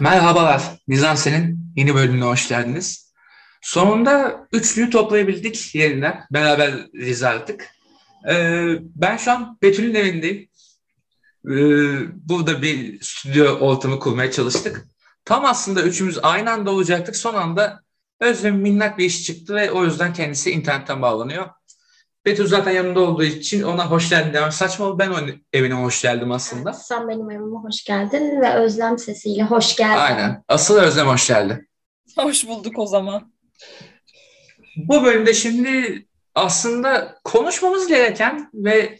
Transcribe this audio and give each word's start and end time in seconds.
Merhabalar, 0.00 0.62
Mizansen'in 0.86 1.72
yeni 1.76 1.94
bölümüne 1.94 2.24
hoş 2.24 2.48
geldiniz. 2.48 3.12
Sonunda 3.62 4.46
üçlüyü 4.52 4.90
toplayabildik 4.90 5.74
yeniden. 5.74 6.24
Beraber 6.30 6.74
rizaldık. 6.94 7.68
Ee, 8.30 8.78
ben 8.94 9.16
şu 9.16 9.32
an 9.32 9.58
Betül'ün 9.62 9.94
evindeyim. 9.94 10.48
Ee, 11.46 12.28
burada 12.28 12.62
bir 12.62 13.00
stüdyo 13.00 13.58
ortamı 13.58 13.98
kurmaya 13.98 14.30
çalıştık. 14.30 14.88
Tam 15.24 15.44
aslında 15.44 15.82
üçümüz 15.82 16.18
aynı 16.22 16.50
anda 16.50 16.70
olacaktık. 16.70 17.16
Son 17.16 17.34
anda 17.34 17.82
Özlem'in 18.20 18.60
minnak 18.60 18.98
bir 18.98 19.04
iş 19.04 19.24
çıktı 19.24 19.54
ve 19.54 19.70
o 19.70 19.84
yüzden 19.84 20.12
kendisi 20.12 20.50
internetten 20.50 21.02
bağlanıyor. 21.02 21.46
Betül 22.24 22.46
zaten 22.46 22.70
yanında 22.70 23.00
olduğu 23.00 23.24
için 23.24 23.62
ona 23.62 23.90
hoş 23.90 24.10
geldin 24.10 24.32
demem 24.32 24.52
saçma 24.52 24.86
oldu. 24.86 24.98
Ben 24.98 25.08
onun 25.08 25.30
evine 25.52 25.74
hoş 25.74 26.02
geldim 26.02 26.32
aslında. 26.32 26.72
Sen 26.72 27.08
benim 27.08 27.30
evime 27.30 27.56
hoş 27.56 27.84
geldin 27.84 28.40
ve 28.40 28.54
Özlem 28.54 28.98
sesiyle 28.98 29.42
hoş 29.42 29.76
geldin. 29.76 29.98
Aynen. 29.98 30.42
Asıl 30.48 30.76
Özlem 30.76 31.06
hoş 31.06 31.28
geldi. 31.28 31.66
Hoş 32.16 32.46
bulduk 32.48 32.78
o 32.78 32.86
zaman. 32.86 33.32
Bu 34.76 35.04
bölümde 35.04 35.34
şimdi 35.34 36.06
aslında 36.34 37.18
konuşmamız 37.24 37.86
gereken 37.86 38.50
ve 38.54 38.98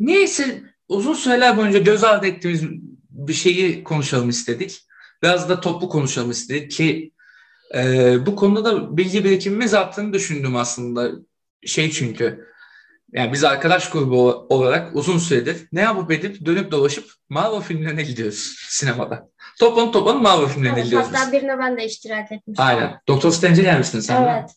niyeyse 0.00 0.62
uzun 0.88 1.14
süreler 1.14 1.56
boyunca 1.56 1.78
göz 1.78 2.04
ardı 2.04 2.26
ettiğimiz 2.26 2.62
bir 3.10 3.32
şeyi 3.32 3.84
konuşalım 3.84 4.28
istedik. 4.28 4.86
Biraz 5.22 5.48
da 5.48 5.60
toplu 5.60 5.88
konuşalım 5.88 6.30
istedik 6.30 6.70
ki 6.70 7.12
e, 7.74 8.14
bu 8.26 8.36
konuda 8.36 8.64
da 8.64 8.96
bilgi 8.96 9.24
birikimimiz 9.24 9.74
arttığını 9.74 10.12
düşündüm 10.12 10.56
aslında. 10.56 11.10
Şey 11.64 11.90
çünkü 11.90 12.46
yani 13.16 13.32
biz 13.32 13.44
arkadaş 13.44 13.90
grubu 13.90 14.46
olarak 14.48 14.96
uzun 14.96 15.18
süredir 15.18 15.68
ne 15.72 15.80
yapıp 15.80 16.10
edip 16.10 16.46
dönüp 16.46 16.70
dolaşıp 16.70 17.10
Marvel 17.28 17.60
filmlerine 17.60 18.02
gidiyoruz 18.02 18.54
sinemada. 18.68 19.28
Toplanıp 19.60 19.92
toplanıp 19.92 20.22
Marvel 20.22 20.46
filmlerine 20.48 20.74
Evet, 20.76 20.84
gidiyoruz. 20.84 21.08
hatta 21.12 21.32
birine 21.32 21.58
ben 21.58 21.76
de 21.76 21.84
iştirak 21.84 22.32
etmiştim. 22.32 22.64
Aynen. 22.66 23.00
Doktor 23.08 23.30
Strange'e 23.30 23.62
gelmiştin 23.62 24.00
sen 24.00 24.24
de. 24.24 24.30
Evet. 24.30 24.50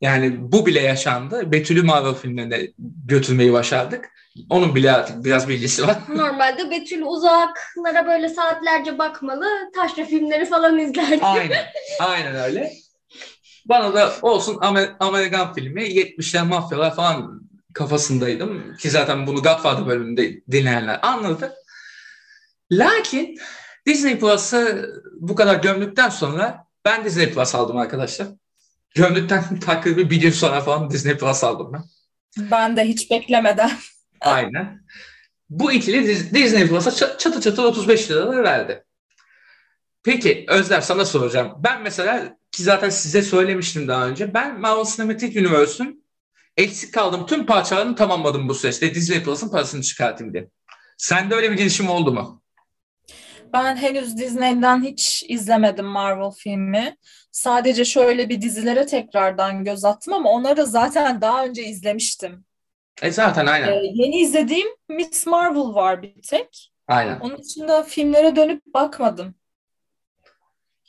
Yani 0.00 0.52
bu 0.52 0.66
bile 0.66 0.80
yaşandı. 0.80 1.52
Betül'ü 1.52 1.82
Marvel 1.82 2.14
filmlerine 2.14 2.60
götürmeyi 3.06 3.52
başardık. 3.52 4.08
Onun 4.50 4.74
bile 4.74 4.92
artık 4.92 5.24
biraz 5.24 5.48
bilgisi 5.48 5.86
var. 5.86 5.96
Normalde 6.08 6.70
Betül 6.70 7.02
uzaklara 7.02 8.06
böyle 8.06 8.28
saatlerce 8.28 8.98
bakmalı, 8.98 9.46
taşra 9.74 10.04
filmleri 10.04 10.46
falan 10.46 10.78
izlerdi. 10.78 11.18
Aynen. 11.24 11.64
Aynen 12.00 12.34
öyle. 12.34 12.72
Bana 13.68 13.94
da 13.94 14.12
olsun 14.22 14.54
Amer- 14.54 14.96
Amerikan 15.00 15.54
filmi 15.54 15.82
70'ler 15.82 16.42
mafyalar 16.42 16.94
falan 16.96 17.42
kafasındaydım. 17.74 18.76
Ki 18.76 18.90
zaten 18.90 19.26
bunu 19.26 19.42
Godfather 19.42 19.86
bölümünde 19.86 20.40
dinleyenler 20.50 20.98
anladı. 21.02 21.54
Lakin 22.72 23.38
Disney 23.86 24.18
Plus'ı 24.18 24.92
bu 25.20 25.34
kadar 25.34 25.54
gömdükten 25.62 26.08
sonra 26.08 26.66
ben 26.84 27.04
Disney 27.04 27.32
Plus 27.32 27.54
aldım 27.54 27.76
arkadaşlar. 27.76 28.28
Gömdükten 28.94 29.60
takribi 29.66 30.10
bir 30.10 30.20
gün 30.20 30.30
sonra 30.30 30.60
falan 30.60 30.90
Disney 30.90 31.16
Plus 31.18 31.44
aldım 31.44 31.72
ben. 31.72 31.82
Ben 32.50 32.76
de 32.76 32.84
hiç 32.84 33.10
beklemeden. 33.10 33.70
Aynen. 34.20 34.82
Bu 35.50 35.72
ikili 35.72 35.96
Dis- 36.08 36.34
Disney 36.34 36.68
Plus'a 36.68 36.90
çatı 37.18 37.40
çatı 37.40 37.62
35 37.62 38.10
lira 38.10 38.42
verdi. 38.42 38.84
Peki 40.02 40.44
Özlem 40.48 40.82
sana 40.82 41.04
soracağım. 41.04 41.52
Ben 41.64 41.82
mesela 41.82 42.37
ki 42.58 42.64
zaten 42.64 42.90
size 42.90 43.22
söylemiştim 43.22 43.88
daha 43.88 44.06
önce. 44.08 44.34
Ben 44.34 44.60
Marvel 44.60 44.84
Cinematic 44.84 45.40
Universe'ün 45.40 46.04
eksik 46.56 46.94
kaldığım 46.94 47.26
tüm 47.26 47.46
parçalarını 47.46 47.96
tamamladım 47.96 48.48
bu 48.48 48.54
süreçte. 48.54 48.94
Disney 48.94 49.22
Plus'ın 49.22 49.48
parasını 49.50 49.82
çıkartayım 49.82 50.32
diye. 50.34 50.48
Sende 50.96 51.34
öyle 51.34 51.50
bir 51.50 51.56
girişim 51.56 51.88
oldu 51.90 52.12
mu? 52.12 52.42
Ben 53.52 53.76
henüz 53.76 54.16
Disney'den 54.18 54.82
hiç 54.84 55.24
izlemedim 55.28 55.84
Marvel 55.86 56.30
filmi. 56.30 56.96
Sadece 57.32 57.84
şöyle 57.84 58.28
bir 58.28 58.40
dizilere 58.42 58.86
tekrardan 58.86 59.64
göz 59.64 59.84
attım 59.84 60.14
ama 60.14 60.30
onları 60.30 60.66
zaten 60.66 61.20
daha 61.20 61.44
önce 61.44 61.64
izlemiştim. 61.64 62.44
E 63.02 63.10
zaten 63.10 63.46
Ee, 63.46 63.50
aynen. 63.50 63.72
yeni 63.94 64.20
izlediğim 64.20 64.68
Miss 64.88 65.26
Marvel 65.26 65.74
var 65.74 66.02
bir 66.02 66.22
tek. 66.22 66.72
Aynen. 66.88 67.20
Onun 67.20 67.38
dışında 67.38 67.82
filmlere 67.82 68.36
dönüp 68.36 68.62
bakmadım. 68.74 69.34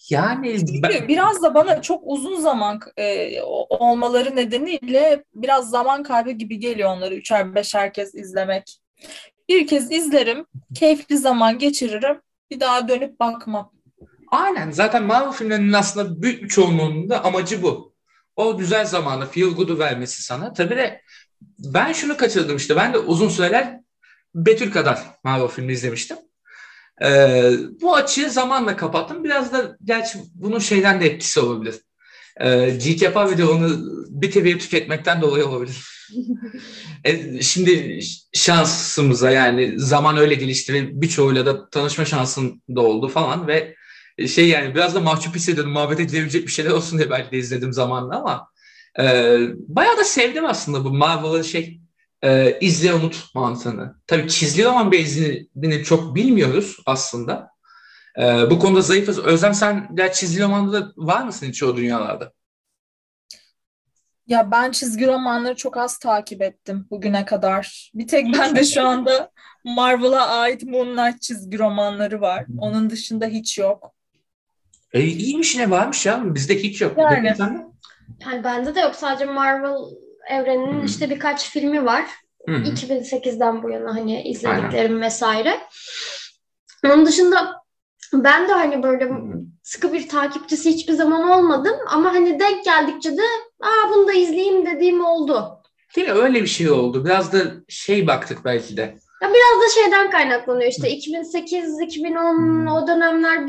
Yani 0.10 0.60
Çünkü 0.60 1.08
biraz 1.08 1.44
da 1.44 1.54
bana 1.54 1.82
çok 1.82 2.04
uzun 2.06 2.42
zaman 2.42 2.80
e, 2.98 3.42
olmaları 3.70 4.36
nedeniyle 4.36 5.24
biraz 5.36 5.70
zaman 5.70 6.04
kaybı 6.04 6.32
gibi 6.32 6.60
geliyor 6.60 6.90
onları 6.90 7.16
üçer 7.16 7.56
beşer 7.56 7.94
kez 7.94 8.16
izlemek. 8.16 8.80
Bir 9.50 9.68
kez 9.68 9.92
izlerim, 9.92 10.46
keyifli 10.76 11.18
zaman 11.18 11.60
geçiririm, 11.60 12.22
bir 12.52 12.60
daha 12.60 12.88
dönüp 12.88 13.20
bakmam. 13.20 13.72
Aynen. 14.32 14.72
Zaten 14.72 15.04
Marvel 15.04 15.32
filmlerinin 15.32 15.74
aslında 15.74 16.22
büyük 16.22 16.44
bir 16.44 16.48
çoğunluğunun 16.48 17.10
da 17.10 17.24
amacı 17.24 17.64
bu. 17.64 17.94
O 18.36 18.58
güzel 18.58 18.86
zamanı, 18.86 19.26
feel 19.26 19.50
good'u 19.50 19.80
vermesi 19.80 20.24
sana. 20.24 20.54
Tabii 20.54 20.78
de 20.78 21.02
ben 21.60 21.94
şunu 21.94 22.18
kaçırdım 22.18 22.58
işte. 22.58 22.76
Ben 22.76 22.94
de 22.94 22.98
uzun 22.98 23.30
süreler 23.30 23.80
Betül 24.36 24.72
kadar 24.72 25.00
Marvel 25.24 25.48
filmi 25.48 25.74
izlemiştim. 25.74 26.18
Ee, 27.04 27.52
bu 27.82 27.96
açığı 27.96 28.30
zamanla 28.30 28.76
kapattım. 28.76 29.24
Biraz 29.24 29.54
da 29.54 29.78
gerçi 29.84 30.20
bunun 30.36 30.60
şeyden 30.60 31.02
de 31.02 31.06
etkisi 31.06 31.40
olabilir. 31.40 31.76
Ee, 32.42 32.78
yapar 33.02 33.32
videonu 33.32 33.70
bir 34.10 34.32
teviye 34.32 34.58
tüketmekten 34.58 35.22
dolayı 35.22 35.46
olabilir. 35.46 35.86
E, 37.04 37.42
şimdi 37.42 38.00
şansımıza 38.34 39.32
yani 39.32 39.80
zaman 39.80 40.18
öyle 40.18 40.36
gelişti 40.36 40.74
ve 40.74 41.02
birçoğuyla 41.02 41.46
da 41.46 41.70
tanışma 41.70 42.06
şansım 42.06 42.62
da 42.76 42.82
oldu 42.82 43.08
falan 43.08 43.48
ve 43.48 43.76
şey 44.28 44.48
yani 44.50 44.76
biraz 44.76 44.96
da 44.96 45.00
mahcup 45.00 45.36
hissediyordum. 45.36 45.74
Muhabbete 45.74 46.04
gidebilecek 46.04 46.48
bir 46.48 46.52
şeyler 46.52 46.72
olsun 46.72 47.00
diye 47.00 47.10
belki 47.10 47.32
de 47.32 47.38
izledim 47.38 47.74
zamanla 47.74 48.18
ama 48.18 48.48
e, 49.00 49.04
bayağı 49.68 49.98
da 49.98 50.04
sevdim 50.04 50.46
aslında 50.46 50.86
bu 50.86 50.94
Marvel'ın 50.94 51.42
şey 51.42 51.79
e, 52.24 52.60
izle 52.60 52.94
unut 52.94 53.36
mantığını. 53.36 53.96
Tabii 54.08 54.30
çizgi 54.30 54.64
roman 54.66 54.92
bezini 54.92 55.84
çok 55.84 56.16
bilmiyoruz 56.16 56.78
aslında. 56.86 57.50
E, 58.20 58.24
bu 58.24 58.60
konuda 58.60 58.82
zayıfız. 58.82 59.20
Özlem 59.20 59.54
sen 59.54 59.90
ya 59.98 60.12
çizgi 60.12 60.44
romanda 60.44 60.74
da 60.74 60.92
var 60.98 61.24
mısın 61.24 61.48
hiç 61.48 61.64
o 61.64 61.78
dünyalarda? 61.78 62.32
Ya 64.28 64.52
ben 64.52 64.72
çizgi 64.72 65.08
romanları 65.08 65.56
çok 65.56 65.78
az 65.78 65.98
takip 65.98 66.42
ettim 66.42 66.88
bugüne 66.90 67.26
kadar. 67.26 67.92
Bir 67.94 68.08
tek 68.08 68.34
bende 68.34 68.64
şu 68.64 68.88
anda 68.88 69.32
Marvel'a 69.66 70.28
ait 70.28 70.64
Moon 70.64 70.96
Knight 70.96 71.22
çizgi 71.22 71.60
romanları 71.60 72.22
var. 72.22 72.46
Onun 72.60 72.90
dışında 72.90 73.26
hiç 73.26 73.58
yok. 73.58 73.96
E, 74.94 75.02
iyiymiş 75.02 75.56
ne 75.56 75.70
varmış 75.70 76.06
ya. 76.06 76.36
Bizde 76.36 76.64
hiç 76.64 76.82
yok. 76.82 76.98
Yani. 76.98 77.38
De? 77.38 77.44
Yani 78.26 78.44
bende 78.44 78.76
de 78.76 78.80
yok. 78.80 78.96
Sadece 78.96 79.26
Marvel 79.26 79.78
evreninin 80.30 80.74
Hmm. 80.80 80.86
işte 80.86 81.10
birkaç 81.10 81.50
filmi 81.50 81.86
var. 81.86 82.06
Hı. 82.48 82.52
2008'den 82.56 83.64
bu 83.64 83.70
yana 83.70 83.96
hani 83.96 84.22
izlediklerim 84.24 85.02
vesaire. 85.02 85.60
Onun 86.86 87.06
dışında 87.06 87.56
ben 88.14 88.48
de 88.48 88.52
hani 88.54 88.84
böyle 88.84 89.10
sıkı 89.64 89.94
bir 89.94 90.10
takipçisi 90.10 90.70
hiçbir 90.70 90.94
zaman 90.94 91.30
olmadım 91.30 91.76
ama 91.88 92.14
hani 92.14 92.40
denk 92.40 92.66
geldikçe 92.66 93.18
de 93.18 93.22
aa 93.62 93.90
bunu 93.90 94.08
da 94.08 94.14
izleyeyim 94.14 94.66
dediğim 94.66 95.06
oldu. 95.06 95.62
Değil 95.96 96.08
mi? 96.08 96.14
Öyle 96.14 96.42
bir 96.42 96.48
şey 96.48 96.70
oldu. 96.72 97.06
Biraz 97.06 97.34
da 97.34 97.40
şey 97.68 98.08
baktık 98.08 98.46
belki 98.46 98.78
de. 98.78 98.98
Ya 99.22 99.30
biraz 99.30 99.62
da 99.64 99.82
şeyden 99.82 100.10
kaynaklanıyor 100.12 100.70
işte 100.72 100.90
2008-2010 100.90 102.36
Hmm. 102.38 102.68
o 102.68 102.88
dönemler 102.88 103.40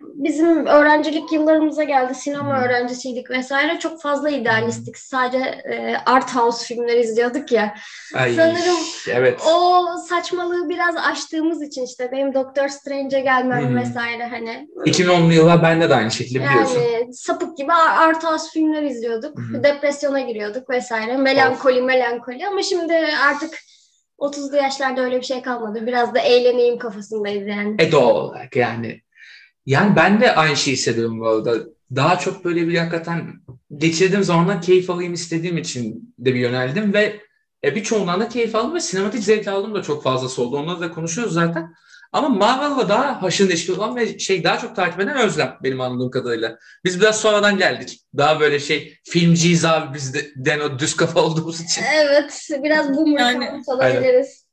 bizim 0.00 0.66
öğrencilik 0.66 1.32
yıllarımıza 1.32 1.82
geldi. 1.84 2.14
Sinema 2.14 2.56
Hmm. 2.56 2.64
öğrencisiydik 2.64 3.30
vesaire. 3.30 3.78
Çok 3.78 4.02
fazla 4.02 4.30
idealistik. 4.30 4.98
Sadece 4.98 5.38
e, 5.44 5.96
art 6.06 6.36
house 6.36 6.64
filmler 6.66 6.96
izliyorduk 6.96 7.52
ya. 7.52 7.74
Ay, 8.14 8.34
Sanırım 8.34 8.76
evet. 9.10 9.40
O 9.54 9.82
saçmalığı 10.08 10.68
biraz 10.68 10.94
aştığımız 10.96 11.62
için 11.62 11.84
işte 11.84 12.08
benim 12.12 12.34
Doctor 12.34 12.68
Strange'e 12.68 13.20
gelmem 13.20 13.68
Hmm. 13.68 13.76
vesaire 13.76 14.26
hani 14.26 14.68
2010'lu 14.86 15.32
yıllar 15.32 15.62
bende 15.62 15.90
de 15.90 15.94
aynı 15.94 16.10
şekilde 16.10 16.44
biliyorsun. 16.44 16.80
yani 16.92 17.14
sapık 17.14 17.56
gibi 17.56 17.72
art 17.72 18.24
house 18.24 18.50
filmler 18.52 18.82
izliyorduk. 18.82 19.38
Hı. 19.38 19.64
Depresyona 19.64 20.20
giriyorduk 20.20 20.70
vesaire. 20.70 21.16
Melankoli 21.16 21.82
melankoli 21.82 22.46
ama 22.46 22.62
şimdi 22.62 22.94
artık 23.28 23.58
30'lu 24.20 24.56
yaşlarda 24.56 25.00
öyle 25.00 25.16
bir 25.16 25.26
şey 25.26 25.42
kalmadı. 25.42 25.86
Biraz 25.86 26.14
da 26.14 26.18
eğleneyim 26.18 26.78
kafasındayız 26.78 27.48
yani. 27.48 27.76
E 27.78 27.92
doğal 27.92 28.14
olarak 28.14 28.56
yani. 28.56 29.02
Yani 29.66 29.96
ben 29.96 30.20
de 30.20 30.34
aynı 30.34 30.56
şeyi 30.56 30.76
hissediyorum 30.76 31.20
bu 31.20 31.28
arada. 31.28 31.54
Daha 31.96 32.18
çok 32.18 32.44
böyle 32.44 32.68
bir 32.68 32.78
hakikaten 32.78 33.32
geçirdiğim 33.76 34.24
zamanlar 34.24 34.62
keyif 34.62 34.90
alayım 34.90 35.12
istediğim 35.12 35.58
için 35.58 36.14
de 36.18 36.34
bir 36.34 36.40
yöneldim 36.40 36.94
ve 36.94 37.20
e, 37.64 37.74
birçoğundan 37.74 38.20
da 38.20 38.28
keyif 38.28 38.54
aldım 38.54 38.74
ve 38.74 38.80
sinematik 38.80 39.22
zevk 39.22 39.48
aldım 39.48 39.74
da 39.74 39.82
çok 39.82 40.02
fazlası 40.02 40.42
oldu. 40.42 40.56
Onları 40.56 40.80
da 40.80 40.90
konuşuyoruz 40.90 41.34
zaten. 41.34 41.74
Ama 42.12 42.28
Marvel'la 42.28 42.88
daha 42.88 43.22
haşır 43.22 43.48
neşir 43.50 43.76
olan 43.76 43.96
ve 43.96 44.18
şey 44.18 44.44
daha 44.44 44.58
çok 44.58 44.76
takip 44.76 45.00
eden 45.00 45.16
Özlem 45.16 45.58
benim 45.62 45.80
anladığım 45.80 46.10
kadarıyla. 46.10 46.58
Biz 46.84 47.00
biraz 47.00 47.20
sonradan 47.20 47.58
geldik. 47.58 48.00
Daha 48.16 48.40
böyle 48.40 48.60
şey 48.60 48.98
filmciyiz 49.04 49.64
abi 49.64 49.94
biz 49.94 50.14
de 50.14 50.30
den 50.36 50.60
o 50.60 50.78
düz 50.78 50.96
kafa 50.96 51.20
olduğumuz 51.20 51.60
için. 51.60 51.82
Evet, 51.94 52.48
biraz 52.62 52.96
boomer 52.96 53.20
Yani- 53.20 53.62
olabiliriz. 53.66 54.44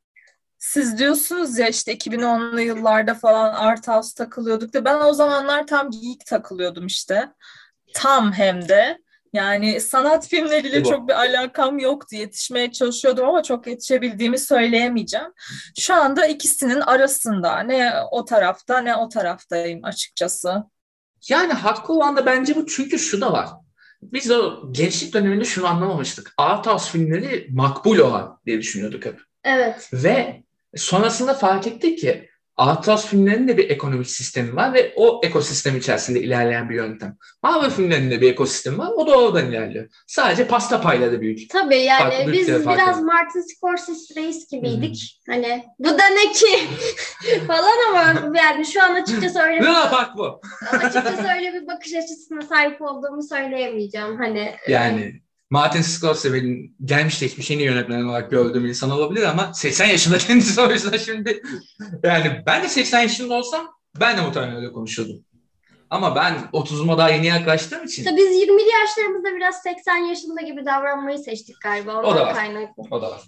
Siz 0.58 0.98
diyorsunuz 0.98 1.58
ya 1.58 1.68
işte 1.68 1.94
2010'lu 1.94 2.62
yıllarda 2.62 3.14
falan 3.14 3.54
Art 3.54 3.88
House 3.88 4.14
takılıyorduk 4.18 4.74
da 4.74 4.86
ben 4.86 5.00
o 5.00 5.14
zamanlar 5.14 5.68
tam 5.68 5.92
geek 5.92 6.26
takılıyordum 6.26 6.86
işte. 6.88 7.30
Tam 7.94 8.34
hem 8.34 8.70
de. 8.70 8.98
Yani 9.38 9.82
sanat 9.82 10.28
filmleriyle 10.28 10.84
Bu. 10.84 10.90
çok 10.90 11.08
bir 11.08 11.14
alakam 11.14 11.80
yoktu. 11.80 12.16
Yetişmeye 12.16 12.72
çalışıyordum 12.72 13.30
ama 13.30 13.44
çok 13.44 13.68
yetişebildiğimi 13.68 14.40
söyleyemeyeceğim. 14.40 15.28
Şu 15.80 15.94
anda 15.94 16.26
ikisinin 16.26 16.82
arasında. 16.82 17.60
Ne 17.60 17.94
o 18.12 18.26
tarafta 18.26 18.80
ne 18.80 18.96
o 18.96 19.10
taraftayım 19.10 19.80
açıkçası. 19.84 20.64
Yani 21.30 21.54
haklı 21.54 21.94
olan 21.94 22.18
da 22.18 22.26
bence 22.26 22.56
bu 22.56 22.66
çünkü 22.66 23.00
şu 23.00 23.22
da 23.22 23.32
var. 23.32 23.50
Biz 24.02 24.32
o 24.32 24.72
gençlik 24.72 25.14
döneminde 25.14 25.46
şunu 25.46 25.68
anlamamıştık. 25.68 26.34
Art 26.38 26.68
house 26.68 26.92
filmleri 26.92 27.48
makbul 27.52 27.98
olan 27.98 28.40
diye 28.46 28.60
düşünüyorduk 28.60 29.06
hep. 29.06 29.20
Evet. 29.44 29.90
Ve 29.94 30.44
sonrasında 30.76 31.34
fark 31.34 31.68
ettik 31.68 32.00
ki 32.00 32.30
House 32.58 33.08
filmlerinin 33.08 33.48
de 33.48 33.58
bir 33.58 33.70
ekonomik 33.70 34.10
sistemi 34.10 34.56
var 34.56 34.74
ve 34.74 34.94
o 34.96 35.22
ekosistem 35.24 35.78
içerisinde 35.78 36.22
ilerleyen 36.22 36.70
bir 36.70 36.76
yöntem. 36.76 37.18
Marvel 37.44 37.70
filmlerinin 37.70 38.12
de 38.12 38.22
bir 38.22 38.32
ekosistemi 38.32 38.78
var. 38.78 38.92
O 38.96 39.08
da 39.08 39.18
oradan 39.18 39.50
ilerliyor. 39.50 39.90
Sadece 40.08 40.48
pasta 40.48 40.82
payları 40.82 41.22
büyük. 41.22 41.50
Tabii 41.50 41.78
yani 41.78 42.14
Farklı 42.14 42.34
biz 42.34 42.48
biraz. 42.48 43.04
Martin 43.04 43.42
Scorsese 43.42 44.22
reis 44.22 44.50
gibiydik. 44.52 45.22
Hani 45.30 45.66
bu 45.80 45.90
da 45.90 46.08
ne 46.08 46.32
ki 46.32 46.60
falan 47.48 47.74
ama 47.90 48.38
yani 48.38 48.66
şu 48.66 48.84
an 48.84 48.96
açıkçası 48.96 49.40
öyle 49.40 49.56
Ne 49.56 49.62
bir, 49.62 49.74
fark 49.74 50.18
bu? 50.18 50.42
açıkçası 50.72 51.28
öyle 51.36 51.54
bir 51.54 51.68
bakış 51.68 51.94
açısına 51.94 52.42
sahip 52.42 52.82
olduğumu 52.82 53.24
söyleyemeyeceğim. 53.24 54.18
Hani 54.18 54.56
Yani 54.68 55.22
Martin 55.50 55.82
Scorsese 55.82 56.34
benim 56.34 56.76
gelmiş 56.86 57.20
geçmiş 57.20 57.52
en 57.52 57.60
iyi 57.60 57.66
yönetmen 57.66 58.04
olarak 58.04 58.32
gördüğüm 58.32 58.66
insan 58.66 58.92
olabilir 58.92 59.24
ama 59.24 59.54
80 59.54 59.86
yaşında 59.86 60.18
kendisi 60.28 60.62
o 60.62 60.72
yüzden 60.72 60.98
şimdi 60.98 61.42
yani 62.04 62.44
ben 62.46 62.64
de 62.64 62.68
80 62.70 63.02
yaşında 63.02 63.34
olsam 63.34 63.68
ben 64.00 64.18
de 64.18 64.22
muhtemelen 64.22 64.56
öyle 64.56 64.72
konuşurdum. 64.72 65.26
Ama 65.90 66.16
ben 66.16 66.34
30'uma 66.54 66.98
daha 66.98 67.10
yeni 67.10 67.26
yaklaştığım 67.26 67.84
için 67.86 68.04
işte 68.04 68.18
biz 68.18 68.26
20'li 68.28 68.70
yaşlarımızda 68.70 69.36
biraz 69.36 69.62
80 69.62 69.96
yaşında 69.98 70.42
gibi 70.42 70.66
davranmayı 70.66 71.18
seçtik 71.20 71.62
galiba. 71.62 71.92
O 72.00 72.04
da 72.04 72.08
Ondan 72.08 72.26
var. 72.26 72.36
kaynaklı. 72.36 72.84
o 72.92 73.02
da 73.02 73.12
var. 73.12 73.22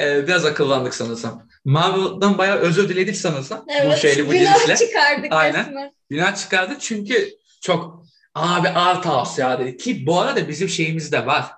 Ee, 0.00 0.26
biraz 0.28 0.44
akıllandık 0.44 0.94
sanırsam. 0.94 1.48
Marvel'dan 1.64 2.38
bayağı 2.38 2.56
özür 2.56 2.88
diledik 2.88 3.16
sanırsam. 3.16 3.64
bu 3.68 3.72
Evet. 3.72 3.98
şeyle 3.98 4.26
bu 4.26 4.30
günah 4.30 4.64
girişle. 4.66 4.86
çıkardık 4.86 5.32
Aynen. 5.32 5.60
resmen. 5.66 5.92
Günah 6.10 6.36
çıkardı 6.36 6.76
çünkü 6.80 7.28
çok 7.60 7.99
abi 8.34 8.68
art 8.68 9.06
house 9.06 9.42
ya 9.42 9.58
dedi 9.58 9.76
ki 9.76 10.06
bu 10.06 10.20
arada 10.20 10.48
bizim 10.48 10.68
şeyimiz 10.68 11.12
de 11.12 11.26
var. 11.26 11.52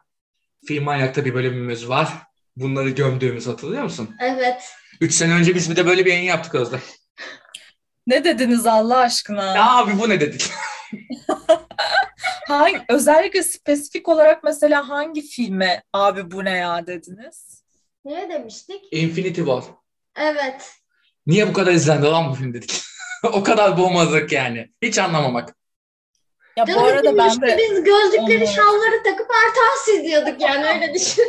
Film 0.66 0.84
Manyak'ta 0.84 1.24
bir 1.24 1.34
bölümümüz 1.34 1.88
var. 1.88 2.08
Bunları 2.56 2.90
gömdüğümüz 2.90 3.46
hatırlıyor 3.46 3.82
musun? 3.82 4.16
Evet. 4.20 4.72
3 5.00 5.14
sene 5.14 5.34
önce 5.34 5.54
biz 5.54 5.70
bir 5.70 5.76
de 5.76 5.86
böyle 5.86 6.04
bir 6.04 6.10
yayın 6.10 6.24
yaptık 6.24 6.54
Özlem. 6.54 6.80
Ne 8.06 8.24
dediniz 8.24 8.66
Allah 8.66 8.98
aşkına? 8.98 9.56
Ya 9.56 9.76
abi 9.76 9.98
bu 9.98 10.08
ne 10.08 10.20
dedik? 10.20 10.50
Hangi, 12.48 12.80
özellikle 12.88 13.42
spesifik 13.42 14.08
olarak 14.08 14.44
mesela 14.44 14.88
hangi 14.88 15.22
filme 15.22 15.82
abi 15.92 16.30
bu 16.30 16.44
ne 16.44 16.50
ya 16.50 16.86
dediniz? 16.86 17.64
Ne 18.04 18.28
demiştik? 18.30 18.80
Infinity 18.92 19.40
War. 19.40 19.64
Evet. 20.16 20.72
Niye 21.26 21.48
bu 21.48 21.52
kadar 21.52 21.72
izlendi 21.72 22.06
lan 22.06 22.30
bu 22.30 22.34
film 22.34 22.54
dedik. 22.54 22.82
o 23.22 23.42
kadar 23.42 23.78
boğmazlık 23.78 24.32
yani. 24.32 24.70
Hiç 24.82 24.98
anlamamak. 24.98 25.54
Ya 26.56 26.66
bu 26.66 26.80
arada 26.80 27.18
ben 27.18 27.40
de 27.42 27.58
biz 27.58 27.84
gözlükleri, 27.84 28.46
şalları 28.46 29.02
takıp 29.02 29.30
Artas 29.30 29.88
izliyorduk 29.88 30.40
yani 30.40 30.66
öyle 30.66 30.94
düşün. 30.94 31.24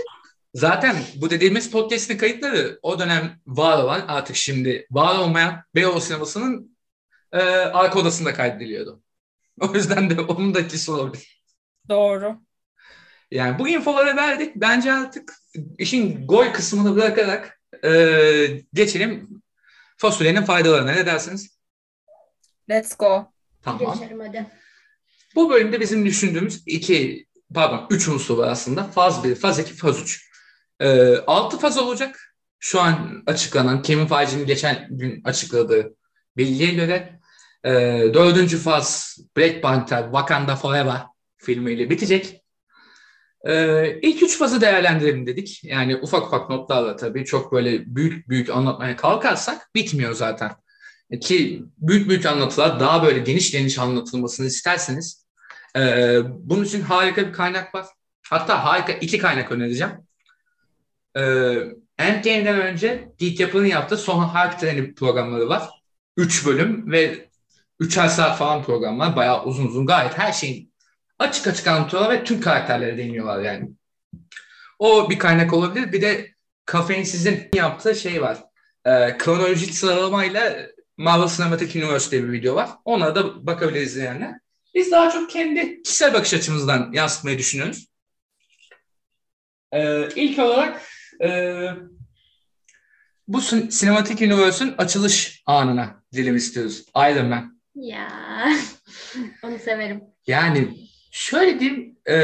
Zaten 0.53 0.95
bu 1.15 1.29
dediğimiz 1.29 1.71
podcast'in 1.71 2.17
kayıtları 2.17 2.79
o 2.81 2.99
dönem 2.99 3.39
var 3.47 3.83
olan 3.83 4.07
artık 4.07 4.35
şimdi 4.35 4.87
var 4.91 5.17
olmayan 5.19 5.63
Beyoğlu 5.75 6.01
sinemasının 6.01 6.77
e, 7.31 7.37
arka 7.47 7.99
odasında 7.99 8.33
kaydediliyordu. 8.33 8.99
O 9.61 9.73
yüzden 9.73 10.09
de 10.09 10.21
onun 10.21 10.53
da 10.53 10.59
etkisi 10.59 10.91
olabilir. 10.91 11.43
doğru. 11.89 12.37
Yani 13.31 13.59
bu 13.59 13.67
infoları 13.67 14.15
verdik. 14.17 14.55
Bence 14.55 14.93
artık 14.93 15.33
işin 15.77 16.27
gol 16.27 16.45
kısmını 16.45 16.95
bırakarak 16.95 17.61
e, 17.83 17.91
geçelim 18.73 19.29
fasulyenin 19.97 20.43
faydalarına. 20.43 20.91
Ne 20.91 21.05
dersiniz? 21.05 21.57
Let's 22.69 22.97
go. 22.97 23.31
Tamam. 23.61 23.93
Geçelim 23.93 24.19
hadi. 24.19 24.45
Bu 25.35 25.49
bölümde 25.49 25.79
bizim 25.79 26.05
düşündüğümüz 26.05 26.63
iki, 26.65 27.25
pardon 27.53 27.87
üç 27.89 28.07
unsur 28.07 28.37
var 28.37 28.47
aslında. 28.47 28.83
Faz 28.83 29.23
1, 29.23 29.35
faz 29.35 29.59
2, 29.59 29.73
faz 29.73 30.01
3. 30.01 30.29
Ee, 30.79 31.17
altı 31.17 31.57
faz 31.57 31.77
olacak. 31.77 32.35
Şu 32.59 32.81
an 32.81 33.23
açıklanan, 33.25 33.81
Kevin 33.81 34.05
Feige'nin 34.05 34.45
geçen 34.45 34.87
gün 34.89 35.21
açıkladığı 35.23 35.95
bilgiye 36.37 36.73
göre 36.73 37.19
e, 37.63 37.71
dördüncü 38.13 38.57
faz 38.57 39.17
Black 39.37 39.61
Panther 39.61 40.03
Wakanda 40.03 40.55
Forever 40.55 41.01
filmiyle 41.37 41.89
bitecek. 41.89 42.43
Ee, 43.47 43.99
ilk 44.01 44.23
üç 44.23 44.37
fazı 44.37 44.61
değerlendirelim 44.61 45.27
dedik. 45.27 45.63
Yani 45.63 45.95
ufak 45.95 46.27
ufak 46.27 46.49
notlarla 46.49 46.95
tabii 46.95 47.25
çok 47.25 47.51
böyle 47.51 47.95
büyük 47.95 48.29
büyük 48.29 48.49
anlatmaya 48.49 48.95
kalkarsak 48.95 49.69
bitmiyor 49.75 50.13
zaten. 50.13 50.51
Ki 51.21 51.63
büyük 51.77 52.09
büyük 52.09 52.25
anlatılar 52.25 52.79
daha 52.79 53.03
böyle 53.03 53.19
geniş 53.19 53.51
geniş 53.51 53.79
anlatılmasını 53.79 54.47
isterseniz 54.47 55.22
e, 55.77 56.19
bunun 56.25 56.63
için 56.63 56.81
harika 56.81 57.27
bir 57.27 57.33
kaynak 57.33 57.75
var. 57.75 57.85
Hatta 58.29 58.65
harika 58.65 58.93
iki 58.93 59.17
kaynak 59.17 59.51
önereceğim. 59.51 59.93
E, 61.15 61.21
Endgame'den 61.97 62.61
önce 62.61 63.09
Geek 63.17 63.39
Yapı'nın 63.39 63.65
yaptığı 63.65 63.97
Son 63.97 64.23
Harp 64.23 64.59
Treni 64.59 64.95
programları 64.95 65.49
var. 65.49 65.69
Üç 66.17 66.45
bölüm 66.45 66.91
ve 66.91 67.29
üçer 67.79 68.07
saat 68.07 68.37
falan 68.37 68.63
program 68.63 68.99
var. 68.99 69.15
Bayağı 69.15 69.43
uzun 69.43 69.67
uzun 69.67 69.85
gayet 69.85 70.17
her 70.17 70.31
şeyin 70.31 70.73
açık 71.19 71.47
açık 71.47 71.67
anlatıyorlar 71.67 72.09
ve 72.09 72.23
tüm 72.23 72.41
karakterlere 72.41 72.97
değiniyorlar 72.97 73.41
yani. 73.41 73.69
O 74.79 75.09
bir 75.09 75.19
kaynak 75.19 75.53
olabilir. 75.53 75.91
Bir 75.91 76.01
de 76.01 76.33
Kafeinsiz'in 76.65 77.49
yaptığı 77.55 77.95
şey 77.95 78.21
var. 78.21 78.37
E, 78.85 79.17
kronolojik 79.17 79.75
sıralamayla 79.75 80.57
Marvel 80.97 81.27
Cinematic 81.27 81.81
Universe 81.81 82.11
diye 82.11 82.23
bir 82.23 82.31
video 82.31 82.55
var. 82.55 82.69
Ona 82.85 83.15
da 83.15 83.47
bakabiliriz 83.47 83.91
izleyenler. 83.91 84.39
Biz 84.75 84.91
daha 84.91 85.11
çok 85.11 85.29
kendi 85.29 85.81
kişisel 85.83 86.13
bakış 86.13 86.33
açımızdan 86.33 86.91
yansıtmayı 86.93 87.37
düşünüyoruz. 87.37 87.87
Ee, 89.71 90.09
ilk 90.15 90.39
olarak 90.39 90.81
e, 91.23 91.29
bu 93.27 93.37
sin- 93.41 93.79
Cinematic 93.79 94.25
Universe'ün 94.25 94.73
açılış 94.77 95.43
anına 95.45 96.03
dilim 96.13 96.35
istiyoruz. 96.35 96.85
Iron 96.97 97.25
Man. 97.25 97.59
Ya 97.75 98.09
onu 99.43 99.59
severim. 99.59 100.01
Yani 100.27 100.67
şöyle 101.11 101.59
diyeyim, 101.59 101.97
e, 102.09 102.15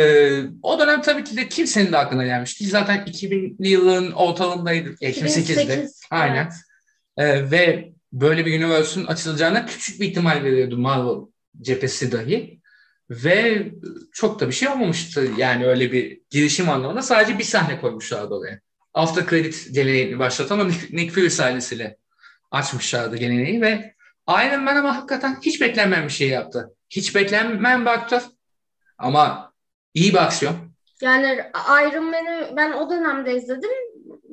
o 0.64 0.80
dönem 0.80 1.02
tabii 1.02 1.24
ki 1.24 1.38
de 1.38 1.48
kimsenin 1.50 1.92
de 1.92 1.98
aklına 1.98 2.26
gelmişti. 2.26 2.66
Zaten 2.68 2.98
2000'li 3.06 3.70
yılların 3.70 4.12
ortalarındaydı. 4.12 4.90
2008'de. 4.90 5.42
2008, 5.42 6.02
Aynen. 6.12 6.36
evet. 6.36 6.54
Ee, 7.18 7.52
ve 7.52 7.92
böyle 8.14 8.46
bir 8.46 8.60
universe'ün 8.60 9.06
açılacağına 9.06 9.66
küçük 9.66 10.02
bir 10.02 10.08
ihtimal 10.08 10.44
veriyordu 10.44 10.78
Marvel 10.78 11.28
cephesi 11.62 12.12
dahi. 12.12 12.60
Ve 13.10 13.68
çok 14.14 14.40
da 14.40 14.48
bir 14.48 14.54
şey 14.54 14.70
olmamıştı. 14.70 15.28
Yani 15.38 15.66
öyle 15.66 15.92
bir 15.92 16.22
girişim 16.30 16.70
anlamında 16.70 17.02
sadece 17.02 17.40
bir 17.40 17.44
sahne 17.44 17.82
koymuşlardı 17.82 18.34
oraya. 18.34 18.60
After 18.94 19.28
credit 19.28 19.68
geleneğini 19.74 20.20
başlatan 20.20 20.60
o 20.60 20.68
Nick, 20.68 21.10
Fury 21.10 21.30
sahnesiyle 21.30 21.98
açmışlardı 22.52 23.18
geleneği 23.18 23.62
ve 23.62 23.94
Iron 24.30 24.64
Man 24.64 24.76
ama 24.76 24.98
hakikaten 24.98 25.38
hiç 25.42 25.62
beklenmeyen 25.62 26.04
bir 26.06 26.14
şey 26.14 26.30
yaptı. 26.30 26.76
Hiç 26.90 27.16
beklenmeyen 27.16 27.82
bir 27.82 27.90
aktör 27.90 28.22
ama 28.98 29.54
iyi 29.94 30.14
bir 30.14 30.24
aksiyon. 30.24 30.56
Yani 31.02 31.40
Iron 31.88 32.04
Man'i 32.06 32.56
ben 32.58 32.72
o 32.72 32.90
dönemde 32.90 33.36
izledim. 33.36 33.70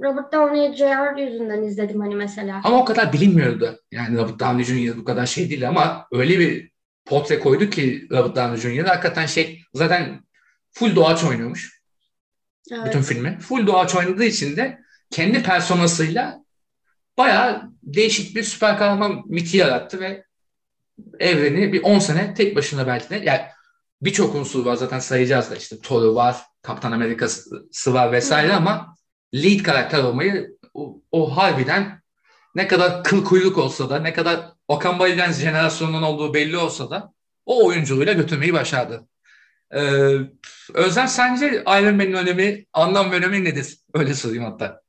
Robert 0.02 0.32
Downey 0.32 0.74
Jr. 0.74 1.16
yüzünden 1.16 1.62
izledim 1.62 2.00
hani 2.00 2.14
mesela. 2.14 2.60
Ama 2.64 2.80
o 2.82 2.84
kadar 2.84 3.12
bilinmiyordu. 3.12 3.80
Yani 3.90 4.18
Robert 4.18 4.40
Downey 4.40 4.64
Jr. 4.64 4.96
bu 4.96 5.04
kadar 5.04 5.26
şey 5.26 5.50
değil 5.50 5.68
ama 5.68 6.06
öyle 6.12 6.38
bir 6.38 6.70
portre 7.06 7.40
koydu 7.40 7.70
ki 7.70 8.08
Robert 8.10 8.36
Downey 8.36 8.56
Jr. 8.56 8.84
hakikaten 8.84 9.26
şey 9.26 9.62
zaten 9.74 10.24
full 10.72 10.96
doğaç 10.96 11.24
oynuyormuş 11.24 11.76
Evet. 12.72 12.86
bütün 12.86 13.02
filmi. 13.02 13.38
Full 13.38 13.66
doğaç 13.66 13.94
oynadığı 13.94 14.24
için 14.24 14.56
de 14.56 14.78
kendi 15.10 15.42
personasıyla 15.42 16.44
bayağı 17.18 17.70
değişik 17.82 18.36
bir 18.36 18.42
süper 18.42 18.78
kahraman 18.78 19.22
miti 19.26 19.56
yarattı 19.56 20.00
ve 20.00 20.24
evreni 21.18 21.72
bir 21.72 21.82
10 21.82 21.98
sene 21.98 22.34
tek 22.34 22.56
başına 22.56 22.86
belki 22.86 23.10
de 23.10 23.16
yani 23.16 23.40
birçok 24.02 24.34
unsur 24.34 24.64
var 24.64 24.76
zaten 24.76 24.98
sayacağız 24.98 25.50
da 25.50 25.56
işte 25.56 25.80
Thor'u 25.80 26.14
var, 26.14 26.36
Kaptan 26.62 26.92
Amerika'sı 26.92 27.94
var 27.94 28.12
vesaire 28.12 28.52
ama 28.52 28.96
lead 29.34 29.62
karakter 29.62 30.02
olmayı 30.02 30.56
o, 30.74 31.02
o 31.12 31.36
harbiden 31.36 32.02
ne 32.56 32.68
kadar 32.68 33.04
kıl 33.04 33.24
kuyruk 33.24 33.58
olsa 33.58 33.90
da 33.90 33.98
ne 33.98 34.12
kadar 34.12 34.40
Okan 34.68 34.98
Bayülgen 34.98 35.32
jenerasyonunun 35.32 36.02
olduğu 36.02 36.34
belli 36.34 36.56
olsa 36.56 36.90
da 36.90 37.12
o 37.46 37.66
oyunculuğuyla 37.66 38.12
götürmeyi 38.12 38.52
başardı. 38.52 39.08
Ee, 39.70 39.80
Özlem 40.74 41.08
sence 41.08 41.46
Iron 41.46 41.96
Man'in 41.96 42.12
önemi, 42.12 42.66
anlam 42.72 43.10
ve 43.10 43.16
önemi 43.16 43.44
nedir? 43.44 43.78
Öyle 43.94 44.14
sorayım 44.14 44.44
hatta. 44.44 44.82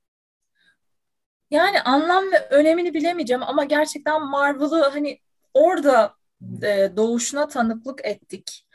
Yani 1.51 1.81
anlam 1.81 2.23
ve 2.31 2.47
önemini 2.49 2.93
bilemeyeceğim 2.93 3.43
ama 3.43 3.63
gerçekten 3.63 4.21
Marvel'ı 4.27 4.89
hani 4.89 5.19
orada 5.53 6.15
e, 6.63 6.91
doğuşuna 6.97 7.47
tanıklık 7.47 8.05
ettik. 8.05 8.66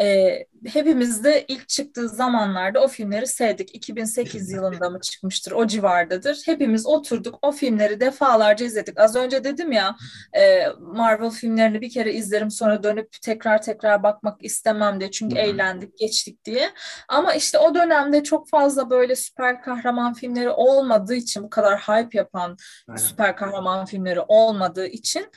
E, 0.00 0.38
hepimiz 0.66 1.24
de 1.24 1.44
ilk 1.48 1.68
çıktığı 1.68 2.08
zamanlarda 2.08 2.80
o 2.80 2.88
filmleri 2.88 3.26
sevdik. 3.26 3.74
2008 3.74 4.50
yılında 4.50 4.90
mı 4.90 5.00
çıkmıştır? 5.00 5.52
O 5.52 5.66
civardadır. 5.66 6.42
Hepimiz 6.46 6.86
oturduk 6.86 7.38
o 7.42 7.52
filmleri 7.52 8.00
defalarca 8.00 8.66
izledik. 8.66 9.00
Az 9.00 9.16
önce 9.16 9.44
dedim 9.44 9.72
ya 9.72 9.96
e, 10.36 10.66
Marvel 10.80 11.30
filmlerini 11.30 11.80
bir 11.80 11.90
kere 11.90 12.12
izlerim 12.12 12.50
sonra 12.50 12.82
dönüp 12.82 13.08
tekrar 13.22 13.62
tekrar 13.62 14.02
bakmak 14.02 14.44
istemem 14.44 15.00
diye. 15.00 15.10
Çünkü 15.10 15.38
eğlendik, 15.38 15.98
geçtik 15.98 16.44
diye. 16.44 16.70
Ama 17.08 17.34
işte 17.34 17.58
o 17.58 17.74
dönemde 17.74 18.22
çok 18.22 18.48
fazla 18.48 18.90
böyle 18.90 19.16
süper 19.16 19.62
kahraman 19.62 20.14
filmleri 20.14 20.50
olmadığı 20.50 21.14
için 21.14 21.42
bu 21.42 21.50
kadar 21.50 21.78
hype 21.78 22.18
yapan 22.18 22.56
Aynen. 22.88 22.98
süper 23.00 23.36
kahraman 23.36 23.86
filmleri 23.86 24.20
olmadığı 24.20 24.86
için 24.86 25.30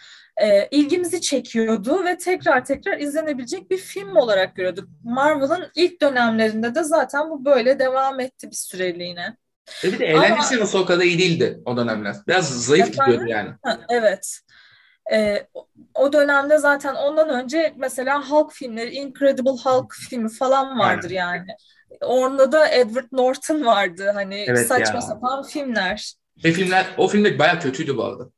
e, 0.43 0.67
ilgimizi 0.71 1.21
çekiyordu 1.21 2.05
ve 2.05 2.17
tekrar 2.17 2.65
tekrar 2.65 2.97
izlenebilecek 2.99 3.71
bir 3.71 3.77
film 3.77 4.15
olarak 4.15 4.55
görüyorduk. 4.55 4.89
Marvel'ın 5.03 5.71
ilk 5.75 6.01
dönemlerinde 6.01 6.75
de 6.75 6.83
zaten 6.83 7.29
bu 7.29 7.45
böyle 7.45 7.79
devam 7.79 8.19
etti 8.19 8.47
bir 8.51 8.55
süreliğine. 8.55 9.37
E 9.83 9.91
bir 9.93 9.99
de 9.99 10.05
eğlencesi 10.05 10.59
nasıl 10.59 10.79
o 10.79 10.85
kadar 10.85 11.03
iyi 11.03 11.19
değildi 11.19 11.61
o 11.65 11.77
dönemler. 11.77 12.15
Biraz 12.27 12.65
zayıf 12.65 12.85
Efendim? 12.87 13.05
gidiyordu 13.05 13.27
yani. 13.27 13.49
Ha, 13.63 13.79
evet. 13.89 14.39
E, 15.13 15.47
o- 15.93 16.13
dönemde 16.13 16.57
zaten 16.57 16.95
ondan 16.95 17.29
önce 17.29 17.73
mesela 17.77 18.29
Hulk 18.31 18.53
filmleri, 18.53 18.91
Incredible 18.95 19.51
Hulk 19.51 19.93
filmi 20.09 20.29
falan 20.29 20.79
vardır 20.79 21.09
yani. 21.09 21.47
Orada 22.01 22.51
da 22.51 22.69
Edward 22.69 23.07
Norton 23.11 23.65
vardı. 23.65 24.11
Hani 24.13 24.47
Evet 24.47 24.67
saçma 24.67 25.01
ya. 25.01 25.01
sapan 25.01 25.43
filmler. 25.43 26.13
Ve 26.43 26.51
filmler, 26.51 26.95
o 26.97 27.07
filmler 27.07 27.39
bayağı 27.39 27.59
kötüydü 27.59 27.97
bu 27.97 28.03
arada. 28.05 28.29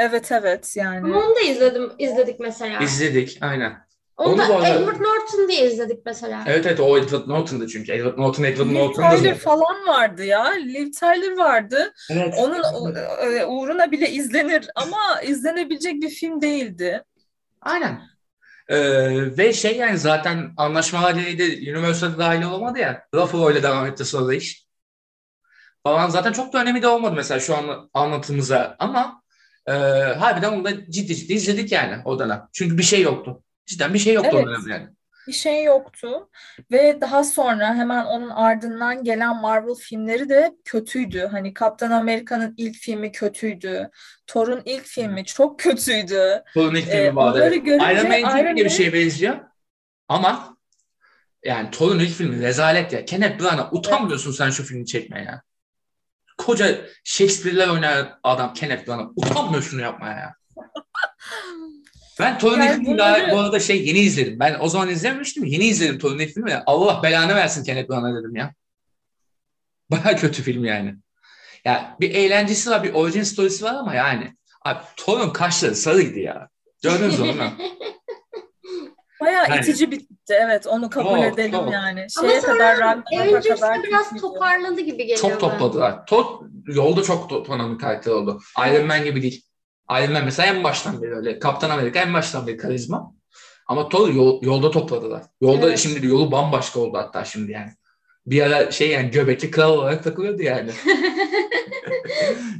Evet 0.00 0.32
evet 0.32 0.76
yani. 0.76 0.98
Ama 0.98 1.18
onu 1.18 1.36
da 1.36 1.40
izledim, 1.40 1.92
izledik 1.98 2.40
mesela. 2.40 2.78
İzledik 2.78 3.38
aynen. 3.40 3.72
Onu 4.16 4.28
onu 4.32 4.38
da 4.38 4.48
bu 4.48 4.54
arada- 4.54 4.68
Edward 4.68 5.00
Norton 5.00 5.48
diye 5.48 5.66
izledik 5.72 6.06
mesela. 6.06 6.44
Evet 6.46 6.66
evet 6.66 6.80
o 6.80 6.98
Edward 6.98 7.28
Norton'dı 7.28 7.66
çünkü. 7.68 7.92
Edward 7.92 8.18
Norton, 8.18 8.44
Edward 8.44 8.66
Liv 8.68 8.74
Norton'dı 8.74 9.08
Tyler 9.08 9.16
zaten. 9.16 9.34
falan 9.34 9.86
vardı 9.86 10.24
ya. 10.24 10.44
Liv 10.50 10.90
Tyler 10.92 11.36
vardı. 11.36 11.92
Evet. 12.10 12.34
Onun 12.38 12.94
e, 13.22 13.44
uğruna 13.44 13.90
bile 13.90 14.10
izlenir 14.10 14.70
ama 14.74 15.22
izlenebilecek 15.22 16.02
bir 16.02 16.08
film 16.10 16.40
değildi. 16.40 17.02
Aynen. 17.62 18.00
Ee, 18.68 18.78
ve 19.38 19.52
şey 19.52 19.76
yani 19.76 19.98
zaten 19.98 20.50
anlaşmalar 20.56 21.14
gereği 21.14 21.76
Universal'da 21.76 22.18
dahil 22.18 22.42
olamadı 22.42 22.78
ya. 22.78 23.06
Ruffalo 23.14 23.50
ile 23.50 23.62
devam 23.62 23.86
etti 23.86 24.04
sonra 24.04 24.34
iş. 24.34 24.66
Falan 25.82 26.08
zaten 26.08 26.32
çok 26.32 26.52
da 26.52 26.62
önemi 26.62 26.82
de 26.82 26.88
olmadı 26.88 27.14
mesela 27.16 27.40
şu 27.40 27.56
an 27.56 27.90
anlatımıza 27.94 28.76
ama 28.78 29.19
e, 29.70 29.72
harbiden 30.18 30.52
onu 30.52 30.64
da 30.64 30.90
ciddi 30.90 31.16
ciddi 31.16 31.32
izledik 31.32 31.72
yani 31.72 32.02
o 32.04 32.18
dönem. 32.18 32.42
Çünkü 32.52 32.78
bir 32.78 32.82
şey 32.82 33.02
yoktu. 33.02 33.42
Cidden 33.66 33.94
bir 33.94 33.98
şey 33.98 34.14
yoktu 34.14 34.30
Evet. 34.34 34.44
o 34.44 34.48
dönem 34.50 34.68
yani. 34.68 34.88
Bir 35.28 35.32
şey 35.32 35.64
yoktu 35.64 36.28
ve 36.72 36.98
daha 37.00 37.24
sonra 37.24 37.74
hemen 37.74 38.04
onun 38.04 38.28
ardından 38.30 39.04
gelen 39.04 39.40
Marvel 39.40 39.74
filmleri 39.74 40.28
de 40.28 40.52
kötüydü. 40.64 41.28
Hani 41.30 41.54
Kaptan 41.54 41.90
Amerika'nın 41.90 42.54
ilk 42.56 42.76
filmi 42.76 43.12
kötüydü. 43.12 43.90
Thor'un 44.26 44.62
ilk 44.64 44.84
filmi 44.84 45.24
çok 45.24 45.60
kötüydü. 45.60 46.42
Thor'un 46.54 46.74
ilk 46.74 46.88
Ee, 46.88 46.90
filmi 46.90 47.16
vardı. 47.16 47.40
evet. 47.42 47.64
görünce 47.64 47.92
Iron 47.94 48.08
Man'in 48.08 48.20
Iron 48.44 48.56
gibi 48.56 48.56
bir 48.56 48.70
Man- 48.70 48.76
şeye 48.76 48.92
benziyor. 48.92 49.36
Ama 50.08 50.56
yani 51.44 51.70
Thor'un 51.70 51.98
ilk 51.98 52.10
filmi 52.14 52.42
rezalet 52.42 52.92
ya. 52.92 53.04
Kenneth 53.04 53.40
Branagh'a 53.42 53.70
utanmıyorsun 53.72 54.32
sen 54.32 54.50
şu 54.50 54.62
filmi 54.64 54.86
çekmeye 54.86 55.24
ya. 55.24 55.42
Koca 56.40 56.80
Shakespeare'ler 57.04 57.68
oynayan 57.68 58.18
adam 58.22 58.54
Kenneth 58.54 58.88
Branagh. 58.88 59.08
Utanmıyor 59.16 59.62
şunu 59.62 59.80
yapmaya 59.80 60.18
ya. 60.18 60.34
Ben 62.20 62.38
Thor'un 62.38 62.60
Yani 62.60 62.98
daha 62.98 63.30
bu 63.32 63.38
arada 63.38 63.60
şey 63.60 63.86
yeni 63.86 63.98
izledim. 63.98 64.40
Ben 64.40 64.56
o 64.60 64.68
zaman 64.68 64.88
izlememiştim. 64.88 65.44
Yeni 65.44 65.64
izledim 65.64 65.98
Thor'un 65.98 66.18
ilk 66.18 66.34
filmini. 66.34 66.56
Allah 66.66 67.02
belanı 67.02 67.34
versin 67.34 67.64
Kenneth 67.64 67.90
Branagh 67.90 68.18
dedim 68.18 68.36
ya. 68.36 68.54
Baya 69.90 70.16
kötü 70.16 70.42
film 70.42 70.64
yani. 70.64 70.94
Ya 71.64 71.96
bir 72.00 72.14
eğlencesi 72.14 72.70
var, 72.70 72.84
bir 72.84 72.92
origin 72.92 73.22
story'si 73.22 73.64
var 73.64 73.74
ama 73.74 73.94
yani. 73.94 74.36
Abi 74.64 74.78
Thor'un 74.96 75.30
kaşları 75.30 75.74
sarıydı 75.74 76.18
ya. 76.18 76.48
Gördünüz 76.82 77.20
onu? 77.20 77.34
Bayağı 79.20 79.48
Yani- 79.50 79.60
itici 79.60 79.90
bitti. 79.90 80.34
Evet 80.46 80.66
onu 80.66 80.90
kabul 80.90 81.08
Çok, 81.16 81.24
edelim 81.34 81.50
çok. 81.52 81.72
yani. 81.72 82.06
Ama 82.18 82.28
Şeye 82.28 82.40
sonra 82.40 82.52
kadar 82.52 82.78
Ragnarok'a 82.78 83.54
kadar 83.54 83.82
biraz 83.82 84.04
kötüydü. 84.04 84.20
toparladı 84.20 84.80
gibi 84.80 84.96
geliyor 84.96 85.18
Çok 85.18 85.40
topladılar. 85.40 86.06
Thor 86.06 86.24
yolda 86.66 87.02
çok 87.02 87.28
toplanan 87.28 87.74
bir 87.74 87.78
karakter 87.78 88.12
oldu. 88.12 88.40
Iron 88.68 88.86
Man 88.86 89.04
gibi 89.04 89.22
değil. 89.22 89.44
Iron 89.90 90.12
Man 90.12 90.24
mesela 90.24 90.54
en 90.54 90.64
baştan 90.64 91.02
beri 91.02 91.14
öyle. 91.16 91.38
Kaptan 91.38 91.70
Amerika 91.70 92.00
en 92.00 92.14
baştan 92.14 92.46
beri 92.46 92.56
karizma. 92.56 93.14
Ama 93.66 93.88
Thor 93.88 94.08
yol- 94.08 94.42
yolda 94.44 94.70
topladılar. 94.70 95.22
Yolda 95.40 95.66
Evet. 95.68 95.78
şimdi 95.78 96.06
yolu 96.06 96.32
bambaşka 96.32 96.80
oldu 96.80 96.98
hatta 96.98 97.24
şimdi 97.24 97.52
yani. 97.52 97.70
Bir 98.26 98.42
ara 98.42 98.70
şey 98.70 98.88
yani 98.90 99.10
göbekli 99.10 99.50
kral 99.50 99.72
olarak 99.72 100.04
takılıyordu 100.04 100.42
yani. 100.42 100.70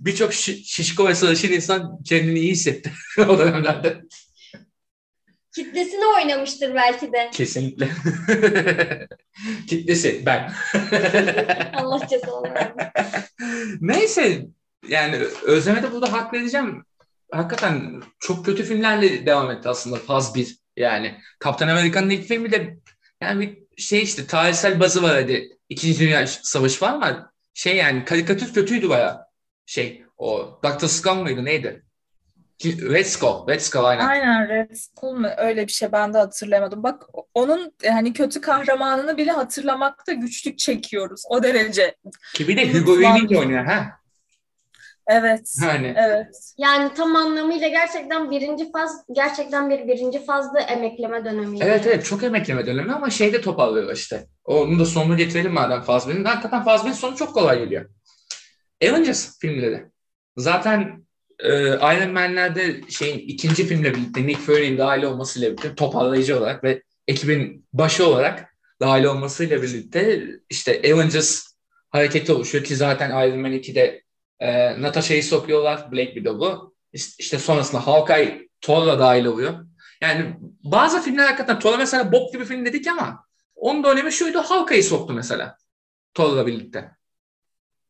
Birçok 0.05 0.33
şi- 0.33 0.62
şişko 0.64 1.09
ve 1.09 1.14
sarışın 1.14 1.52
insan 1.52 1.99
kendini 2.02 2.38
iyi 2.38 2.50
hissetti 2.52 2.93
o 3.29 3.38
dönemlerde. 3.38 4.00
Kitlesini 5.54 6.07
oynamıştır 6.07 6.75
belki 6.75 7.12
de. 7.12 7.30
Kesinlikle. 7.33 7.88
Kitlesi 9.69 10.23
ben. 10.26 10.52
Allah 11.75 12.00
versin. 12.00 12.71
Neyse 13.80 14.47
yani 14.88 15.16
Özlem'e 15.45 15.83
de 15.83 15.92
burada 15.92 16.12
hak 16.12 16.35
vereceğim. 16.35 16.85
Hakikaten 17.33 18.02
çok 18.21 18.45
kötü 18.45 18.64
filmlerle 18.64 19.26
devam 19.26 19.50
etti 19.50 19.69
aslında 19.69 19.97
faz 19.97 20.35
bir. 20.35 20.57
Yani 20.76 21.21
Kaptan 21.38 21.69
Amerika'nın 21.69 22.11
ilk 22.11 22.28
filmi 22.28 22.52
de 22.52 22.78
yani 23.21 23.40
bir 23.40 23.83
şey 23.83 24.02
işte 24.02 24.26
tarihsel 24.26 24.80
bazı 24.80 25.02
var 25.02 25.14
hadi. 25.14 25.49
İkinci 25.69 26.00
Dünya 26.00 26.26
Savaşı 26.26 26.85
var 26.85 26.92
ama 26.92 27.33
şey 27.54 27.76
yani 27.76 28.04
karikatür 28.04 28.54
kötüydü 28.54 28.88
baya. 28.88 29.26
Şey 29.66 30.04
o 30.19 30.61
Dr. 30.64 30.87
Skull 30.87 31.14
mıydı 31.14 31.45
neydi? 31.45 31.85
Ki- 32.61 32.90
Red 32.90 33.05
Skull. 33.05 33.49
Red 33.49 33.61
Skull 33.61 33.85
aynen. 33.85 34.07
Aynen 34.07 34.49
Red 34.49 34.75
Skull 34.75 35.12
mu? 35.12 35.29
Öyle 35.37 35.67
bir 35.67 35.73
şey 35.73 35.93
ben 35.93 36.14
de 36.14 36.19
hatırlayamadım. 36.19 36.83
Bak 36.83 37.02
onun 37.35 37.73
yani 37.83 38.12
kötü 38.12 38.40
kahramanını 38.40 39.17
bile 39.17 39.33
hatırlamakta 39.33 40.12
güçlük 40.12 40.59
çekiyoruz. 40.59 41.23
O 41.29 41.43
derece. 41.43 41.95
Ki 42.35 42.49
bir 42.49 42.57
de 42.57 42.73
Hugo 42.73 42.95
Weaving 42.95 43.33
oynuyor 43.38 43.64
ha. 43.64 43.87
Evet. 45.07 45.55
Yani 45.62 45.95
Evet. 45.97 46.52
Yani 46.59 46.95
tam 46.95 47.17
anlamıyla 47.17 47.69
gerçekten 47.69 48.31
birinci 48.31 48.73
faz 48.73 49.05
gerçekten 49.12 49.71
bir 49.71 49.88
birinci 49.88 50.25
fazda 50.25 50.61
emekleme 50.61 51.25
dönemiydi. 51.25 51.64
Evet 51.67 51.87
evet 51.87 52.05
çok 52.05 52.23
emekleme 52.23 52.67
dönemi 52.67 52.93
ama 52.93 53.11
şeyde 53.11 53.40
toparlıyor 53.40 53.93
işte. 53.95 54.26
Onun 54.45 54.79
da 54.79 54.85
sonunu 54.85 55.17
getirelim 55.17 55.52
madem 55.52 55.83
Fazbear'ın. 55.83 56.25
Hakikaten 56.25 56.64
Fazbear'ın 56.64 56.95
sonu 56.97 57.17
çok 57.17 57.35
kolay 57.35 57.59
geliyor. 57.59 57.90
Avengers 58.85 59.38
filmleri. 59.38 59.87
Zaten 60.37 61.05
e, 61.42 61.52
Iron 61.75 62.11
Man'lerde 62.11 62.80
şeyin 62.88 63.18
ikinci 63.18 63.66
filmle 63.66 63.94
birlikte 63.94 64.26
Nick 64.26 64.40
Fury'nin 64.40 64.78
dahil 64.78 65.02
olmasıyla 65.02 65.49
birlikte 65.49 65.75
toparlayıcı 65.75 66.38
olarak 66.38 66.64
ve 66.64 66.82
ekibin 67.09 67.66
başı 67.73 68.06
olarak 68.06 68.54
dahil 68.80 69.04
olmasıyla 69.04 69.62
birlikte 69.62 70.26
işte 70.50 70.82
Avengers 70.94 71.47
hareketi 71.90 72.32
oluşuyor 72.32 72.64
ki 72.64 72.76
zaten 72.76 73.28
Iron 73.28 73.38
Man 73.38 73.52
2'de 73.52 74.02
e, 74.40 74.82
Natasha'yı 74.82 75.25
sokuyorlar 75.25 75.92
Black 75.92 76.14
Widow'u. 76.14 76.75
İşte, 76.92 77.38
sonrasında 77.38 77.87
Hawkeye 77.87 78.49
Thor'la 78.61 78.99
dahil 78.99 79.25
oluyor. 79.25 79.54
Yani 80.00 80.37
bazı 80.64 81.02
filmler 81.02 81.25
hakikaten 81.25 81.59
Thor'a 81.59 81.76
mesela 81.76 82.12
bok 82.12 82.32
gibi 82.32 82.44
film 82.44 82.64
dedik 82.64 82.87
ama 82.87 83.25
onun 83.54 83.85
da 83.85 84.11
şuydu 84.11 84.38
Hawkeye'yi 84.38 84.82
soktu 84.82 85.12
mesela 85.12 85.56
Thor'la 86.14 86.47
birlikte. 86.47 86.90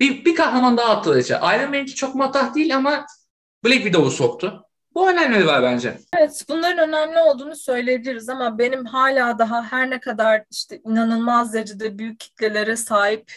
Bir, 0.01 0.25
bir 0.25 0.35
kahraman 0.35 0.77
daha 0.77 0.97
attırıcı. 0.97 1.35
Iron 1.35 1.71
Man 1.71 1.83
2 1.83 1.95
çok 1.95 2.15
matah 2.15 2.55
değil 2.55 2.77
ama 2.77 3.07
Black 3.65 3.83
Widow'u 3.83 4.11
soktu. 4.11 4.65
Bu 4.95 5.11
önemli 5.11 5.47
var 5.47 5.63
bence. 5.63 5.99
Evet, 6.19 6.45
bunların 6.49 6.89
önemli 6.89 7.19
olduğunu 7.19 7.57
söyleyebiliriz 7.57 8.29
ama 8.29 8.59
benim 8.59 8.85
hala 8.85 9.39
daha 9.39 9.63
her 9.63 9.91
ne 9.91 10.01
kadar 10.01 10.45
işte 10.51 10.81
inanılmaz 10.85 11.55
derecede 11.55 11.99
büyük 11.99 12.21
kitlelere 12.21 12.77
sahip 12.77 13.33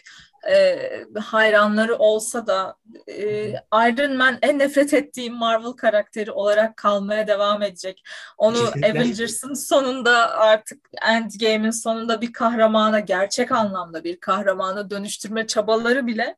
e, 0.50 0.80
hayranları 1.20 1.96
olsa 1.96 2.48
da 2.48 2.75
e, 3.08 3.50
Iron 3.74 4.18
Man 4.18 4.38
en 4.42 4.60
nefret 4.60 4.94
ettiğim 4.94 5.34
Marvel 5.34 5.72
karakteri 5.72 6.32
olarak 6.32 6.77
kalmaya 6.77 7.27
devam 7.27 7.62
edecek. 7.62 8.03
Onu 8.38 8.58
Kesinlikle. 8.58 8.92
Avengers'ın 8.92 9.53
sonunda 9.53 10.38
artık 10.38 10.89
Endgame'in 11.01 11.72
sonunda 11.72 12.22
bir 12.22 12.34
kahramana, 12.34 13.00
gerçek 13.00 13.51
anlamda 13.51 14.03
bir 14.03 14.20
kahramana 14.20 14.89
dönüştürme 14.89 15.48
çabaları 15.48 16.08
bile 16.08 16.36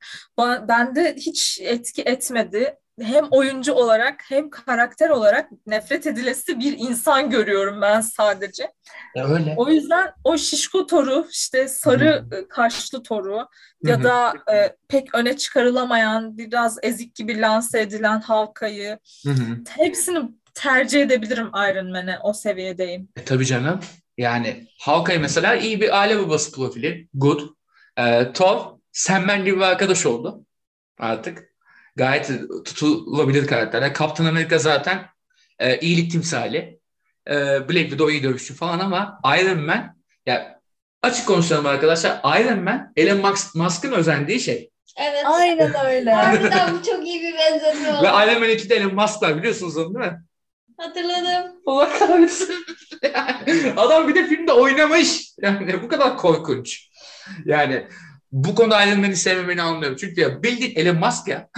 bende 0.67 1.15
hiç 1.17 1.59
etki 1.61 2.01
etmedi. 2.01 2.75
Hem 3.01 3.25
oyuncu 3.31 3.73
olarak 3.73 4.23
hem 4.29 4.49
karakter 4.49 5.09
olarak 5.09 5.49
nefret 5.67 6.07
edilesi 6.07 6.59
bir 6.59 6.77
insan 6.77 7.29
görüyorum 7.29 7.81
ben 7.81 8.01
sadece. 8.01 8.71
Ya 9.15 9.27
öyle. 9.27 9.53
O 9.57 9.69
yüzden 9.69 10.13
o 10.23 10.37
şişko 10.37 10.85
toru 10.87 11.27
işte 11.31 11.67
sarı 11.67 12.25
e, 12.31 12.47
kaşlı 12.47 13.03
toru 13.03 13.47
ya 13.83 13.95
Hı 13.95 13.99
hı. 13.99 14.03
da 14.03 14.33
e, 14.53 14.75
pek 14.87 15.15
öne 15.15 15.37
çıkarılamayan 15.37 16.37
biraz 16.37 16.77
ezik 16.83 17.15
gibi 17.15 17.41
lanse 17.41 17.81
edilen 17.81 18.21
halkayı 18.21 18.99
Hı 19.25 19.31
hı. 19.31 19.57
hepsini 19.69 20.19
tercih 20.53 21.01
edebilirim 21.01 21.47
Iron 21.47 21.91
Man'e 21.91 22.19
o 22.23 22.33
seviyedeyim. 22.33 23.09
E, 23.17 23.25
tabii 23.25 23.45
canım. 23.45 23.79
Yani 24.17 24.67
Hawkeye 24.79 25.19
mesela 25.19 25.55
iyi 25.55 25.81
bir 25.81 25.99
aile 25.99 26.19
babası 26.19 26.51
profili. 26.51 27.07
Good. 27.13 27.41
E, 27.97 28.33
Thor, 28.33 28.59
Sandman 28.91 29.45
gibi 29.45 29.55
bir 29.57 29.61
arkadaş 29.61 30.05
oldu 30.05 30.45
artık. 30.99 31.54
Gayet 31.95 32.31
tutulabilir 32.65 33.47
karakterler. 33.47 33.93
Captain 33.93 34.25
America 34.29 34.57
zaten 34.57 35.05
e, 35.59 35.79
iyilik 35.79 36.11
timsali. 36.11 36.79
E, 37.29 37.33
Black 37.69 37.89
Widow 37.89 38.13
iyi 38.13 38.23
dövüşçü 38.23 38.53
falan 38.53 38.79
ama 38.79 39.19
Iron 39.39 39.59
Man 39.59 39.97
ya 40.25 40.59
açık 41.01 41.27
konuşalım 41.27 41.65
arkadaşlar. 41.65 42.19
Iron 42.41 42.63
Man 42.63 42.93
Elon 42.95 43.17
Musk- 43.19 43.57
Musk'ın 43.57 43.91
özendiği 43.91 44.39
şey. 44.39 44.69
Evet. 44.97 45.23
Aynen 45.25 45.73
öyle. 45.85 46.11
Harbiden 46.13 46.73
bu 46.73 46.83
çok 46.83 47.07
iyi 47.07 47.21
bir 47.21 47.33
benzetme 47.37 47.93
Ve. 47.93 48.07
Iron 48.07 48.39
Man 48.39 48.49
2'de 48.49 48.75
Elon 48.75 48.95
Musk 48.95 49.21
var 49.21 49.37
biliyorsunuz 49.37 49.77
onu 49.77 49.95
değil 49.95 50.11
mi? 50.11 50.21
Hatırladım. 50.77 51.51
Allah 51.65 51.89
kahretsin. 51.99 52.55
Yani 53.13 53.73
adam 53.77 54.07
bir 54.07 54.15
de 54.15 54.27
filmde 54.27 54.51
oynamış. 54.51 55.29
Yani 55.41 55.83
bu 55.83 55.87
kadar 55.87 56.17
korkunç. 56.17 56.89
Yani 57.45 57.87
bu 58.35 58.55
konuda 58.55 58.85
Man'i 58.85 59.15
sevmemeni 59.15 59.61
anlıyorum. 59.61 59.97
Çünkü 59.99 60.21
ya 60.21 60.43
bildiğin 60.43 60.75
Elon 60.75 60.95
Musk 60.95 61.27
ya. 61.27 61.49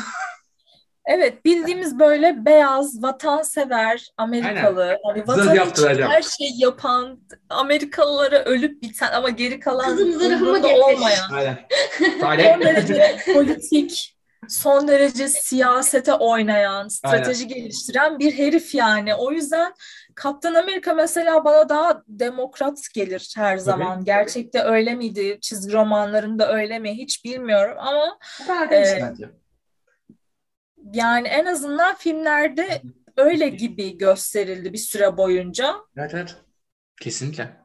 Evet 1.05 1.45
bildiğimiz 1.45 1.99
böyle 1.99 2.45
beyaz, 2.45 3.03
vatansever, 3.03 4.07
Amerikalı, 4.17 4.97
hani 5.05 5.23
Zırh 5.27 5.27
vatan 5.27 5.69
için 5.69 6.01
her 6.01 6.21
şeyi 6.21 6.61
yapan, 6.61 7.19
Amerikalılara 7.49 8.43
ölüp 8.43 8.81
biten 8.81 9.11
ama 9.11 9.29
geri 9.29 9.59
kalan 9.59 9.85
Kızım 9.85 10.11
zırhımı 10.11 10.67
olmayan, 10.67 11.31
Aynen. 11.31 11.59
son 12.19 12.27
Aynen. 12.27 12.61
derece 12.61 13.17
politik, 13.33 14.17
son 14.49 14.87
derece 14.87 15.27
siyasete 15.27 16.13
oynayan, 16.13 16.87
strateji 16.87 17.47
geliştiren 17.47 18.19
bir 18.19 18.37
herif 18.37 18.75
yani. 18.75 19.15
O 19.15 19.31
yüzden 19.31 19.73
Kaptan 20.17 20.53
Amerika 20.53 20.93
mesela 20.93 21.45
bana 21.45 21.69
daha 21.69 22.03
demokrat 22.07 22.93
gelir 22.93 23.33
her 23.35 23.57
zaman. 23.57 24.03
Gerçekte 24.03 24.61
öyle 24.61 24.95
miydi? 24.95 25.37
Çizgi 25.41 25.73
romanlarında 25.73 26.53
öyle 26.53 26.79
mi? 26.79 26.97
Hiç 26.97 27.25
bilmiyorum 27.25 27.77
ama 27.79 28.19
Ee, 28.71 29.13
yani 30.93 31.27
en 31.27 31.45
azından 31.45 31.95
filmlerde 31.95 32.81
öyle 33.17 33.49
gibi 33.49 33.97
gösterildi 33.97 34.73
bir 34.73 34.77
süre 34.77 35.17
boyunca. 35.17 35.75
Evet 35.97 36.11
evet. 36.13 36.35
Kesinlikle. 37.01 37.57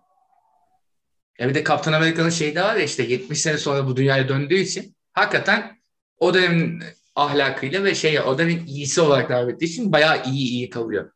Ya 1.38 1.49
bir 1.49 1.54
de 1.54 1.64
Kaptan 1.64 1.92
Amerika'nın 1.92 2.30
şeyi 2.30 2.54
de 2.54 2.62
var 2.62 2.76
ya 2.76 2.82
işte 2.82 3.02
70 3.02 3.40
sene 3.40 3.59
sonra 3.59 3.87
bu 3.87 3.97
dünyaya 3.97 4.28
döndüğü 4.28 4.59
için 4.59 4.97
hakikaten 5.12 5.78
o 6.18 6.35
dönemin 6.35 6.82
ahlakıyla 7.14 7.85
ve 7.85 7.94
şey 7.94 8.21
o 8.21 8.38
dönemin 8.38 8.66
iyisi 8.66 9.00
olarak 9.00 9.30
devam 9.30 9.50
ettiği 9.50 9.64
için 9.64 9.92
bayağı 9.92 10.25
iyi 10.25 10.49
iyi 10.50 10.71
kalıyor. 10.71 11.11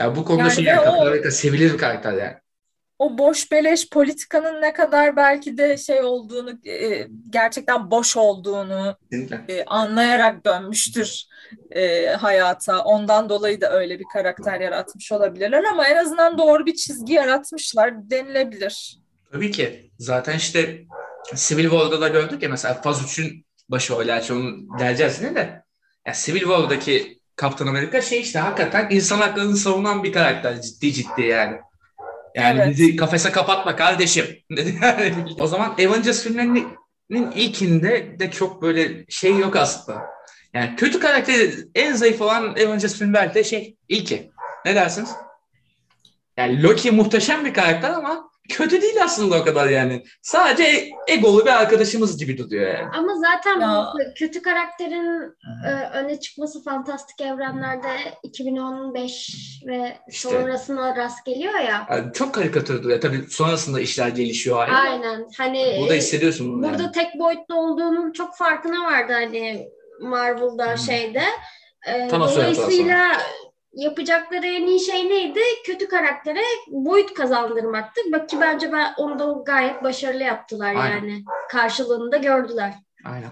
Ya 0.00 0.16
bu 0.16 0.24
konuda 0.24 0.42
Yani 0.42 0.52
şey 0.52 0.64
yani 0.64 0.80
o- 1.26 1.30
sevilir 1.30 1.72
bir 1.72 1.78
karakter 1.78 2.12
yani. 2.12 2.36
O 2.98 3.18
boş 3.18 3.52
beleş 3.52 3.88
politikanın 3.90 4.62
ne 4.62 4.72
kadar 4.72 5.16
belki 5.16 5.58
de 5.58 5.76
şey 5.76 6.02
olduğunu, 6.02 6.68
e, 6.68 7.06
gerçekten 7.30 7.90
boş 7.90 8.16
olduğunu 8.16 8.96
e, 9.48 9.64
anlayarak 9.64 10.46
dönmüştür 10.46 11.24
e, 11.70 12.06
hayata. 12.06 12.84
Ondan 12.84 13.28
dolayı 13.28 13.60
da 13.60 13.72
öyle 13.72 13.98
bir 13.98 14.04
karakter 14.12 14.60
yaratmış 14.60 15.12
olabilirler 15.12 15.64
ama 15.64 15.88
en 15.88 15.96
azından 15.96 16.38
doğru 16.38 16.66
bir 16.66 16.74
çizgi 16.74 17.12
yaratmışlar 17.12 18.10
denilebilir. 18.10 19.00
Tabii 19.32 19.50
ki. 19.50 19.90
Zaten 19.98 20.36
işte 20.36 20.80
Civil 21.34 21.62
War'da 21.70 22.00
da 22.00 22.08
gördük 22.08 22.42
ya 22.42 22.48
mesela 22.48 22.74
Faz 22.74 23.02
3'ün 23.04 23.46
başı 23.68 23.96
o 23.96 24.04
gerçi 24.04 24.32
onu 24.32 24.78
geleceğiz 24.78 25.18
yine 25.22 25.34
de. 25.34 25.62
Ya 26.06 26.12
Civil 26.14 26.40
War'daki 26.40 27.19
Kaptan 27.40 27.66
Amerika 27.66 28.00
şey 28.00 28.20
işte 28.20 28.38
hakikaten 28.38 28.88
insan 28.90 29.18
haklarını 29.18 29.56
savunan 29.56 30.04
bir 30.04 30.12
karakter 30.12 30.62
ciddi 30.62 30.92
ciddi 30.92 31.22
yani. 31.22 31.56
Yani 32.34 32.60
Evet. 32.60 32.70
bizi 32.70 32.96
kafese 32.96 33.32
kapatma 33.32 33.76
kardeşim. 33.76 34.26
o 35.38 35.46
zaman 35.46 35.70
Avengers 35.70 36.24
filmlerinin 36.24 37.30
ilkinde 37.34 38.18
de 38.18 38.30
çok 38.30 38.62
böyle 38.62 39.04
şey 39.08 39.38
yok 39.38 39.56
aslında. 39.56 40.02
Yani 40.54 40.76
kötü 40.76 41.00
karakteri 41.00 41.54
en 41.74 41.94
zayıf 41.94 42.20
olan 42.20 42.42
Avengers 42.42 42.98
filmi 42.98 43.14
belki 43.14 43.34
de 43.34 43.44
şey 43.44 43.76
ilki. 43.88 44.30
Ne 44.64 44.74
dersiniz? 44.74 45.10
Yani 46.36 46.62
Loki 46.62 46.90
muhteşem 46.90 47.44
bir 47.44 47.54
karakter 47.54 47.90
ama 47.90 48.29
kötü 48.50 48.82
değil 48.82 49.04
aslında 49.04 49.36
o 49.40 49.44
kadar 49.44 49.68
yani. 49.68 50.02
Sadece 50.22 50.88
egolu 51.08 51.44
bir 51.44 51.50
arkadaşımız 51.50 52.18
gibi 52.18 52.38
duruyor 52.38 52.74
yani. 52.74 52.88
Ama 52.96 53.12
zaten 53.14 53.60
Ya. 53.60 53.92
kötü 54.16 54.42
karakterin 54.42 55.34
e, 55.66 55.70
öne 55.94 56.20
çıkması 56.20 56.62
fantastik 56.64 57.20
evrenlerde 57.20 57.88
2015 58.22 59.36
ve 59.66 59.96
İşte. 60.10 60.28
sonrasına 60.28 60.96
rast 60.96 61.24
geliyor 61.26 61.54
ya. 61.54 61.86
Yani 61.90 62.12
çok 62.12 62.34
karikatür 62.34 62.82
duruyor. 62.82 63.00
Tabii 63.00 63.22
sonrasında 63.30 63.80
işler 63.80 64.08
gelişiyor 64.08 64.58
ayrı. 64.58 64.74
Aynen. 64.74 65.26
Hani 65.38 65.76
Burada 65.80 65.94
e, 65.94 65.98
hissediyorsun 65.98 66.52
bunu 66.52 66.62
burada 66.70 66.82
yani. 66.82 66.92
tek 66.92 67.18
boyutlu 67.18 67.54
olduğunun 67.54 68.12
çok 68.12 68.36
farkına 68.36 68.84
vardı 68.84 69.12
hani 69.12 69.68
Marvel'da 70.00 70.70
Hmm. 70.70 70.78
şeyde. 70.78 71.22
E, 71.86 72.08
Thanos'u 72.08 72.36
dolayısıyla 72.36 73.08
yapacakları 73.72 74.46
en 74.46 74.66
iyi 74.66 74.80
şey 74.80 75.08
neydi? 75.08 75.40
Kötü 75.66 75.88
karaktere 75.88 76.42
boyut 76.68 77.14
kazandırmaktı. 77.14 78.00
Bak 78.12 78.28
ki 78.28 78.36
bence 78.40 78.72
ben 78.72 78.94
onu 78.98 79.18
da 79.18 79.42
gayet 79.46 79.82
başarılı 79.82 80.22
yaptılar 80.22 80.74
Aynen. 80.74 80.90
yani. 80.90 81.24
Karşılığını 81.50 82.12
da 82.12 82.16
gördüler. 82.16 82.74
Aynen. 83.04 83.30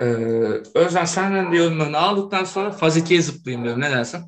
Ee, 0.00 0.04
Özlem 0.74 1.06
senden 1.06 1.52
de 1.52 1.56
yorumlarını 1.56 1.98
aldıktan 1.98 2.44
sonra 2.44 2.70
faz 2.70 2.96
2'ye 2.96 3.22
zıplayayım 3.22 3.64
diyorum. 3.64 3.80
Ne 3.80 3.90
dersin? 3.90 4.20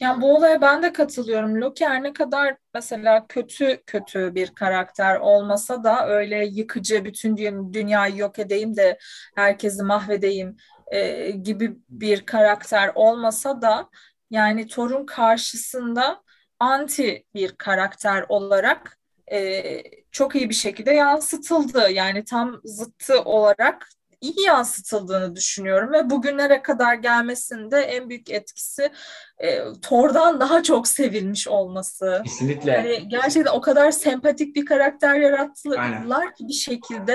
Yani 0.00 0.22
bu 0.22 0.36
olaya 0.36 0.60
ben 0.60 0.82
de 0.82 0.92
katılıyorum. 0.92 1.60
Loki 1.60 1.86
her 1.86 2.02
ne 2.02 2.12
kadar 2.12 2.56
mesela 2.74 3.26
kötü 3.28 3.82
kötü 3.86 4.34
bir 4.34 4.54
karakter 4.54 5.16
olmasa 5.16 5.84
da 5.84 6.08
öyle 6.08 6.46
yıkıcı 6.46 7.04
bütün 7.04 7.36
dü- 7.36 7.72
dünyayı 7.72 8.16
yok 8.16 8.38
edeyim 8.38 8.76
de 8.76 8.98
herkesi 9.34 9.82
mahvedeyim 9.82 10.56
e, 10.92 11.30
gibi 11.30 11.76
bir 11.88 12.26
karakter 12.26 12.92
olmasa 12.94 13.62
da 13.62 13.90
yani 14.30 14.66
Thor'un 14.68 15.06
karşısında 15.06 16.22
anti 16.60 17.24
bir 17.34 17.52
karakter 17.56 18.24
olarak 18.28 18.98
e, 19.32 19.82
çok 20.10 20.34
iyi 20.36 20.48
bir 20.48 20.54
şekilde 20.54 20.90
yansıtıldı. 20.92 21.90
Yani 21.90 22.24
tam 22.24 22.60
zıttı 22.64 23.22
olarak 23.22 23.88
iyi 24.20 24.40
yansıtıldığını 24.46 25.36
düşünüyorum 25.36 25.92
ve 25.92 26.10
bugünlere 26.10 26.62
kadar 26.62 26.94
gelmesinde 26.94 27.80
en 27.80 28.08
büyük 28.08 28.30
etkisi 28.30 28.90
e, 29.38 29.58
Thor'dan 29.82 30.40
daha 30.40 30.62
çok 30.62 30.88
sevilmiş 30.88 31.48
olması. 31.48 32.20
Kesinlikle. 32.24 32.72
Yani 32.72 33.08
gerçekten 33.08 33.52
o 33.52 33.60
kadar 33.60 33.90
sempatik 33.90 34.56
bir 34.56 34.66
karakter 34.66 35.14
yarattılar 35.14 35.78
Aynen. 35.78 36.34
ki 36.34 36.48
bir 36.48 36.52
şekilde. 36.52 37.12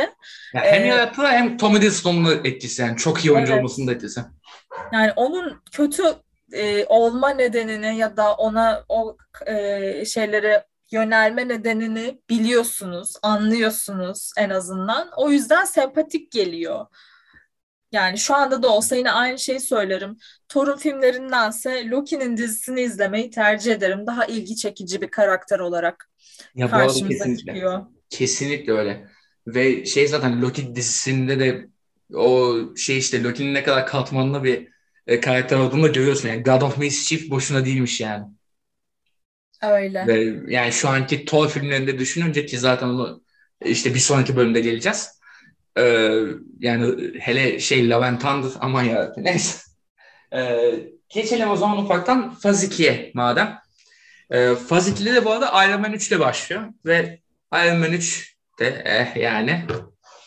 Yani 0.53 0.67
hem 0.67 0.83
Ee, 0.83 0.87
yarattığı 0.87 1.27
hem 1.27 1.57
Tom 1.57 1.75
Hiddleston'un 1.75 2.41
etkisi. 2.43 2.81
Yani 2.81 2.97
çok 2.97 3.25
iyi 3.25 3.31
oyuncu 3.31 3.51
Evet. 3.51 3.59
olmasının 3.59 3.87
da 3.87 3.91
etkisi. 3.91 4.21
Yani 4.93 5.11
onun 5.15 5.61
kötü 5.71 6.03
e, 6.53 6.85
olma 6.85 7.29
nedenini 7.29 7.97
ya 7.97 8.17
da 8.17 8.33
ona 8.33 8.83
o 8.89 9.17
e, 9.45 10.05
şeylere 10.05 10.65
yönelme 10.91 11.47
nedenini 11.47 12.21
biliyorsunuz, 12.29 13.13
anlıyorsunuz 13.23 14.31
en 14.37 14.49
azından. 14.49 15.09
O 15.17 15.31
yüzden 15.31 15.65
sempatik 15.65 16.31
geliyor. 16.31 16.85
Yani 17.91 18.17
şu 18.17 18.35
anda 18.35 18.63
da 18.63 18.69
olsa 18.69 18.95
yine 18.95 19.11
aynı 19.11 19.39
şeyi 19.39 19.59
söylerim. 19.59 20.17
Thor'un 20.49 20.77
filmlerindense 20.77 21.89
Loki'nin 21.89 22.37
dizisini 22.37 22.81
izlemeyi 22.81 23.29
tercih 23.29 23.73
ederim. 23.73 24.07
Daha 24.07 24.25
ilgi 24.25 24.55
çekici 24.55 25.01
bir 25.01 25.07
karakter 25.11 25.59
olarak 25.59 26.09
Ya 26.55 26.69
karşımıza 26.69 27.07
kesinlikle. 27.07 27.37
çıkıyor. 27.37 27.85
Kesinlikle 28.09 28.73
öyle. 28.73 29.07
Ve 29.47 29.85
şey 29.85 30.07
zaten 30.07 30.41
Loki 30.41 30.75
dizisinde 30.75 31.39
de 31.39 31.67
o 32.15 32.55
şey 32.77 32.97
işte 32.97 33.23
Loki'nin 33.23 33.53
ne 33.53 33.63
kadar 33.63 33.87
katmanlı 33.87 34.43
bir 34.43 34.67
e, 35.07 35.19
karakter 35.19 35.57
olduğunu 35.57 35.83
da 35.83 35.87
görüyorsun. 35.87 36.29
Yani 36.29 36.43
God 36.43 36.61
of 36.61 36.77
Mischief 36.77 37.29
boşuna 37.29 37.65
değilmiş 37.65 38.01
yani. 38.01 38.25
Öyle. 39.61 40.07
Ve 40.07 40.39
yani 40.47 40.71
şu 40.71 40.89
anki 40.89 41.25
Thor 41.25 41.49
filmlerinde 41.49 41.99
düşününce 41.99 42.45
ki 42.45 42.57
zaten 42.59 42.87
onu 42.87 43.23
işte 43.65 43.93
bir 43.93 43.99
sonraki 43.99 44.35
bölümde 44.35 44.59
geleceğiz. 44.61 45.21
Ee, 45.77 46.19
yani 46.59 47.11
hele 47.19 47.59
şey 47.59 47.89
Love 47.89 48.05
and 48.05 48.19
Thunder 48.19 48.49
aman 48.59 48.83
ya 48.83 49.13
neyse. 49.17 49.59
Ee, 50.33 50.73
geçelim 51.09 51.49
o 51.49 51.55
zaman 51.55 51.77
ufaktan 51.77 52.33
Faz 52.35 52.63
2'ye 52.63 53.11
madem. 53.13 53.59
Ee, 54.31 54.55
Faz 54.55 54.89
2'de 54.89 55.15
de 55.15 55.25
bu 55.25 55.31
arada 55.31 55.65
Iron 55.65 55.81
Man 55.81 55.93
3 55.93 56.07
ile 56.07 56.19
başlıyor 56.19 56.63
ve 56.85 57.19
Iron 57.53 57.77
Man 57.77 57.91
3 57.91 58.35
de 58.59 58.81
eh 58.85 59.21
yani 59.21 59.65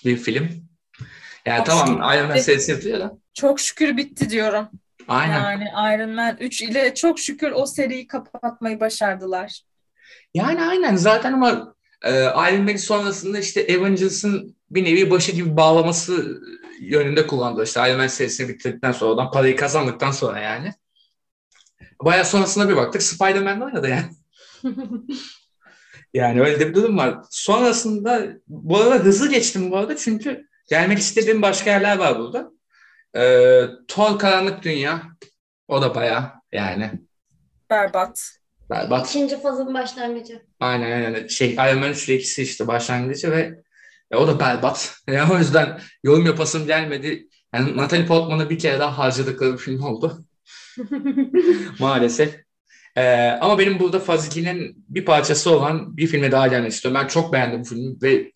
bir 0.05 0.17
film. 0.17 0.49
Yani 1.47 1.57
Çok 1.57 1.67
tamam 1.67 2.15
Iron 2.15 2.27
Man 2.27 2.35
bitti. 2.35 2.45
serisi 2.45 2.71
yapıyor 2.71 3.01
da. 3.01 3.19
Çok 3.35 3.61
şükür 3.61 3.97
bitti 3.97 4.31
diyorum. 4.31 4.69
Aynen. 5.09 5.41
Yani 5.41 5.65
Iron 5.95 6.11
Man 6.11 6.37
3 6.41 6.63
ile 6.63 6.95
çok 6.95 7.19
şükür 7.19 7.53
o 7.55 7.67
seriyi 7.67 8.07
kapatmayı 8.07 8.81
başardılar. 8.81 9.63
Yani 10.35 10.63
aynen 10.63 10.97
zaten 10.97 11.33
ama 11.33 11.75
e, 12.03 12.11
Iron 12.25 12.63
Man 12.63 12.77
sonrasında 12.77 13.39
işte 13.39 13.67
Avengers'ın 13.79 14.57
bir 14.71 14.85
nevi 14.85 15.11
başı 15.11 15.33
gibi 15.33 15.57
bağlaması 15.57 16.43
yönünde 16.81 17.27
kullandı. 17.27 17.65
İşte 17.65 17.81
Iron 17.89 17.99
Man 17.99 18.07
serisini 18.07 18.49
bitirdikten 18.49 18.93
sonra 18.93 19.11
oradan 19.11 19.31
parayı 19.31 19.57
kazandıktan 19.57 20.11
sonra 20.11 20.41
yani. 20.41 20.73
Bayağı 22.03 22.25
sonrasında 22.25 22.69
bir 22.69 22.77
baktık 22.77 23.03
Spider-Man'de 23.03 23.65
oynadı 23.65 23.89
yani. 23.89 24.11
Yani 26.15 26.41
öyle 26.41 26.61
de 26.61 26.69
bir 26.69 26.75
durum 26.75 26.99
var. 26.99 27.19
Sonrasında 27.31 28.27
bu 28.49 28.77
arada 28.77 28.95
hızlı 28.95 29.31
geçtim 29.31 29.71
bu 29.71 29.77
arada 29.77 29.97
çünkü 29.97 30.49
gelmek 30.69 30.99
istediğim 30.99 31.43
başka 31.43 31.71
yerler 31.71 31.99
var 31.99 32.19
burada. 32.19 32.51
Ee, 33.17 33.67
Thor 33.89 34.19
Karanlık 34.19 34.63
Dünya. 34.63 35.03
O 35.69 35.83
da 35.83 35.95
bayağı 35.95 36.33
yani 36.53 36.91
Berbat. 37.71 38.31
berbat. 38.71 39.11
İkinci 39.11 39.43
fazın 39.43 39.75
başlangıcı. 39.75 40.43
Aynen 40.61 40.93
aynen. 40.93 41.27
Şey 41.27 41.55
Iron 41.55 41.79
Man 41.79 41.91
3 41.91 42.09
ile 42.09 42.17
ikisi 42.17 42.43
işte 42.43 42.67
başlangıcı 42.67 43.31
ve 43.31 43.55
e, 44.11 44.17
o 44.17 44.29
da 44.29 44.41
berbat. 44.41 44.97
Yani 45.09 45.33
o 45.33 45.39
yüzden 45.39 45.81
yorum 46.03 46.27
yapasım 46.27 46.67
gelmedi. 46.67 47.29
Yani 47.55 47.77
Natalie 47.77 48.07
Portman'ı 48.07 48.51
bir 48.51 48.59
kere 48.59 48.79
daha 48.79 48.99
harcadıkları 48.99 49.53
bir 49.53 49.59
film 49.59 49.83
oldu. 49.83 50.25
Maalesef. 51.79 52.45
Ee, 52.97 53.29
ama 53.41 53.59
benim 53.59 53.79
burada 53.79 54.01
Fazili'nin 54.01 54.85
bir 54.89 55.05
parçası 55.05 55.51
olan 55.51 55.97
bir 55.97 56.07
filme 56.07 56.33
daha 56.33 56.49
gelmek 56.49 56.73
istiyorum. 56.73 57.01
Ben 57.03 57.09
çok 57.09 57.33
beğendim 57.33 57.61
bu 57.61 57.65
filmi 57.65 58.03
ve 58.03 58.33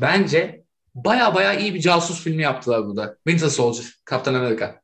bence 0.00 0.59
baya 0.94 1.34
baya 1.34 1.54
iyi 1.54 1.74
bir 1.74 1.80
casus 1.80 2.24
filmi 2.24 2.42
yaptılar 2.42 2.86
burada. 2.86 3.16
Winter 3.26 3.48
Soldier, 3.48 3.86
Kaptan 4.04 4.34
Amerika. 4.34 4.80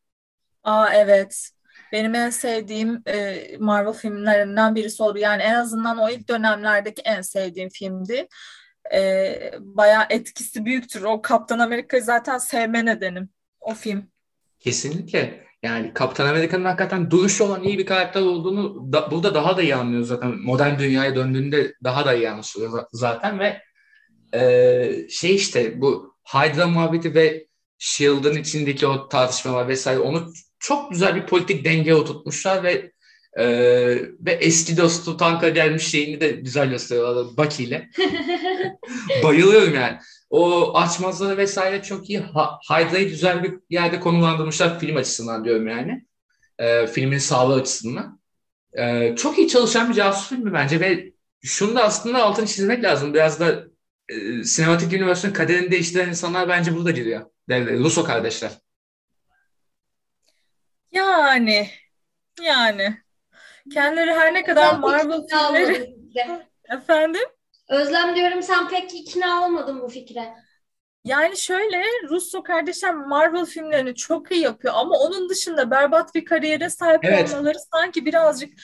Aa 0.64 0.94
evet. 0.94 1.50
Benim 1.92 2.14
en 2.14 2.30
sevdiğim 2.30 3.02
e, 3.06 3.42
Marvel 3.58 3.92
filmlerinden 3.92 4.74
birisi 4.74 5.02
oldu. 5.02 5.18
Yani 5.18 5.42
en 5.42 5.54
azından 5.54 5.98
o 5.98 6.10
ilk 6.10 6.28
dönemlerdeki 6.28 7.02
en 7.02 7.20
sevdiğim 7.22 7.68
filmdi. 7.68 8.26
E, 8.94 9.50
bayağı 9.60 10.06
etkisi 10.10 10.64
büyüktür. 10.64 11.02
O 11.02 11.22
Kaptan 11.22 11.58
Amerika'yı 11.58 12.02
zaten 12.02 12.38
sevme 12.38 12.84
nedenim. 12.84 13.28
O 13.60 13.74
film. 13.74 14.10
Kesinlikle. 14.60 15.46
Yani 15.62 15.94
Kaptan 15.94 16.26
Amerika'nın 16.26 16.64
hakikaten 16.64 17.10
duruşu 17.10 17.44
olan 17.44 17.62
iyi 17.62 17.78
bir 17.78 17.86
karakter 17.86 18.20
olduğunu 18.22 18.92
da, 18.92 19.10
burada 19.10 19.34
daha 19.34 19.56
da 19.56 19.62
iyi 19.62 19.74
anlıyoruz 19.74 20.08
zaten. 20.08 20.30
Modern 20.30 20.78
dünyaya 20.78 21.16
döndüğünde 21.16 21.74
daha 21.84 22.06
da 22.06 22.14
iyi 22.14 22.30
anlaşılıyor 22.30 22.70
za- 22.70 22.88
zaten 22.92 23.38
ve 23.38 23.62
e, 24.36 25.08
şey 25.10 25.34
işte 25.34 25.80
bu 25.80 26.16
Hydra 26.34 26.66
muhabbeti 26.66 27.14
ve 27.14 27.46
Shield'ın 27.78 28.36
içindeki 28.36 28.86
o 28.86 29.08
tartışmalar 29.08 29.68
vesaire 29.68 30.00
onu 30.00 30.32
çok 30.58 30.90
güzel 30.90 31.16
bir 31.16 31.26
politik 31.26 31.64
denge 31.64 31.94
oturtmuşlar 31.94 32.62
ve 32.62 32.92
e, 33.38 33.46
ve 34.20 34.32
eski 34.32 34.76
dostu 34.76 35.16
tanka 35.16 35.48
gelmiş 35.48 35.88
şeyini 35.88 36.20
de 36.20 36.30
güzel 36.30 36.70
gösteriyorlar 36.70 37.36
Bucky 37.36 37.68
ile. 37.68 37.90
Bayılıyorum 39.22 39.74
yani. 39.74 39.98
O 40.30 40.74
açmazları 40.76 41.36
vesaire 41.36 41.82
çok 41.82 42.10
iyi. 42.10 42.22
Hydra'yı 42.70 43.08
güzel 43.08 43.44
bir 43.44 43.54
yerde 43.70 44.00
konumlandırmışlar 44.00 44.80
film 44.80 44.96
açısından 44.96 45.44
diyorum 45.44 45.68
yani. 45.68 46.06
Ee, 46.58 46.86
filmin 46.86 47.18
sağlığı 47.18 47.54
açısından. 47.54 48.20
Ee, 48.78 49.14
çok 49.16 49.38
iyi 49.38 49.48
çalışan 49.48 49.88
bir 49.88 49.94
casus 49.94 50.28
filmi 50.28 50.52
bence 50.52 50.80
ve 50.80 51.12
şunu 51.42 51.74
da 51.74 51.84
aslında 51.84 52.22
altını 52.22 52.46
çizmek 52.46 52.84
lazım. 52.84 53.14
Biraz 53.14 53.40
da 53.40 53.64
e, 54.08 54.44
sinematik 54.44 54.92
universe'ın 54.92 55.32
kaderini 55.32 55.70
değiştiren 55.70 56.08
insanlar 56.08 56.48
bence 56.48 56.74
burada 56.74 56.90
giriyor. 56.90 57.30
Russo 57.50 58.04
kardeşler. 58.04 58.52
Yani 60.92 61.70
yani 62.42 62.96
kendileri 63.72 64.12
her 64.12 64.34
ne 64.34 64.44
kadar 64.44 64.70
pek 64.70 64.80
Marvel 64.80 65.20
filmleri 65.30 65.96
efendim 66.70 67.22
Özlem 67.68 68.16
diyorum 68.16 68.42
sen 68.42 68.68
pek 68.68 68.94
ikna 68.94 69.44
olmadın 69.44 69.80
bu 69.80 69.88
fikre. 69.88 70.34
Yani 71.04 71.36
şöyle 71.36 71.82
Russo 72.08 72.42
kardeşler 72.42 72.94
Marvel 72.94 73.44
filmlerini 73.44 73.94
çok 73.94 74.32
iyi 74.32 74.40
yapıyor 74.40 74.74
ama 74.76 74.98
onun 74.98 75.28
dışında 75.28 75.70
berbat 75.70 76.14
bir 76.14 76.24
kariyere 76.24 76.70
sahip 76.70 77.04
Evet. 77.04 77.34
olmaları 77.34 77.58
sanki 77.72 78.06
birazcık 78.06 78.54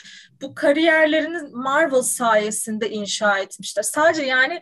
bu 0.41 0.55
kariyerlerini 0.55 1.39
Marvel 1.53 2.03
sayesinde 2.03 2.91
inşa 2.91 3.39
etmişler. 3.39 3.83
Sadece 3.83 4.23
yani 4.23 4.61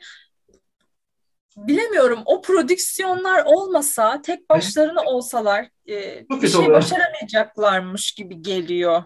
bilemiyorum 1.56 2.18
o 2.24 2.42
prodüksiyonlar 2.42 3.42
olmasa 3.46 4.22
tek 4.22 4.50
başlarına 4.50 5.02
olsalar 5.02 5.66
e, 5.86 6.24
Çok 6.30 6.42
bir 6.42 6.48
şey 6.48 6.60
oluyor. 6.60 6.72
başaramayacaklarmış 6.74 8.12
gibi 8.12 8.42
geliyor. 8.42 9.02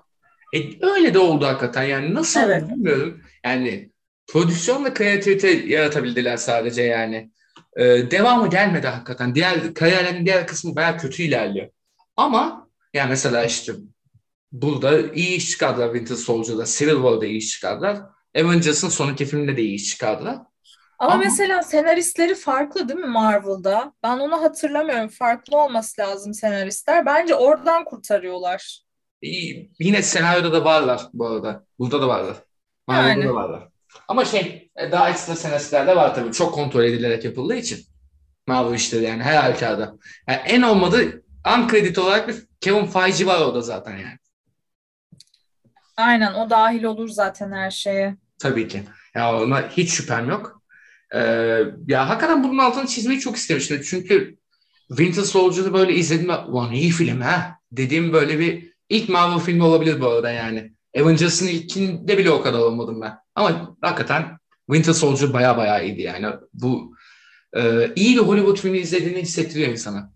E, 0.55 0.59
öyle 0.87 1.15
de 1.15 1.19
oldu 1.19 1.47
hakikaten 1.47 1.83
yani 1.83 2.15
nasıl 2.15 2.41
Evet. 2.41 2.63
oldu 2.63 2.71
bilmiyorum. 2.71 3.21
Yani 3.45 3.91
prodüksiyonla 4.27 4.95
kreativite 4.95 5.49
yaratabildiler 5.51 6.37
sadece 6.37 6.83
yani. 6.83 7.31
E, 7.77 7.85
devamı 8.11 8.51
gelmedi 8.51 8.87
hakikaten. 8.87 9.35
Diğer 9.35 9.75
kariyerlerin 9.75 10.27
diğer 10.27 10.47
kısmı 10.47 10.77
bayağı 10.77 10.99
kötü 10.99 11.23
ilerliyor. 11.23 11.69
Ama 12.17 12.69
yani 12.95 13.09
mesela 13.09 13.45
işte 13.45 13.73
burada 14.53 15.01
iyi 15.13 15.37
iş 15.37 15.51
çıkardılar 15.51 15.87
Winter 15.93 16.15
Soldier'da, 16.15 16.65
Civil 16.65 16.93
War'da 16.95 17.27
iyi 17.27 17.39
iş 17.39 17.49
çıkardılar. 17.51 17.99
Avengers'ın 18.37 18.89
sonraki 18.89 19.25
filminde 19.27 19.57
de 19.57 19.63
iyi 19.63 19.75
iş 19.75 19.91
çıkardılar. 19.91 20.39
Ama 21.05 21.13
Ama- 21.13 21.23
mesela 21.25 21.63
senaristleri 21.63 22.35
farklı 22.35 22.89
değil 22.89 23.01
mi 23.01 23.07
Marvel'da? 23.07 23.93
Ben 24.03 24.19
onu 24.19 24.43
hatırlamıyorum. 24.43 25.09
Farklı 25.09 25.57
olması 25.57 26.01
lazım 26.01 26.35
senaristler. 26.35 27.07
Bence 27.07 27.35
oradan 27.35 27.85
kurtarıyorlar. 27.85 28.81
İyi, 29.23 29.71
yine 29.79 30.03
senaryoda 30.03 30.53
da 30.53 30.65
varlar 30.65 31.09
bu 31.13 31.27
arada. 31.27 31.65
Burada 31.79 32.03
da 32.03 32.09
varlar. 32.09 32.37
Marvel'da 32.87 33.09
Yani. 33.09 33.29
da 33.29 33.35
varlar. 33.35 33.69
Ama 34.09 34.25
şey 34.25 34.71
e, 34.77 34.93
daha 34.93 35.11
ekstra 35.11 35.37
senaristler 35.37 35.87
de 35.87 35.97
var 35.97 36.15
tabii. 36.15 36.33
Çok 36.33 36.55
kontrol 36.55 36.85
edilerek 36.85 37.25
yapıldığı 37.25 37.55
için. 37.57 37.87
Marvel 38.47 38.75
işleri 38.75 39.05
yani 39.05 39.23
her 39.23 39.37
halükarda. 39.37 39.95
Yani 40.29 40.41
en 40.47 40.63
olmadı 40.63 41.23
uncredit 41.59 41.99
olarak 41.99 42.29
bir 42.29 42.37
Kevin 42.61 42.87
Feige 42.87 43.27
var 43.27 43.41
orada 43.41 43.61
zaten 43.61 43.93
yani. 43.93 44.19
Aynen 45.97 46.35
o 46.35 46.51
dahil 46.51 46.85
olur 46.85 47.09
zaten 47.09 47.53
her 47.53 47.71
şeye. 47.71 48.17
Tabii 48.39 48.69
ki. 48.69 48.83
Ya 49.15 49.41
ona 49.43 49.69
hiç 49.69 49.91
şüphem 49.93 50.29
yok. 50.29 50.64
Ee, 51.15 51.65
ya 51.89 52.09
hakikaten 52.09 52.45
bunun 52.45 52.59
altını 52.59 52.87
çizmeyi 52.87 53.21
çok 53.21 53.37
istemiştim. 53.37 53.83
Çünkü 53.85 54.37
Winter 54.89 55.23
Soldier'ı 55.23 55.73
böyle 55.73 55.95
izledim. 55.95 56.29
ve, 56.29 56.39
Ulan 56.39 56.73
iyi 56.73 56.91
film 56.91 57.21
ha. 57.21 57.59
Dediğim 57.73 58.13
böyle 58.13 58.39
bir 58.39 58.73
ilk 58.89 59.09
Marvel 59.09 59.39
filmi 59.39 59.63
olabilir 59.65 60.01
bu 60.01 60.09
arada 60.09 60.31
yani. 60.31 60.73
Avengers'ın 60.97 61.47
ilkinde 61.47 62.19
bile 62.19 62.31
o 62.31 62.43
kadar 62.43 62.59
olmadım 62.59 63.01
ben. 63.01 63.19
Ama 63.35 63.77
hakikaten 63.81 64.39
Winter 64.67 64.93
Soldier 64.93 65.33
baya 65.33 65.57
baya 65.57 65.83
iyiydi 65.83 66.03
yani. 66.03 66.27
Bu 66.55 66.97
e, 67.57 67.91
iyi 67.97 68.17
bir 68.17 68.21
Hollywood 68.23 68.57
filmi 68.57 68.79
izlediğini 68.79 69.23
hissettiriyor 69.23 69.69
insana. 69.69 70.13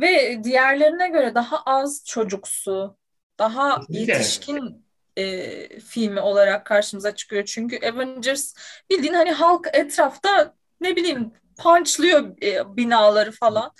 Ve 0.00 0.40
diğerlerine 0.44 1.08
göre 1.08 1.34
daha 1.34 1.62
az 1.66 2.04
çocuksu, 2.06 2.96
daha 3.38 3.80
Kesinlikle. 3.80 4.12
yetişkin 4.12 4.81
e, 5.16 5.80
filmi 5.80 6.20
olarak 6.20 6.66
karşımıza 6.66 7.14
çıkıyor. 7.14 7.44
Çünkü 7.44 7.78
Avengers 7.92 8.54
bildiğin 8.90 9.14
hani 9.14 9.32
halk 9.32 9.66
etrafta 9.72 10.54
ne 10.80 10.96
bileyim 10.96 11.32
punchluyor 11.58 12.42
e, 12.42 12.76
binaları 12.76 13.32
falan 13.32 13.70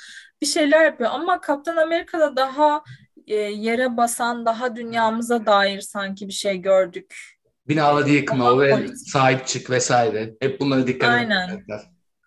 bir 0.43 0.47
şeyler 0.47 0.85
yapıyor. 0.85 1.11
Ama 1.13 1.41
Kaptan 1.41 1.77
Amerika'da 1.77 2.37
daha 2.37 2.83
e, 3.27 3.35
yere 3.37 3.97
basan, 3.97 4.47
daha 4.47 4.77
dünyamıza 4.77 5.47
dair 5.47 5.81
sanki 5.81 6.29
bir 6.29 6.33
şey 6.33 6.59
gördük. 6.59 7.15
Binaları 7.69 8.09
yıkma 8.11 8.61
ve 8.61 8.71
politik. 8.71 8.97
sahip 9.11 9.47
çık 9.47 9.71
vesaire. 9.71 10.35
Hep 10.41 10.61
bunlara 10.61 10.87
dikkat 10.87 11.11
Aynen. 11.11 11.49
etmekler. 11.49 11.81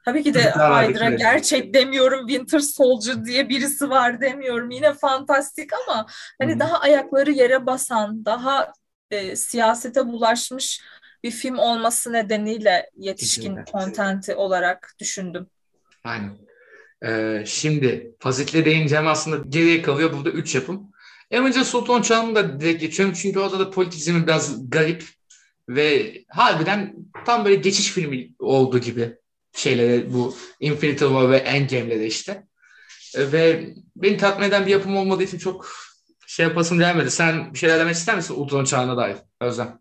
Tabii 0.06 0.24
ki 0.24 0.34
de 0.34 0.39
Hydra 0.39 1.06
edin. 1.06 1.18
gerçek 1.18 1.74
demiyorum. 1.74 2.28
Winter 2.28 2.60
Soldier 2.60 3.26
diye 3.26 3.50
birisi 3.50 3.89
var 3.89 4.22
demiyorum. 4.22 4.72
Yine 4.72 4.94
fantastik 4.94 5.70
ama 5.74 6.06
hani 6.41 6.52
Hı 6.52 6.56
hı. 6.56 6.60
daha 6.60 6.80
ayakları 6.80 7.32
yere 7.32 7.65
basan, 7.65 8.26
daha 8.26 8.74
e, 9.12 9.36
siyasete 9.36 10.08
bulaşmış 10.08 10.82
bir 11.24 11.32
film 11.32 11.58
olması 11.58 12.13
nedeniyle 12.13 12.89
yetişkin 12.98 13.65
kontenti 13.72 14.36
olarak 14.36 14.96
düşündüm. 15.00 15.48
Aynen. 16.04 16.38
Ee, 17.06 17.44
şimdi 17.48 18.15
Fazit'le 18.20 18.65
değineceğim 18.65 19.08
aslında 19.08 19.44
geriye 19.50 19.82
kalıyor 19.82 20.13
burada 20.13 20.30
üç 20.30 20.56
yapım. 20.56 20.91
Avengers 21.34 21.68
Sultan 21.68 22.02
Çağı'nı 22.02 22.36
da 22.36 22.60
direkt 22.60 22.82
geçiyorum 22.82 23.15
çünkü 23.18 23.39
orada 23.39 23.60
da 23.60 23.70
politizmi 23.70 24.28
biraz 24.28 24.70
garip 24.70 25.04
ve 25.70 26.13
harbiden 26.30 26.96
tam 27.26 27.46
böyle 27.46 27.56
geçiş 27.56 27.91
filmi 27.91 28.30
olduğu 28.39 28.80
gibi 28.80 29.15
şeylere 29.54 30.13
bu 30.13 30.36
Infinity 30.60 31.06
War 31.06 31.32
ve 31.32 31.38
Endgame'lere 31.38 32.06
işte. 32.06 32.48
Ee, 33.15 33.32
ve 33.32 33.74
beni 33.96 34.18
tatmin 34.18 34.48
eden 34.48 34.65
bir 34.65 34.72
yapım 34.72 34.98
olmadığı 34.98 35.24
için 35.24 35.38
çok 35.38 35.68
şey 36.28 36.46
yapasım 36.46 36.80
gelmedi. 36.80 37.12
Sen 37.12 37.54
bir 37.54 37.58
şeyler 37.58 37.80
demek 37.80 37.96
ister 37.96 38.16
misin 38.16 38.36
Ultron 38.38 38.66
Çağı'na 38.66 38.98
dair 38.98 39.18
Özlem? 39.42 39.80